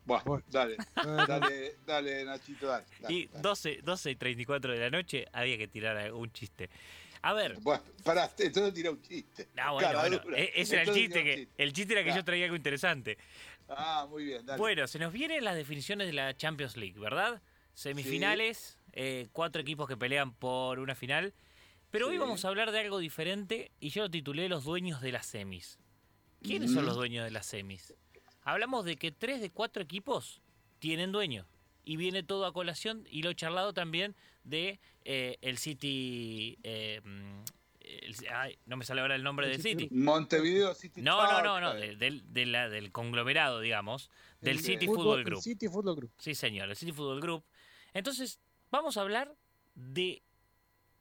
[0.05, 0.75] Bueno, dale,
[1.27, 2.85] dale, dale, Nachito, dale.
[2.99, 6.67] dale, Y 12, 12 y 34 de la noche había que tirar un chiste.
[7.21, 7.57] A ver.
[7.61, 9.49] Bueno, pará, entonces tira un chiste.
[9.57, 12.21] Ah, bueno, e- ese era el chiste, que, el chiste era que Claro.
[12.21, 13.17] yo traía algo interesante.
[13.67, 14.57] Ah, muy bien, dale.
[14.57, 17.41] Bueno, se nos vienen las definiciones de la Champions League, ¿verdad?
[17.73, 21.33] Semifinales, eh, cuatro equipos que pelean por una final.
[21.91, 25.11] Pero hoy vamos a hablar de algo diferente y yo lo titulé Los dueños de
[25.11, 25.79] las semis.
[26.41, 26.87] ¿Quiénes son Ujú.
[26.87, 27.93] los dueños de las semis?
[28.43, 30.39] Hablamos de que tres de cuatro equipos
[30.79, 31.45] tienen dueño.
[31.89, 36.59] Y viene todo a colación y lo he charlado también de eh, el City...
[36.61, 37.41] eh, mm,
[37.79, 39.87] el- ay, no me sale ahora el nombre del City.
[39.89, 44.63] Montevideo City No, no, no, no, de- del, de la- del conglomerado, digamos, del El
[44.63, 45.41] City Football el Group.
[45.41, 46.11] City Football Group.
[46.19, 47.43] Sí, señor, el City Football Group.
[47.95, 48.39] Entonces,
[48.69, 49.35] vamos a hablar
[49.73, 50.21] de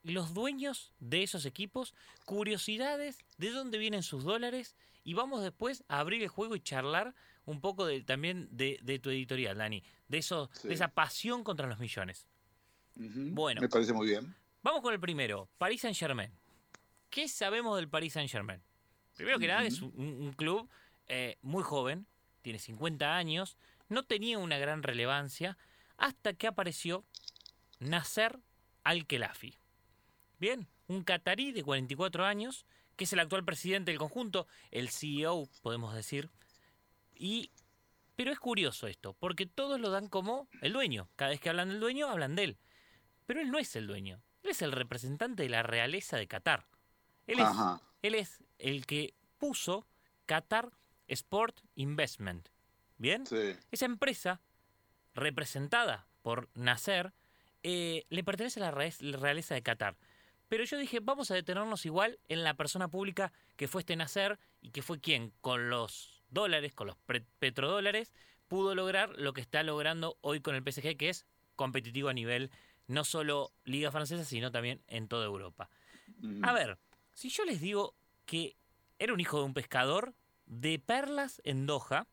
[0.04, 1.92] los dueños de esos equipos,
[2.24, 4.74] curiosidades, de dónde vienen sus dólares,
[5.04, 7.14] y vamos después a abrir el juego y charlar
[7.48, 10.68] un poco de, también de, de tu editorial, Dani, de, eso, Sí.
[10.68, 12.26] de esa pasión contra los millones.
[12.94, 13.60] Bueno.
[13.60, 14.34] Me parece muy bien.
[14.62, 16.30] Vamos con el primero, Paris Saint Germain.
[17.10, 18.60] ¿Qué sabemos del Paris Saint Germain?
[19.16, 20.68] Primero que nada, es un, un club
[21.06, 22.06] eh, muy joven,
[22.42, 23.56] tiene 50 años,
[23.88, 25.56] no tenía una gran relevancia
[25.96, 27.04] hasta que apareció
[27.80, 28.38] Nasser
[28.84, 29.54] Al-Khelafi.
[30.38, 32.66] Bien, un catarí de 44 años,
[32.96, 36.30] que es el actual presidente del conjunto, el CEO, podemos decir.
[37.18, 37.50] Y,
[38.16, 41.08] pero es curioso esto, porque todos lo dan como el dueño.
[41.16, 42.58] Cada vez que hablan del dueño, hablan de él.
[43.26, 44.22] Pero él no es el dueño.
[44.42, 46.66] Él es el representante de la realeza de Qatar.
[47.26, 47.48] Él es,
[48.02, 49.86] él es el que puso
[50.26, 50.70] Qatar
[51.08, 52.48] Sport Investment.
[52.96, 53.26] ¿Bien?
[53.26, 53.56] Sí.
[53.70, 54.40] Esa empresa,
[55.14, 57.12] representada por Nasser,
[57.62, 59.96] eh, le pertenece a la realeza de Qatar.
[60.48, 64.38] Pero yo dije, vamos a detenernos igual en la persona pública que fue este Nasser
[64.60, 66.96] y que fue quien, con los dólares, con los
[67.38, 68.12] petrodólares,
[68.48, 71.26] pudo lograr lo que está logrando hoy con el PSG, que es
[71.56, 72.50] competitivo a nivel
[72.86, 75.68] no solo Liga Francesa, sino también en toda Europa.
[76.42, 76.78] A ver,
[77.12, 77.94] si yo les digo
[78.24, 78.56] que
[78.98, 80.14] era un hijo de un pescador
[80.46, 82.06] de perlas en Doha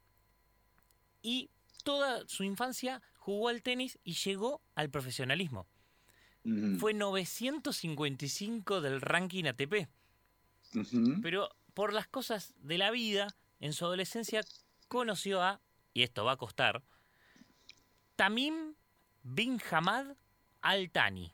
[1.22, 1.50] y
[1.84, 5.66] toda su infancia jugó al tenis y llegó al profesionalismo.
[6.80, 9.88] Fue 955 del ranking ATP.
[11.24, 14.42] Pero por las cosas de la vida, en su adolescencia
[14.88, 15.62] conoció a,
[15.94, 16.84] y esto va a costar,
[18.16, 18.76] Tamim
[19.24, 20.16] bin Hamad
[20.62, 21.34] Al Thani.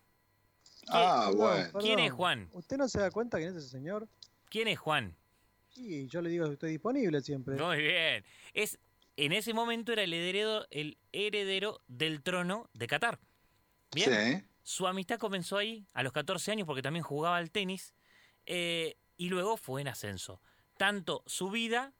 [0.88, 1.66] Ah, bueno.
[1.66, 1.82] perdón.
[1.82, 2.50] ¿Quién es Juan?
[2.54, 4.08] ¿Usted no se da cuenta quién es ese señor?
[4.50, 5.16] ¿Quién es Juan?
[5.70, 7.56] Sí, yo le digo que estoy disponible siempre.
[7.56, 8.26] Muy bien.
[8.54, 8.78] Es,
[9.16, 13.20] en ese momento era el heredero, el heredero del trono de Qatar.
[13.94, 14.42] Bien.
[14.42, 14.48] Sí.
[14.64, 17.94] Su amistad comenzó ahí a los 14 años porque también jugaba al tenis
[18.46, 20.42] eh, y luego fue en ascenso.
[20.78, 21.94] Tanto su vida,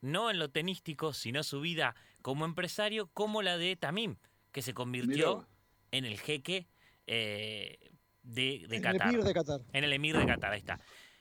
[0.00, 4.16] no en lo tenístico, sino su vida como empresario, como la de Tamim,
[4.52, 5.48] que se convirtió Mirá.
[5.92, 6.66] en el jeque
[7.06, 7.78] eh,
[8.22, 9.60] de, de En el emir de Qatar.
[9.72, 10.78] En el emir de Qatar, ahí está.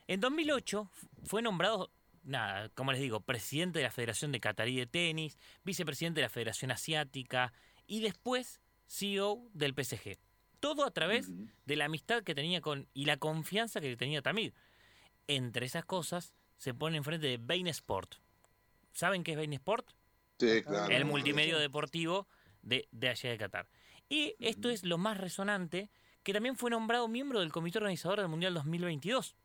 [0.08, 1.92] En 2008 f- fue nombrado,
[2.24, 6.30] nada, como les digo, presidente de la Federación de Qatarí de Tenis, vicepresidente de la
[6.30, 7.54] Federación Asiática
[7.88, 10.18] y después CEO del PSG.
[10.60, 11.30] Todo a través
[11.66, 14.54] de la amistad que tenía con y la confianza que tenía Tamir.
[15.28, 18.16] Entre esas cosas se pone enfrente de Bain Sport.
[18.98, 19.92] ¿Saben qué es Bain Sport?
[20.40, 20.92] Sí, claro.
[20.92, 22.28] el multimedio deportivo
[22.64, 23.70] de, de allá de Qatar.
[24.10, 25.92] Y esto es lo más resonante,
[26.24, 29.36] que también fue nombrado miembro del comité organizador del Mundial 2022.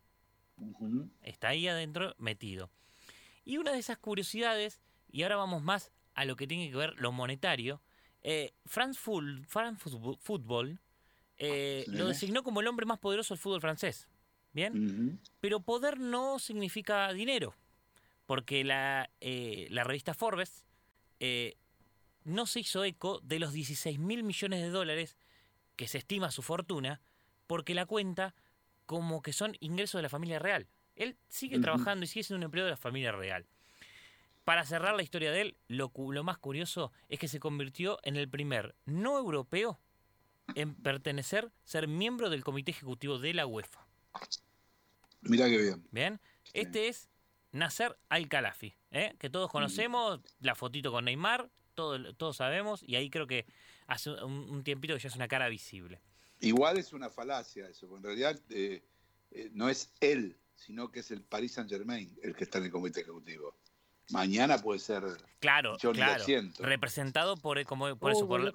[0.56, 1.10] Ujú.
[1.20, 2.70] Está ahí adentro metido.
[3.44, 4.80] Y una de esas curiosidades,
[5.10, 7.82] y ahora vamos más a lo que tiene que ver lo monetario,
[8.22, 9.84] eh, France, Ful- France
[10.20, 10.80] Football-
[11.36, 11.92] eh, Sí.
[11.92, 14.08] lo designó como el hombre más poderoso del fútbol francés.
[14.54, 15.20] ¿Bien?
[15.40, 17.54] Pero poder no significa dinero,
[18.32, 20.64] porque la, eh, la revista Forbes
[21.20, 21.58] eh,
[22.24, 25.18] no se hizo eco de los 16 mil millones de dólares
[25.76, 27.02] que se estima su fortuna,
[27.46, 28.34] porque la cuenta
[28.86, 30.66] como que son ingresos de la familia real.
[30.96, 33.44] Él sigue trabajando y sigue siendo un empleado de la familia real.
[34.44, 38.16] Para cerrar la historia de él, lo, lo más curioso es que se convirtió en
[38.16, 39.78] el primer no europeo
[40.54, 43.86] en pertenecer, ser miembro del comité ejecutivo de la UEFA.
[45.20, 45.86] Mirá qué bien.
[45.90, 46.20] Bien,
[46.54, 47.11] este es
[47.52, 49.14] Nasser Al-Khalafi, ¿eh?
[49.18, 53.46] que todos conocemos, la fotito con Neymar, todo, todos sabemos, y ahí creo que
[53.86, 56.00] hace un, un tiempito que ya es una cara visible.
[56.40, 58.82] Igual es una falacia eso, porque en realidad eh,
[59.30, 62.64] eh, no es él, sino que es el Paris Saint Germain el que está en
[62.64, 63.54] el comité ejecutivo.
[64.10, 65.04] Mañana puede ser
[65.38, 66.24] Claro, Johnny claro,
[66.58, 68.52] representado por, como, por Oh, eso, por.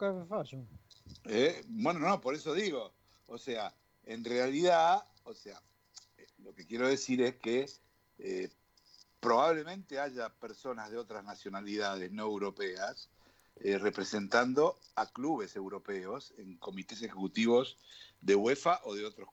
[1.25, 1.63] ¿Eh?
[1.67, 2.93] Bueno, no, por eso digo.
[3.27, 5.61] O sea, en realidad, o sea,
[6.17, 7.65] eh, lo que quiero decir es que
[8.19, 8.49] eh,
[9.19, 13.10] probablemente haya personas de otras nacionalidades no europeas
[13.57, 17.77] eh, representando a clubes europeos en comités ejecutivos
[18.22, 19.30] de UEFA o de otros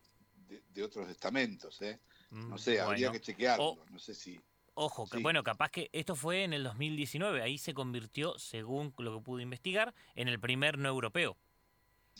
[0.48, 1.80] de, de otros estamentos.
[1.82, 1.98] ¿eh?
[2.30, 3.64] No sé, habría Mm, que chequearlo.
[3.64, 4.40] O- no sé si.
[4.76, 9.16] Ojo, que bueno, capaz que esto fue en el 2019, ahí se convirtió, según lo
[9.18, 11.36] que pude investigar, en el primer no europeo.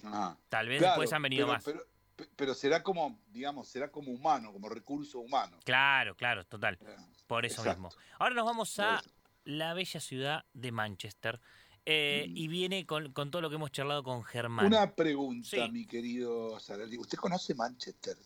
[0.04, 1.64] Ah, Tal vez claro, después han venido pero- más.
[1.64, 1.80] Pero,
[2.14, 5.58] pe- pero será como, digamos, será como humano, como recurso humano.
[5.64, 6.78] Claro, claro, total.
[7.26, 7.82] Por eso Exacto.
[7.82, 8.02] mismo.
[8.18, 9.02] Ahora nos vamos a
[9.44, 11.40] la bella ciudad de Manchester.
[11.86, 14.64] eh, y viene con, con todo lo que hemos charlado con Germán.
[14.64, 14.68] Mm.
[14.68, 15.70] Una pregunta, Sí.
[15.70, 16.96] mi querido Sarali.
[16.96, 18.16] ¿Usted conoce Manchester?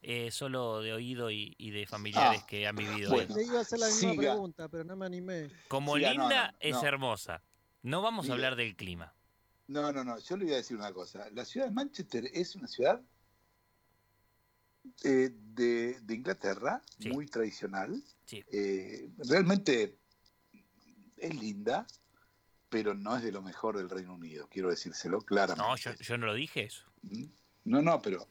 [0.00, 3.34] Eh, solo de oído y, y de familiares Ah, que han vivido bueno.
[3.34, 3.42] ahí.
[3.42, 4.32] Le iba a hacer la misma Siga.
[4.32, 5.50] pregunta, pero no me animé.
[5.68, 6.82] Como Siga, linda no, es no.
[6.84, 7.42] hermosa.
[7.82, 9.14] No vamos a hablar del clima.
[9.68, 10.18] No, no, no.
[10.18, 11.28] Yo le voy a decir una cosa.
[11.32, 13.00] La ciudad de Manchester es una ciudad
[15.04, 18.02] eh, de, de Inglaterra, muy tradicional.
[18.24, 18.44] Sí.
[18.50, 19.98] Eh, realmente
[21.16, 21.86] es linda,
[22.68, 24.48] pero no es de lo mejor del Reino Unido.
[24.48, 25.62] Quiero decírselo claramente.
[25.62, 26.84] No, yo, yo no lo dije eso.
[27.64, 28.28] No, no, pero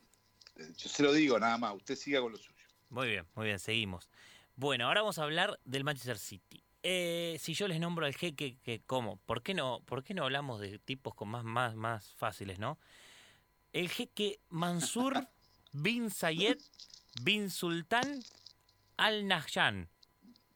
[0.56, 1.76] eh, yo se lo digo nada más.
[1.76, 2.66] Usted siga con lo suyo.
[2.90, 4.10] Muy bien, muy bien, seguimos.
[4.56, 6.64] Bueno, ahora vamos a hablar del Manchester City.
[6.84, 9.18] Eh, si yo les nombro al jeque, que ¿cómo?
[9.26, 12.80] ¿Por qué no, por qué no hablamos de tipos con más, más, más fáciles, no?
[13.72, 15.14] El jeque Mansur
[15.74, 16.58] bin Zayed
[17.24, 18.22] bin Sultan
[18.98, 19.90] Al Nahyan.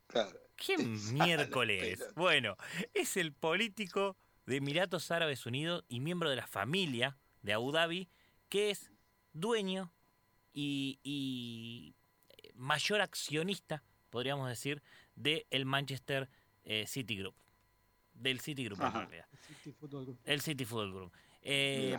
[0.07, 0.39] Claro.
[0.55, 0.77] ¿Qué
[1.13, 1.99] miércoles?
[2.15, 2.55] Bueno,
[2.93, 4.15] es el político
[4.45, 8.09] de Emiratos Árabes Unidos y miembro de la familia de Abu Dhabi,
[8.49, 8.91] que es
[9.33, 9.91] dueño
[10.53, 11.93] y, y
[12.53, 14.81] mayor accionista, podríamos decir,
[15.15, 16.29] del Manchester
[16.63, 17.35] eh, City Group.
[18.13, 19.27] Del City Group, en realidad.
[19.63, 20.19] City Football Group.
[20.23, 21.11] El City Football Group.
[21.41, 21.97] Eh,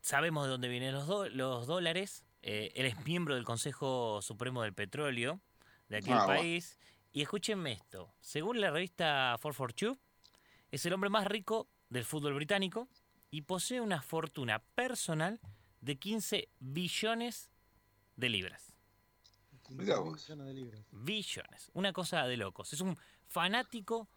[0.00, 2.23] sabemos de dónde vienen los, do- los dólares.
[2.46, 5.40] Eh, él es miembro del Consejo Supremo del Petróleo
[5.88, 6.40] de aquel Ah, bueno.
[6.40, 6.78] país.
[7.12, 8.12] Y escúchenme esto.
[8.20, 9.98] Según la revista 442,
[10.70, 12.88] es el hombre más rico del fútbol británico
[13.30, 15.40] y posee una fortuna personal
[15.80, 17.50] de 15 billones
[18.16, 18.74] de libras.
[19.70, 20.84] Millones de libras.
[20.90, 21.70] Billones.
[21.72, 22.72] Una cosa de locos.
[22.72, 24.08] Es un fanático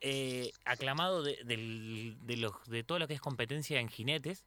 [0.00, 4.44] eh, aclamado de, del- de los- de todo lo que es competencia en jinetes.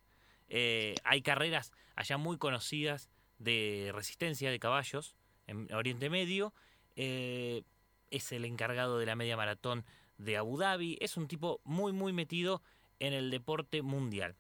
[0.48, 3.10] Eh, hay carreras allá muy conocidas
[3.40, 5.16] de resistencia de caballos
[5.48, 6.54] en Oriente Medio.
[6.96, 7.64] Eh,
[8.12, 9.86] es el encargado de la media maratón
[10.18, 10.98] de Abu Dhabi.
[11.02, 12.62] Es un tipo muy, muy metido
[13.00, 14.36] en el deporte mundial.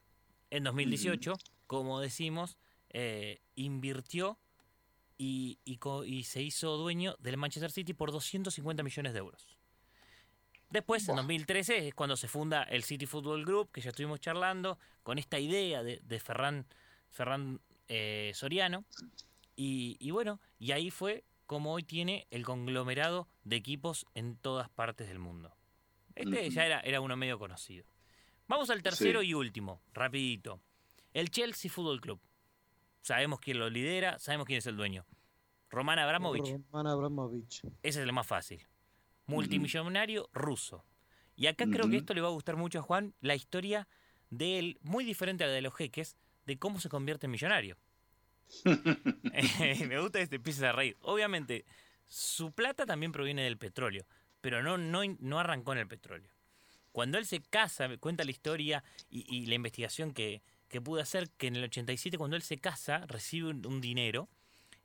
[0.51, 1.33] En 2018,
[1.67, 2.57] como decimos,
[2.89, 4.37] eh, invirtió
[5.17, 9.47] y, y se hizo dueño del Manchester City por 250 millones de euros.
[10.69, 14.77] Después, en 2013, es cuando se funda el City Football Group, que ya estuvimos charlando,
[15.01, 16.67] con esta idea de, de Ferran,
[17.09, 17.59] Ferran
[17.89, 18.85] eh, Soriano.
[19.55, 24.69] Y, y bueno, y ahí fue como hoy tiene el conglomerado de equipos en todas
[24.69, 25.53] partes del mundo.
[26.15, 27.85] Este ya era, era uno medio conocido.
[28.47, 29.27] Vamos al tercero Sí.
[29.27, 30.61] y último, rapidito.
[31.13, 32.21] El Chelsea Football Club.
[33.01, 35.05] Sabemos quién lo lidera, sabemos quién es el dueño.
[35.69, 36.59] Roman Abramovich.
[36.71, 37.61] Roman Abramovich.
[37.83, 38.67] Ese es el más fácil.
[39.27, 40.83] Multimillonario ruso.
[41.35, 43.87] Y acá creo que esto le va a gustar mucho a Juan, la historia
[44.29, 46.17] de él, muy diferente a la de los jeques,
[46.49, 47.77] de cómo se convierte en millonario.
[49.87, 50.97] Me gusta que te empieces a reír.
[51.01, 51.63] Obviamente,
[52.07, 54.05] su plata también proviene del petróleo,
[54.41, 56.31] pero no, no, no arrancó en el petróleo.
[56.91, 61.03] Cuando él se casa, me cuenta la historia y, y la investigación que, que pude
[61.03, 64.27] hacer, que en el 87, cuando él se casa, recibe un, un dinero,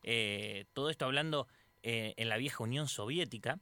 [0.02, 1.48] eh, todo esto hablando
[1.82, 3.58] eh, en la vieja Unión Soviética,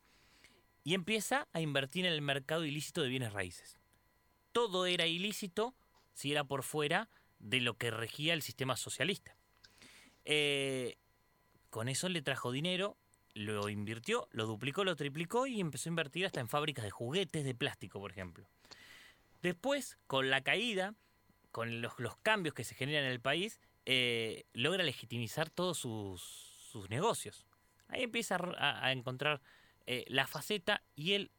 [0.83, 3.79] y empieza a invertir en el mercado ilícito de bienes raíces.
[4.51, 5.77] Todo era ilícito
[6.13, 7.09] si era por fuera
[7.43, 9.37] de lo que regía el sistema socialista.
[10.25, 10.97] Eh,
[11.69, 12.97] con eso le trajo dinero,
[13.35, 17.45] lo invirtió, lo duplicó, lo triplicó y empezó a invertir hasta en fábricas de juguetes
[17.45, 18.47] de plástico, por ejemplo.
[19.43, 20.95] Después, con la caída,
[21.51, 27.45] con los, cambios que se generan en el país, eh, logra legitimizar todos sus, negocios.
[27.89, 29.43] Ahí empieza a, encontrar
[29.85, 31.31] eh, la faceta y él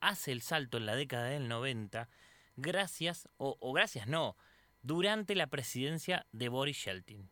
[0.00, 2.10] hace el salto en la década del 90
[2.56, 4.36] gracias, o gracias no,
[4.82, 7.30] durante la presidencia de Boris Yeltsin.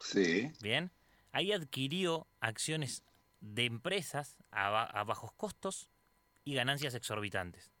[0.00, 0.50] Sí.
[0.62, 0.90] Bien.
[1.32, 3.02] Ahí adquirió acciones
[3.40, 5.88] de empresas a, ba- a bajos costos
[6.44, 7.72] y ganancias exorbitantes.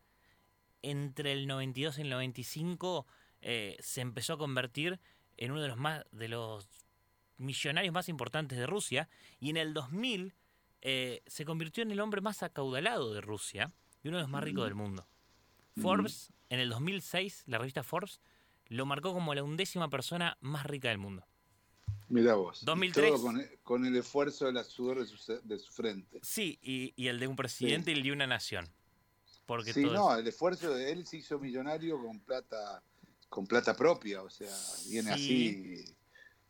[0.82, 3.06] Entre el 92 y el 95
[3.40, 5.00] eh, se empezó a convertir
[5.36, 6.68] en uno de los más de los
[7.36, 9.08] millonarios más importantes de Rusia
[9.40, 10.34] y en el 2000
[10.82, 13.72] eh, se convirtió en el hombre más acaudalado de Rusia
[14.02, 15.06] y uno de los más ricos del mundo.
[15.80, 18.20] Forbes, en el 2006, la revista Forbes,
[18.68, 21.24] lo marcó como la undécima persona más rica del mundo.
[22.08, 22.62] Mira vos.
[22.62, 23.10] y 2003.
[23.12, 26.20] Todo con, el- con el esfuerzo de la sudor de su, de su frente.
[26.22, 28.66] Sí, y, y el de un presidente y el de una nación.
[29.46, 32.82] Porque Sí, todo no, es- el esfuerzo de él se hizo millonario con plata,
[33.28, 34.54] con plata propia, o sea,
[34.88, 35.82] viene Sí.
[35.84, 35.94] así.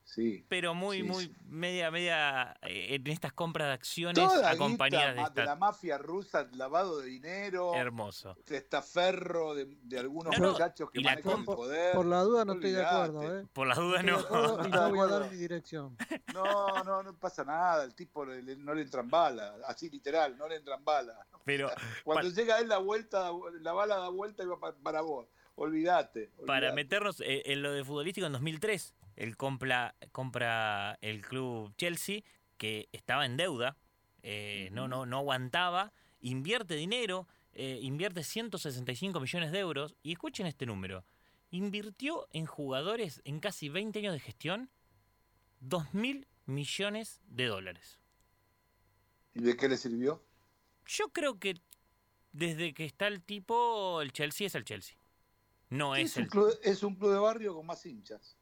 [0.08, 0.42] Sí.
[0.48, 1.32] pero muy, Sí, muy sí.
[1.48, 5.56] media, media eh, en estas compras de acciones Toda acompañadas de ma- de esta la
[5.56, 8.34] mafia rusa, lavado de dinero, hermoso.
[8.46, 11.94] testaferro de, de algunos No, no, muchachos que la manejan el compa- poder.
[11.94, 13.46] Por la duda no estoy de acuerdo, ¿eh?
[13.52, 14.18] Por dudas Estoy no.
[14.18, 15.96] de acuerdo y ¿Estás no voy a dar mi dirección.
[16.32, 20.38] No, no, no pasa nada, el tipo le- le- no le entran balas, así literal,
[20.38, 21.16] no le entran balas.
[21.44, 21.70] Pero
[22.04, 23.30] Cuando llega él la vuelta,
[23.60, 25.26] la bala da vuelta y va pa- para vos.
[25.60, 26.30] Olvídate.
[26.46, 32.22] para meternos eh, en lo de futbolístico en 2003, él compra, compra el club Chelsea,
[32.56, 33.76] que estaba en deuda,
[34.22, 40.46] eh, no, no, no aguantaba, invierte dinero, eh, invierte 165 millones de euros, y escuchen
[40.46, 41.04] este número,
[41.50, 44.70] invirtió en jugadores en casi 20 años de gestión
[45.60, 47.98] 2 mil millones de dólares.
[49.34, 50.22] ¿Y de qué le sirvió?
[50.86, 51.60] Yo creo que
[52.32, 54.96] desde que está el tipo, el Chelsea es el Chelsea.
[55.70, 56.28] No es, Es un, el...
[56.28, 58.37] club, es un club de barrio con más hinchas.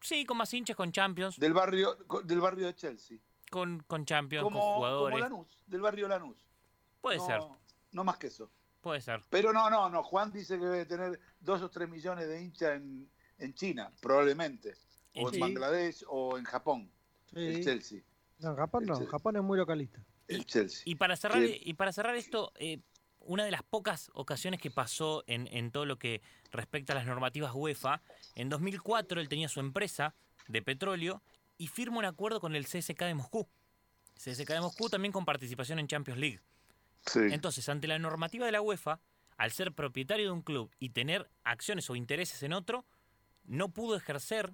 [0.00, 3.18] Sí, con más hinchas, con Champions, Del barrio, co- del barrio de Chelsea.
[3.50, 5.20] con, con Champions, con Como, como jugadores.
[5.20, 6.36] Lanús, del barrio Lanús.
[7.00, 7.40] Puede no, ser,
[7.92, 8.50] No más que eso.
[8.80, 9.22] puede ser.
[9.30, 10.02] Pero no, no, no.
[10.02, 14.74] Juan dice que debe tener dos o tres millones de hinchas en, en China, probablemente.
[15.14, 15.40] O en.
[15.40, 16.90] Bangladesh o en Japón.
[17.32, 17.62] El.
[17.64, 18.02] Chelsea.
[18.40, 20.00] No, Japón no, Japón es muy localista.
[20.28, 20.82] El Chelsea.
[20.84, 22.80] Y para cerrar, Que- y para cerrar esto, eh,
[23.20, 27.06] una de las pocas ocasiones que pasó en, en todo lo que respecta a las
[27.06, 28.00] normativas UEFA,
[28.34, 30.14] en 2004 él tenía su empresa
[30.48, 31.22] de petróleo
[31.58, 33.48] y firma un acuerdo con el CSK de Moscú.
[34.16, 36.40] CSK de Moscú también con participación en Champions League.
[37.06, 37.20] Sí.
[37.30, 39.00] Entonces, ante la normativa de la UEFA,
[39.36, 42.84] al ser propietario de un club y tener acciones o intereses en otro,
[43.44, 44.52] no pudo ejercer,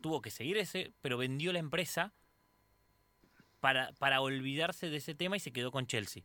[0.00, 2.12] tuvo que seguir ese, pero vendió la empresa
[3.60, 6.22] para, para olvidarse de ese tema y se quedó con Chelsea.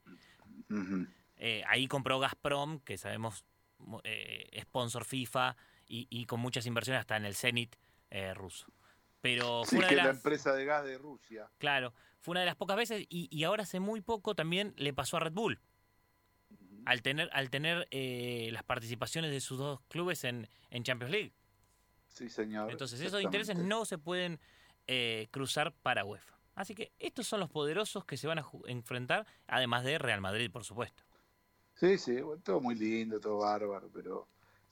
[1.37, 3.43] Eh, ahí compró Gazprom, que sabemos
[3.79, 5.55] mo- eh, sponsor FIFA
[5.87, 7.75] y, y con muchas inversiones hasta en el Zenit
[8.09, 8.67] eh, ruso.
[9.21, 11.49] Pero fue Sí, una que de es la las, empresa de gas de Rusia.
[11.57, 14.93] claro, fue una de las pocas veces y, y ahora hace muy poco también le
[14.93, 15.59] pasó a Red Bull.
[16.85, 21.33] Al tener, al tener eh, las participaciones de sus dos clubes en, en Champions League.
[22.09, 22.69] Sí, señor.
[22.71, 24.39] Entonces esos intereses no se pueden
[24.85, 26.37] eh, cruzar para UEFA.
[26.53, 30.51] Así que estos son los poderosos que se van a enfrentar, además de Real Madrid,
[30.51, 31.03] por supuesto.
[31.75, 34.27] Sí, sí, bueno, todo muy lindo, todo bárbaro, pero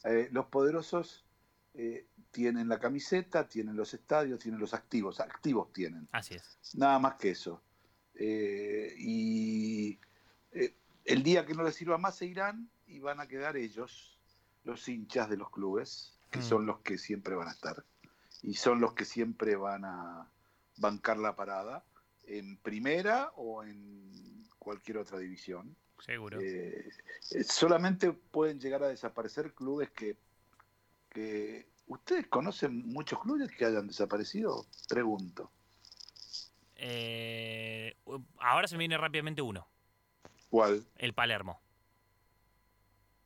[0.05, 1.25] eh, los poderosos
[1.73, 6.57] eh, tienen la camiseta, tienen los estadios, tienen los activos, activos tienen, Así es.
[6.75, 7.61] nada más que eso.
[8.15, 9.99] Eh, y
[10.51, 10.75] eh,
[11.05, 14.17] el día que no les sirva más se irán y van a quedar ellos,
[14.63, 16.43] los hinchas de los clubes, que Mm.
[16.43, 17.83] son los que siempre van a estar
[18.41, 20.29] y son los que siempre van a
[20.77, 21.83] bancar la parada
[22.25, 25.75] en primera o en cualquier otra división.
[25.99, 26.39] Seguro.
[26.41, 26.89] Eh,
[27.47, 30.17] solamente pueden llegar a desaparecer clubes que,
[31.09, 31.67] que...
[31.87, 34.65] ¿Ustedes conocen muchos clubes que hayan desaparecido?
[34.89, 35.51] Pregunto.
[36.75, 37.95] Eh,
[38.39, 39.67] ahora se me viene rápidamente uno.
[40.49, 40.85] ¿Cuál?
[40.97, 41.61] El Palermo.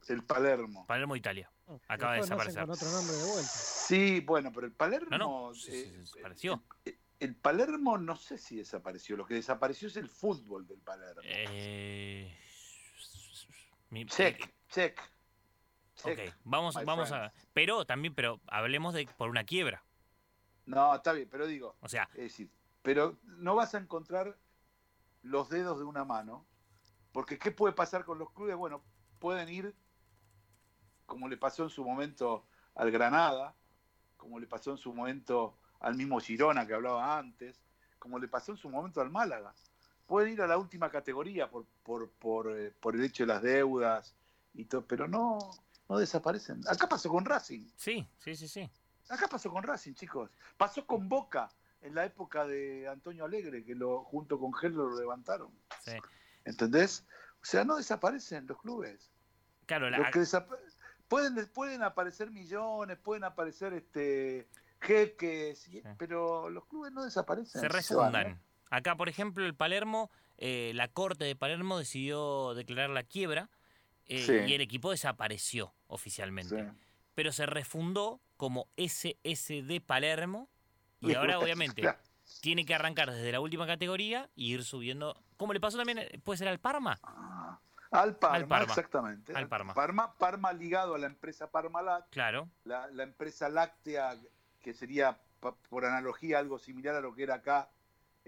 [0.08, 0.86] El Palermo.
[0.88, 1.52] Palermo, Italia.
[1.88, 2.62] Acaba de desaparecer.
[2.62, 3.50] con otro nombre de vuelta.
[3.52, 5.10] Sí, bueno, pero el Palermo...
[5.10, 6.64] No, no, eh, se- desapareció.
[7.20, 9.18] el Palermo no sé si desapareció.
[9.18, 11.22] Lo que desapareció es el fútbol del Palermo.
[11.26, 12.34] Eh,
[13.90, 15.00] mi- Check, check.
[16.04, 17.34] Ok, vamos, vamos a.
[17.54, 19.84] Pero también, pero hablemos de por una quiebra.
[20.66, 21.76] No, está bien, pero digo...
[21.80, 22.52] O sea, Es decir,
[22.82, 24.38] pero no vas a encontrar
[25.24, 26.46] los dedos de una mano,
[27.14, 28.56] porque ¿qué puede pasar con los clubes?
[28.58, 28.84] Bueno,
[29.20, 29.74] pueden ir,
[31.06, 32.46] como le pasó en su momento
[32.76, 33.56] al Granada,
[34.18, 37.62] como le pasó en su momento al mismo Girona que hablaba antes,
[37.98, 39.56] como le pasó en su momento al Málaga.
[40.08, 43.42] Pueden ir a la última categoría por, por, por, eh, por el hecho de las
[43.42, 44.16] deudas
[44.54, 45.38] y todo, pero no,
[45.90, 46.62] no desaparecen.
[46.68, 47.68] Acá pasó con Racing.
[47.76, 48.70] sí, sí, sí, sí.
[49.10, 50.30] Acá pasó con Racing, chicos.
[50.58, 51.50] Pasó con Boca
[51.82, 55.52] en la época de Antonio Alegre, que lo junto con Gel lo levantaron.
[55.84, 55.92] sí.
[56.46, 57.06] ¿Entendés?
[57.42, 59.12] O sea, no desaparecen los clubes.
[59.66, 60.26] Claro, la- Los que
[61.10, 64.48] pueden, pueden aparecer millones, pueden aparecer este
[64.80, 67.60] jeques, y- pero los clubes no desaparecen.
[67.62, 68.42] se refundan.
[68.70, 73.50] Acá, por ejemplo, el Palermo, eh, la corte de Palermo decidió declarar la quiebra
[74.06, 74.34] eh, Sí.
[74.52, 76.56] y el equipo desapareció oficialmente.
[76.64, 76.78] Sí.
[77.16, 80.50] Pero se refundó como SSD Palermo
[81.02, 81.84] y ahora, obviamente,
[82.42, 85.22] tiene que arrancar desde la última categoría y ir subiendo.
[85.38, 87.00] Como le pasó también, puede ser al Parma.
[87.92, 88.66] Al Parma, Al Parma.
[88.66, 89.34] exactamente.
[89.34, 89.74] Al Parma.
[89.74, 90.14] Parma.
[90.18, 92.50] Parma ligado a la empresa Parmalat, Claro.
[92.66, 94.18] la, la empresa láctea,
[94.62, 95.18] que sería
[95.70, 97.70] por analogía algo similar a lo que era acá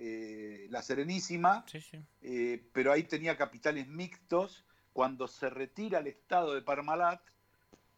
[0.02, 2.00] eh, la Serenísima, Sí, sí.
[2.22, 7.22] eh, pero ahí tenía capitales mixtos cuando se retira el estado de Parmalat,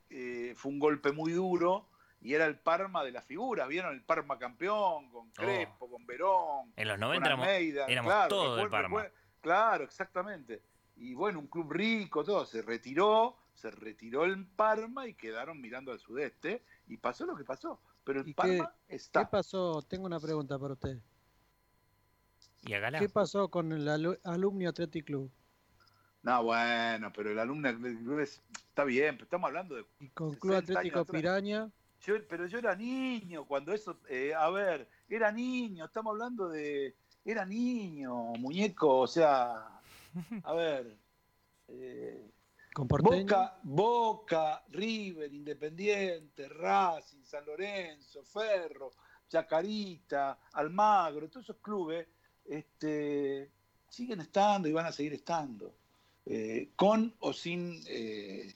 [0.09, 1.87] eh, fue un golpe muy duro
[2.21, 3.65] y era el Parma de la figura.
[3.67, 6.73] ¿Vieron el Parma campeón con Crespo, con Verón?
[6.75, 7.85] En los con 90 éramos, Almeida?
[7.87, 9.07] éramos Claro, todos del Parma.
[9.39, 10.61] Claro, exactamente.
[10.97, 12.45] Y bueno, un club rico, todo.
[12.45, 16.63] Se retiró, se retiró el Parma y quedaron mirando al sudeste.
[16.87, 17.79] Y pasó lo que pasó.
[18.03, 19.21] Pero el ¿Y qué, Parma está.
[19.21, 19.81] qué pasó?
[19.83, 20.97] Tengo una pregunta para usted.
[22.63, 22.99] ¿Y a Gala?
[22.99, 25.31] ¿Qué pasó con el Alu- Alumni Athletic Club?
[26.23, 29.85] No, bueno, pero el alumno del club es- está bien, pero estamos hablando de.
[29.99, 31.11] Y con Club 60 años Atlético.
[31.13, 31.71] Piraña.
[32.01, 36.95] Yo, pero yo era niño cuando eso, eh, a ver, era niño, estamos hablando de,
[37.25, 39.81] era niño, muñeco, o sea,
[40.43, 40.97] a ver,
[41.67, 42.27] eh.
[42.75, 48.91] Boca, Boca, River, Independiente, Racing, San Lorenzo, Ferro,
[49.27, 52.07] Chacarita, Almagro, todos esos clubes
[52.45, 53.49] este,
[53.89, 55.73] siguen estando y van a seguir estando,
[56.25, 58.55] eh, con o sin eh,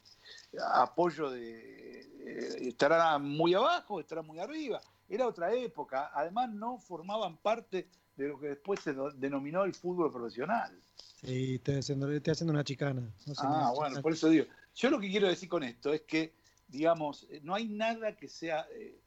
[0.74, 2.02] apoyo de...
[2.02, 4.82] eh, estarán muy abajo, estarán muy arriba.
[5.08, 10.12] Era otra época, además no formaban parte de lo que después se denominó el fútbol
[10.12, 10.80] profesional.
[11.22, 13.02] Sí, estoy haciendo, estoy haciendo una chicana.
[13.26, 14.46] No sé, Ah, bueno, no- por eso digo.
[14.76, 16.34] Yo lo que quiero decir con esto es que,
[16.68, 19.00] digamos, no hay nada que sea, eh,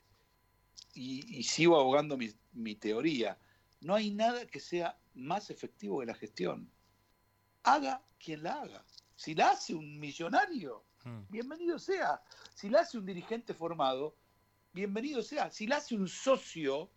[0.94, 3.36] y, y sigo abogando mi, mi teoría,
[3.80, 6.70] no hay nada que sea más efectivo que la gestión.
[7.62, 8.84] Haga quien la haga.
[9.14, 11.22] Si la hace un millonario, Mm.
[11.28, 12.20] bienvenido sea.
[12.54, 14.16] Si la hace un dirigente formado,
[14.72, 15.50] bienvenido sea.
[15.50, 16.90] Si la hace un socio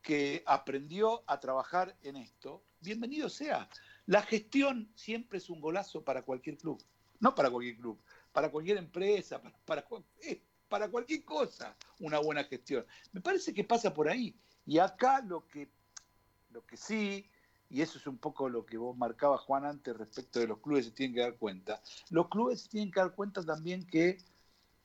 [0.00, 3.68] que aprendió a trabajar en esto, bienvenido sea.
[4.06, 6.82] La gestión siempre es un golazo para cualquier club.
[7.20, 8.00] No para cualquier club,
[8.32, 9.86] para cualquier empresa, para,
[10.22, 12.84] eh, para cualquier cosa, una buena gestión.
[13.12, 14.34] Me parece que pasa por ahí.
[14.66, 15.68] Y acá lo que,
[16.50, 17.28] lo que sí,
[17.68, 20.86] y eso es un poco lo que vos marcabas, Juan, antes respecto de los clubes
[20.86, 21.82] se tienen que dar cuenta.
[22.10, 24.18] Los clubes se tienen que dar cuenta también que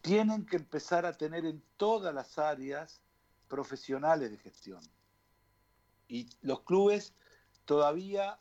[0.01, 3.01] tienen que empezar a tener en todas las áreas
[3.47, 4.81] profesionales de gestión.
[6.07, 7.13] Y los clubes
[7.65, 8.39] todavía,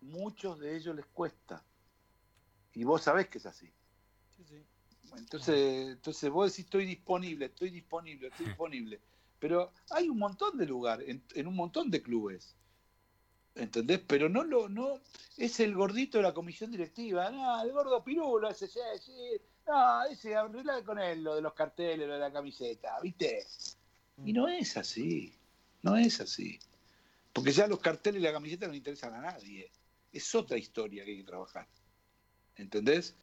[0.00, 1.64] muchos de ellos les cuesta.
[2.74, 3.72] Y vos sabés que es así.
[5.16, 9.00] Entonces, entonces vos decís, estoy disponible, estoy disponible, estoy disponible.
[9.42, 12.54] Pero hay un montón de lugares, en, un montón de clubes.
[13.56, 14.00] ¿Entendés?
[14.06, 15.00] Pero no lo, no,
[15.36, 19.12] es el gordito de la comisión directiva, no, el gordo pirulo, ese, sí, sí,
[19.66, 23.44] no, ese, arreglá con él lo de los carteles, lo de la camiseta, ¿viste?
[24.24, 25.34] Y no es así,
[25.82, 26.60] no es así.
[27.32, 29.72] Porque ya los carteles y la camiseta no interesan a nadie.
[30.12, 31.66] Es otra historia que hay que trabajar.
[32.54, 33.16] ¿Entendés?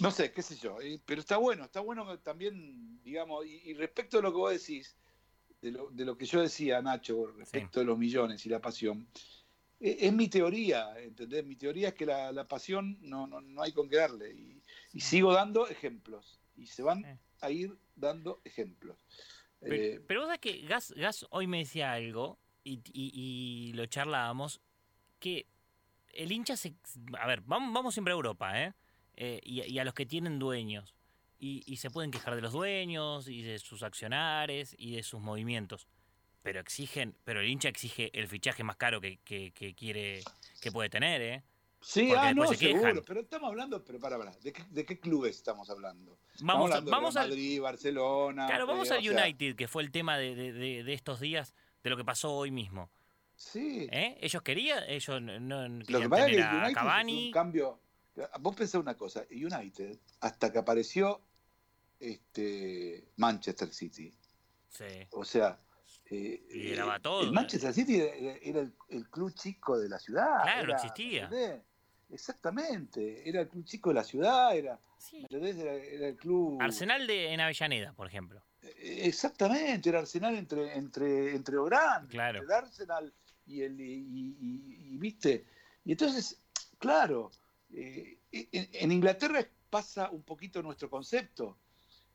[0.00, 0.80] No sé, qué sé yo.
[0.80, 4.52] eh, Pero está bueno, está bueno también, digamos, y, y respecto a lo que vos
[4.52, 4.96] decís,
[5.60, 9.06] de lo, de lo que yo decía, Nacho, respecto de los millones y la pasión,
[9.78, 11.44] eh, es mi teoría, ¿entendés?
[11.44, 14.32] Mi teoría es que la, la pasión no, no, no hay con qué darle.
[14.32, 14.62] Y,
[14.94, 16.40] y sigo dando ejemplos.
[16.56, 17.04] Y se van
[17.40, 18.96] a ir dando ejemplos.
[19.60, 23.72] Pero, Eh, pero vos sabés que Gas, Gas hoy me decía algo y, y- y
[23.74, 24.60] lo charlábamos,
[25.18, 25.46] que
[26.14, 26.74] el hincha se...
[27.18, 28.72] A ver, vamos, vamos siempre a Europa, ¿eh?
[29.22, 30.94] Eh, y, y a los que tienen dueños.
[31.38, 35.20] Y, y se pueden quejar de los dueños y de sus accionares y de sus
[35.20, 35.86] movimientos.
[36.42, 40.22] Pero exigen, pero el hincha exige el fichaje más caro que, que, que quiere,
[40.62, 41.42] que puede tener, ¿eh?
[41.82, 42.80] Sí, ah, no, se quejan.
[42.82, 46.18] seguro, pero estamos hablando, pero para, para, ¿de qué, de qué clubes estamos hablando?
[46.40, 48.46] Vamos, hablando de vamos Real al- Madrid, Barcelona.
[48.46, 51.20] Claro, vamos eh, al sea, United, que fue el tema de, de- de- de estos
[51.20, 52.90] días, de lo que pasó hoy mismo.
[53.36, 53.86] Sí.
[53.90, 54.18] ¿Eh?
[54.20, 57.26] Ellos querían, ellos no, no Lo que querían pasa es que el United Cavani.
[57.26, 57.80] un cambio.
[58.40, 61.20] Vos pensás una cosa, United, hasta que apareció
[61.98, 64.14] este Manchester City,
[64.68, 64.84] Sí.
[65.12, 65.58] o sea,
[66.10, 67.32] eh, Lideraba eh, todo, el.
[67.32, 70.42] Manchester City era, era el, el club chico de la ciudad.
[70.42, 71.24] Claro, era, existía.
[71.24, 71.62] ¿entendés?
[72.10, 74.78] Exactamente, era el club chico de la ciudad, era,
[75.12, 75.56] ¿entendés?
[75.56, 76.60] Era, era el club.
[76.60, 78.42] Arsenal de, en Avellaneda, por ejemplo.
[78.62, 82.42] Eh, Exactamente, era Arsenal entre, entre, entre Oran, Claro.
[82.42, 83.12] el Arsenal
[83.46, 85.44] y el y, y- y- y, viste.
[85.84, 86.40] Y entonces,
[86.78, 87.30] claro,
[87.72, 91.58] eh, en, en Inglaterra pasa un poquito nuestro concepto.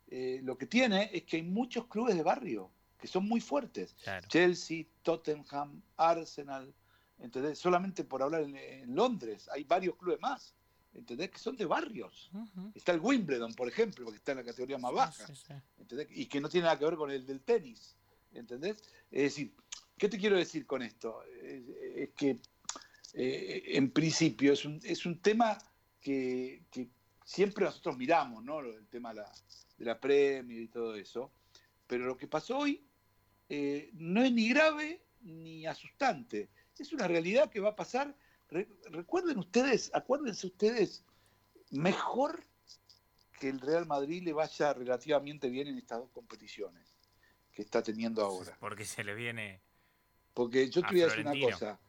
[0.07, 3.95] Eh, lo que tiene es que hay muchos clubes de barrio que son muy fuertes.
[4.03, 4.27] Claro.
[4.27, 6.73] Chelsea, Tottenham, Arsenal,
[7.19, 7.59] ¿entendés?
[7.59, 10.55] Solamente por hablar en, en Londres, hay varios clubes más,
[10.93, 11.31] ¿entendés?
[11.31, 12.31] Que son de barrios.
[12.73, 15.25] Está el Wimbledon, por ejemplo, que está en la categoría más baja.
[15.77, 16.07] ¿entendés?
[16.11, 17.95] Y que no tiene nada que ver con el del tenis,
[18.33, 18.77] ¿entendés?
[19.11, 19.53] Es decir,
[19.97, 21.23] ¿qué te quiero decir con esto?
[21.41, 21.63] Es,
[21.95, 22.39] es que
[23.15, 25.57] eh, en principio es un, es un tema
[26.01, 26.89] que, que
[27.23, 28.61] siempre nosotros miramos, ¿no?
[28.61, 29.31] Del tema de la,
[29.77, 31.31] de la premio y todo eso,
[31.87, 32.85] pero lo que pasó hoy
[33.49, 38.15] eh, no es ni grave ni asustante, es una realidad que va a pasar
[38.49, 41.03] re- recuerden ustedes, acuérdense ustedes,
[41.71, 42.43] mejor
[43.39, 46.95] que el Real Madrid le vaya relativamente bien en estas dos competiciones
[47.51, 48.55] que está teniendo ahora.
[48.59, 49.61] Porque se le viene.
[50.33, 51.79] Porque yo te voy a decir una cosa.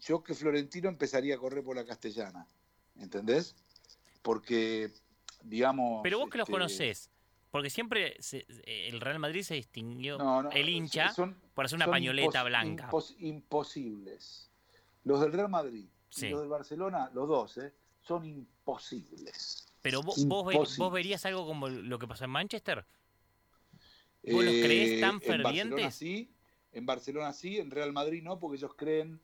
[0.00, 2.46] Yo que Florentino empezaría a correr por la castellana.
[2.96, 3.54] ¿Entendés?
[4.22, 4.90] Porque,
[5.42, 6.00] digamos.
[6.02, 7.10] Pero vos que los este, conocés,
[7.50, 8.46] porque siempre se-
[8.88, 12.46] el Real Madrid se distinguió, No, no, el hincha, son- por hacer una pañoleta impos-
[12.46, 12.88] blanca.
[12.90, 14.50] impos- imposibles.
[15.04, 16.26] Los del Real Madrid Sí.
[16.26, 17.72] y los del Barcelona, los dos, ¿eh?
[18.02, 19.66] son imposibles.
[19.82, 20.78] Pero vos, Imposibles.
[20.78, 22.84] vos verías algo como lo que pasó en Manchester.
[24.22, 25.94] ¿Vos los creés tan Eh, En Barcelona fervientes?
[25.94, 26.30] sí,
[26.72, 29.20] en Barcelona sí, en Real Madrid no, porque ellos creen,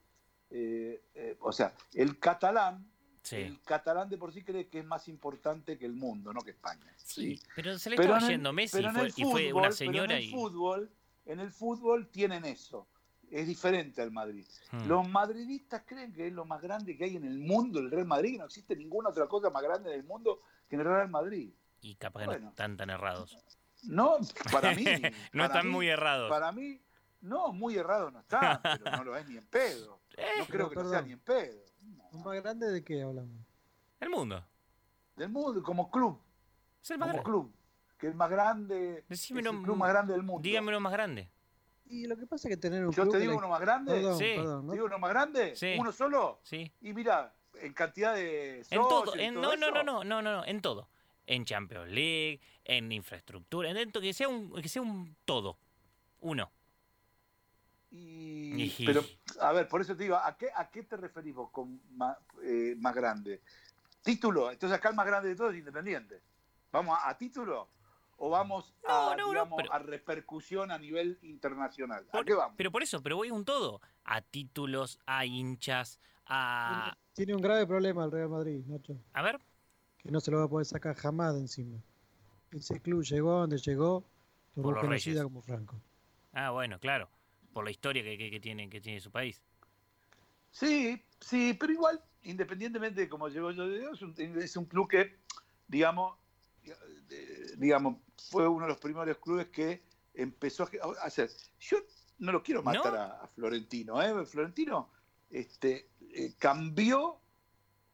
[0.55, 2.89] eh, eh, o sea, el catalán,
[3.23, 3.37] Sí.
[3.37, 6.51] el catalán de por sí cree que es más importante que el mundo, no que
[6.51, 6.85] España.
[6.97, 9.13] Sí, pero se le Pero estaba en el- yendo Messi pero y en fue, el
[9.17, 10.33] y fue una pero señora en el y.
[10.33, 10.91] fútbol,
[11.27, 12.89] en el fútbol tienen eso.
[13.31, 14.45] Es diferente al Madrid.
[14.73, 14.89] Hmm.
[14.89, 18.07] Los madridistas creen que es lo más grande que hay en el mundo, el Real
[18.07, 21.51] Madrid, que no existe ninguna otra cosa más grande del mundo que el Real Madrid.
[21.81, 22.45] Y capaz que Bueno.
[22.47, 23.39] no están tan errados.
[23.85, 24.19] No,
[24.53, 24.85] para mí.
[25.33, 26.29] No para están mí- muy errados.
[26.29, 26.81] Para mí,
[27.23, 30.02] no, muy errado no está, pero no lo es ni en pedo.
[30.39, 31.59] No creo que no sea ni en pedo.
[32.13, 33.33] ¿Un más grande de qué hablamos?
[34.01, 34.45] El mundo.
[35.17, 36.21] Del mundo, como club.
[36.83, 37.31] Es el más como grande.
[37.31, 37.55] club.
[37.99, 39.05] Que es más grande.
[39.09, 40.43] Decime es el club más grande del mundo.
[40.43, 41.31] Dígame uno más grande.
[41.87, 43.93] Y lo que pasa es que tener un Yo club te digo uno más grande.
[43.93, 44.33] Perdón, Sí.
[44.37, 44.73] perdón, ¿no?
[44.73, 45.57] ¿Te digo uno más grande?
[45.57, 45.77] Sí.
[45.79, 46.41] ¿Uno solo?
[46.43, 46.73] Sí.
[46.81, 49.15] Y mira, en cantidad de En todo.
[49.17, 50.89] En, todo no, no, no, no, no, no, no, en todo.
[51.27, 55.59] En Champions League, en infraestructura, en dentro, que sea un, que sea un todo.
[56.21, 56.51] Uno.
[57.95, 59.03] Y- pero,
[59.41, 62.17] a ver, por eso te digo, ¿a qué, a qué te referís vos con ma-
[62.43, 63.43] eh, más, grande?
[64.03, 64.51] ¿Título?
[64.51, 66.21] Entonces acá el más grande de todos es Independiente.
[66.73, 67.69] ¿Vamos a, a título?
[68.17, 72.07] ¿O vamos a, No, pero- a repercusión a nivel internacional?
[72.13, 72.55] ¿A qué vamos?
[72.57, 73.81] Pero por eso, pero voy a un todo.
[74.05, 76.97] A títulos, a hinchas, a.
[77.15, 78.97] Tiene un grave problema el Real Madrid, Nacho.
[79.13, 79.39] A ver.
[79.99, 81.79] Que no se lo va a poder sacar jamás de encima.
[82.53, 84.05] Ese club llegó a donde llegó
[84.55, 85.81] por, Por los como Franco.
[86.33, 87.09] Ah, bueno, claro.
[87.53, 89.43] Por la historia que, que, que tiene, que tiene su país.
[90.51, 95.17] Sí, sí, pero igual, independientemente de cómo llegó yo, es un, es un club que,
[95.69, 96.17] digamos,
[96.65, 96.75] eh,
[97.57, 97.99] digamos,
[98.31, 99.83] fue uno de los primeros clubes que
[100.15, 101.31] empezó a hacer.
[101.61, 101.79] Yo
[102.19, 102.99] no lo quiero matar ¿No?
[102.99, 104.27] a, a Florentino, ¿eh?
[104.27, 104.91] Florentino
[105.31, 107.19] este, eh, cambió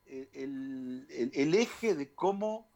[0.06, 2.68] el, el- el- el eje de cómo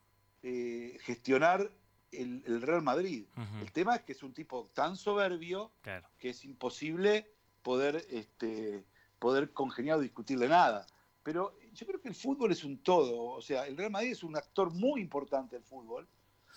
[0.43, 1.71] eh, gestionar
[2.13, 3.27] el, el Real Madrid.
[3.61, 6.09] El tema es que es un tipo tan soberbio Claro.
[6.19, 7.33] que es imposible
[7.63, 8.85] poder, este,
[9.19, 10.87] poder congeniar o discutirle nada.
[11.23, 13.23] Pero yo creo que el fútbol es un todo.
[13.31, 16.09] O sea, el Real Madrid es un actor muy importante del fútbol,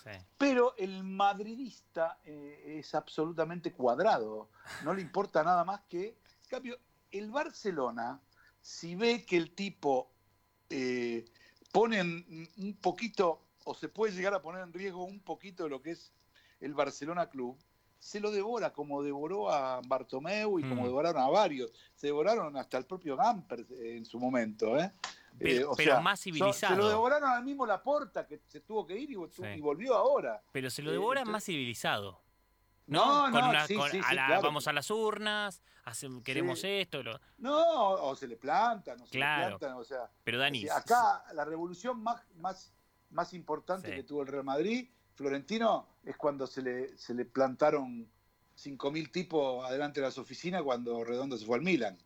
[0.04, 0.10] Sí.
[0.38, 4.50] pero el madridista eh, es absolutamente cuadrado.
[4.84, 6.08] No le importa nada más que.
[6.44, 6.78] En cambio,
[7.12, 8.20] el Barcelona,
[8.62, 10.12] si ve que el tipo
[10.70, 11.24] eh,
[11.72, 15.92] pone un poquito, o se puede llegar a poner en riesgo un poquito lo que
[15.92, 16.14] es
[16.62, 17.58] el Barcelona Club,
[18.00, 20.86] se lo devora como devoró a Bartomeu y como Mm.
[20.86, 21.72] devoraron a varios.
[21.96, 24.78] Se devoraron hasta el propio Gamper en su momento.
[24.78, 24.94] ¿eh?
[25.38, 26.76] Pero- Eh, o pero sea, más civilizado.
[26.76, 29.42] Se lo devoraron al mismo Laporta, que se tuvo que ir y, Sí.
[29.58, 30.42] y volvió ahora.
[30.52, 32.22] Pero se lo Eh, devora entonces- más civilizado.
[32.88, 34.42] No, Con no, una- sí, con- sí, a sí, la- claro.
[34.44, 37.02] Vamos a las urnas, hace- queremos esto.
[37.02, 39.54] lo- No, o se le plantan, o se Claro.
[39.54, 40.08] le plantan, o sea.
[40.24, 42.72] Pero Dani, acá la revolución más, más,
[43.16, 43.96] más importante Sí.
[43.96, 48.08] que tuvo el Real Madrid, Florentino, es cuando se le, se le plantaron
[48.58, 51.98] 5.000 tipos adelante de las oficinas cuando Redondo se fue al Milan.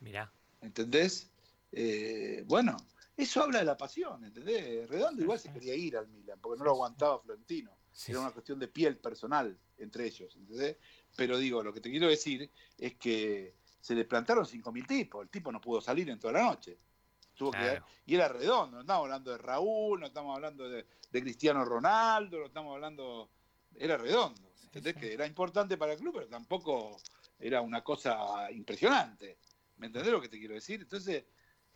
[0.00, 0.30] mirá.
[0.60, 1.30] ¿Entendés?
[1.72, 2.76] Eh, bueno,
[3.16, 4.88] eso habla de la pasión, ¿entendés?
[4.88, 7.70] Redondo igual se quería ir al Milan, porque no lo aguantaba Florentino.
[8.06, 10.76] Era una cuestión de piel personal entre ellos, ¿entendés?
[11.16, 15.28] Pero digo, lo que te quiero decir es que se le plantaron 5.000 tipos, el
[15.30, 16.78] tipo no pudo salir en toda la noche.
[17.38, 17.86] Tuvo que- Claro.
[18.04, 22.40] y era redondo, no estamos hablando de Raúl, no estamos hablando de, de Cristiano Ronaldo,
[22.40, 23.30] no estamos hablando...
[23.76, 24.96] Era redondo, ¿entendés?
[24.96, 26.96] Que era importante para el club, pero tampoco
[27.38, 29.38] era una cosa impresionante.
[29.76, 30.80] ¿Me entendés lo que te quiero decir?
[30.80, 31.24] Entonces,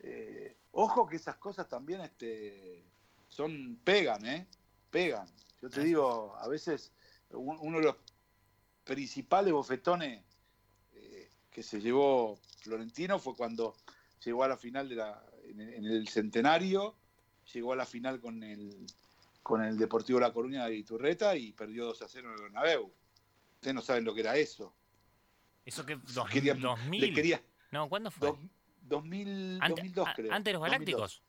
[0.01, 2.85] eh, ojo que esas cosas también este,
[3.29, 4.49] son pegan, ¿eh?
[4.91, 5.29] Pegan.
[5.61, 6.91] Yo te digo, a veces
[7.31, 7.97] un- uno de los
[8.83, 10.25] principales bofetones
[10.95, 13.77] eh, que se llevó Florentino fue cuando
[14.25, 16.97] llegó a la final de la, en, el- en el centenario,
[17.53, 18.87] llegó a la final con el,
[19.43, 22.93] con el Deportivo La Coruña de Iturreta y perdió 2 a 0 en el Bernabéu.
[23.55, 24.75] Ustedes no saben lo que era eso.
[25.65, 27.01] Eso que dos, Quería- 2000.
[27.01, 28.29] le quería- No, ¿cuándo fue?
[28.29, 28.39] Dos-
[28.83, 30.33] 2000, Ante- 2002 a- creo.
[30.33, 30.71] Antes de los 2002.
[31.01, 31.23] Galácticos.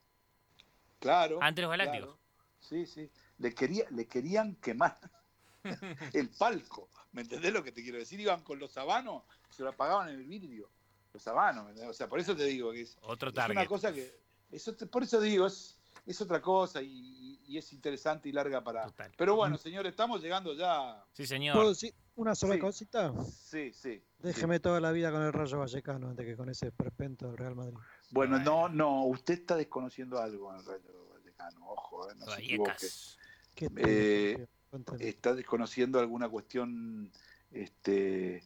[0.98, 1.38] Claro.
[1.40, 2.16] Antes de los Galácticos.
[2.16, 2.18] claro.
[2.60, 3.10] Sí, sí.
[3.38, 4.98] Le, quería, le querían quemar
[6.12, 6.88] el palco.
[7.12, 8.18] ¿Me entendés lo que te quiero decir?
[8.20, 10.68] Iban con los sabanos, se lo apagaban en el vidrio.
[11.14, 11.70] Los habanos.
[11.88, 14.12] O sea, por eso te digo que es, Otro es una cosa que.
[14.50, 18.62] Eso, te- por eso digo, es, es otra cosa y, y es interesante y larga
[18.62, 18.92] para.
[19.16, 21.02] Pero bueno, señores, estamos llegando ya.
[21.12, 22.60] Sí, ¿Puedo decir una sola Sí.
[22.60, 23.12] cosita?
[23.24, 24.02] Sí, sí.
[24.18, 27.54] Déjeme toda la vida con el Rayo Vallecano antes que con ese perpento del Real
[27.54, 27.76] Madrid.
[28.10, 32.40] Bueno, no, no, usted está desconociendo algo en el Rayo Vallecano, ojo, eh, no se
[32.42, 32.70] equivoque.
[32.72, 33.18] Vallecas.
[33.54, 34.46] ¿Qué Eh,
[34.98, 37.10] está desconociendo alguna cuestión
[37.52, 38.42] este,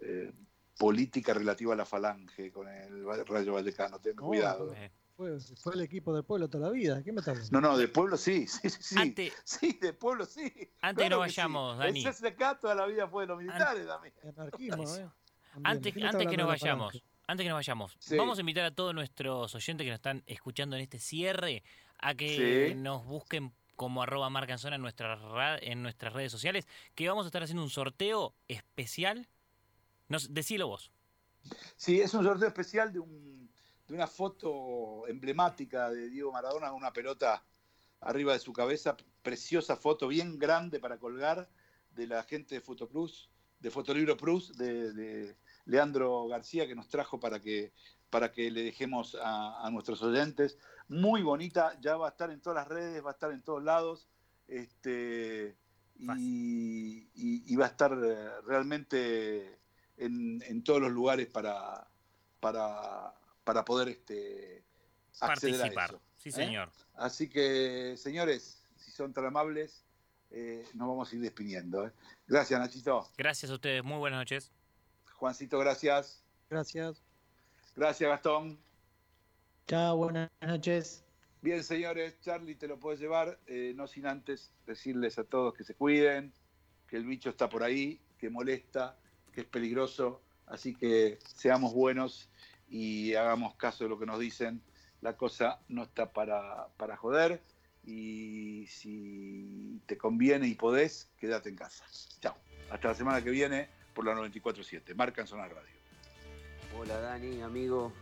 [0.00, 0.32] eh,
[0.78, 4.72] política relativa a la falange con el Rayo Vallecano, ten No, cuidado.
[4.74, 7.02] pero Fue, fue el equipo del pueblo toda la vida.
[7.04, 7.60] ¿Qué me está hablando?
[7.60, 8.94] No, no, de pueblo sí, sí, sí, sí.
[8.98, 10.42] Antes- sí, de pueblo sí.
[10.82, 11.36] Antes Claro no que sí.
[11.36, 12.04] vayamos, Dani.
[12.04, 14.14] El CSK toda la vida fue de los militares también.
[14.36, 15.08] Anarquismo, ¿eh?
[15.62, 18.16] Antes, ¿de qué me está antes que nos vayamos, antes que nos vayamos, Sí.
[18.16, 21.62] vamos a invitar a todos nuestros oyentes que nos están escuchando en este cierre
[22.00, 22.74] a que Sí.
[22.74, 27.28] nos busquen como arroba marcanzona en nuestras, ra- en nuestras redes sociales, que vamos a
[27.28, 29.28] estar haciendo un sorteo especial.
[30.08, 30.90] Nos, decilo vos.
[31.76, 33.50] Sí, es un sorteo especial de, un,
[33.88, 37.44] de una foto emblemática de Diego Maradona con una pelota
[38.00, 41.48] arriba de su cabeza, preciosa foto, bien grande para colgar,
[41.94, 47.18] de la gente de Fotoplus, de Fotolibro Plus, de, de Leandro García, que nos trajo
[47.20, 47.72] para que,
[48.10, 50.58] para que le dejemos a, a nuestros oyentes.
[50.88, 53.62] Muy bonita, ya va a estar en todas las redes, va a estar en todos
[53.62, 54.06] lados,
[54.48, 55.56] este,
[55.98, 59.58] y, y- y va a estar eh, realmente
[59.96, 61.86] en, en todos los lugares para,
[62.40, 63.14] para,
[63.44, 64.64] para poder este,
[65.20, 65.90] acceder a Participar.
[65.90, 66.32] eso, Sí, ¿eh?
[66.32, 66.70] señor.
[66.94, 69.84] Así que, señores, si son tan amables,
[70.30, 71.86] eh, nos vamos a ir despidiendo.
[71.86, 71.92] ¿eh?
[72.26, 73.10] Gracias, Nachito.
[73.16, 73.84] Gracias a ustedes.
[73.84, 74.50] Muy buenas noches.
[75.16, 76.22] Juancito, gracias.
[76.48, 77.02] Gracias.
[77.76, 78.58] Gracias, Gastón.
[79.66, 81.04] Chao, buenas noches.
[81.40, 85.62] Bien, señores, Charlie te lo puedes llevar, eh, no sin antes decirles a todos que
[85.64, 86.32] se cuiden,
[86.86, 88.98] que el bicho está por ahí, que molesta,
[89.34, 92.28] que es peligroso, así que seamos buenos
[92.68, 94.62] y hagamos caso de lo que nos dicen.
[95.00, 97.42] La cosa no está para, para joder
[97.84, 101.84] y si te conviene y podés, quédate en casa.
[102.20, 102.36] Chao.
[102.70, 104.94] Hasta la semana que viene por la 94.7.
[104.94, 105.74] Marca en Zona Radio.
[106.78, 107.92] Hola Dani, amigo.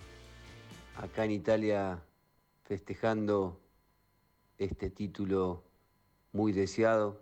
[0.97, 2.03] Acá en Italia
[2.65, 3.61] festejando
[4.59, 5.65] este título
[6.33, 7.21] muy deseado.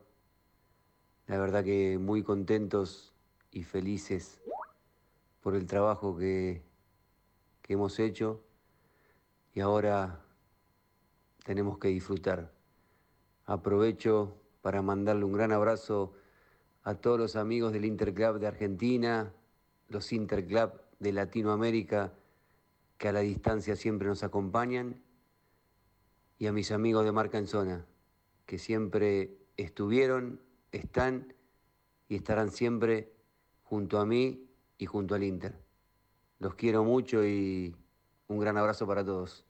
[1.27, 3.15] La verdad que muy contentos
[3.51, 4.41] y felices
[5.41, 6.63] por el trabajo que,
[7.63, 8.43] que hemos hecho
[9.53, 10.25] y ahora
[11.45, 12.53] tenemos que disfrutar.
[13.47, 16.13] Aprovecho para mandarle un gran abrazo
[16.83, 19.33] a todos los amigos del Interclub de Argentina,
[19.89, 22.13] los Interclub de Latinoamérica
[22.99, 25.03] que a la distancia siempre nos acompañan
[26.39, 27.87] y a mis amigos de Marca en Zona
[28.51, 30.41] que siempre estuvieron,
[30.73, 31.35] están
[32.09, 33.13] y estarán siempre
[33.71, 35.55] junto a mí y junto al Inter.
[36.41, 37.77] Los quiero mucho y
[38.27, 39.47] un gran abrazo para todos.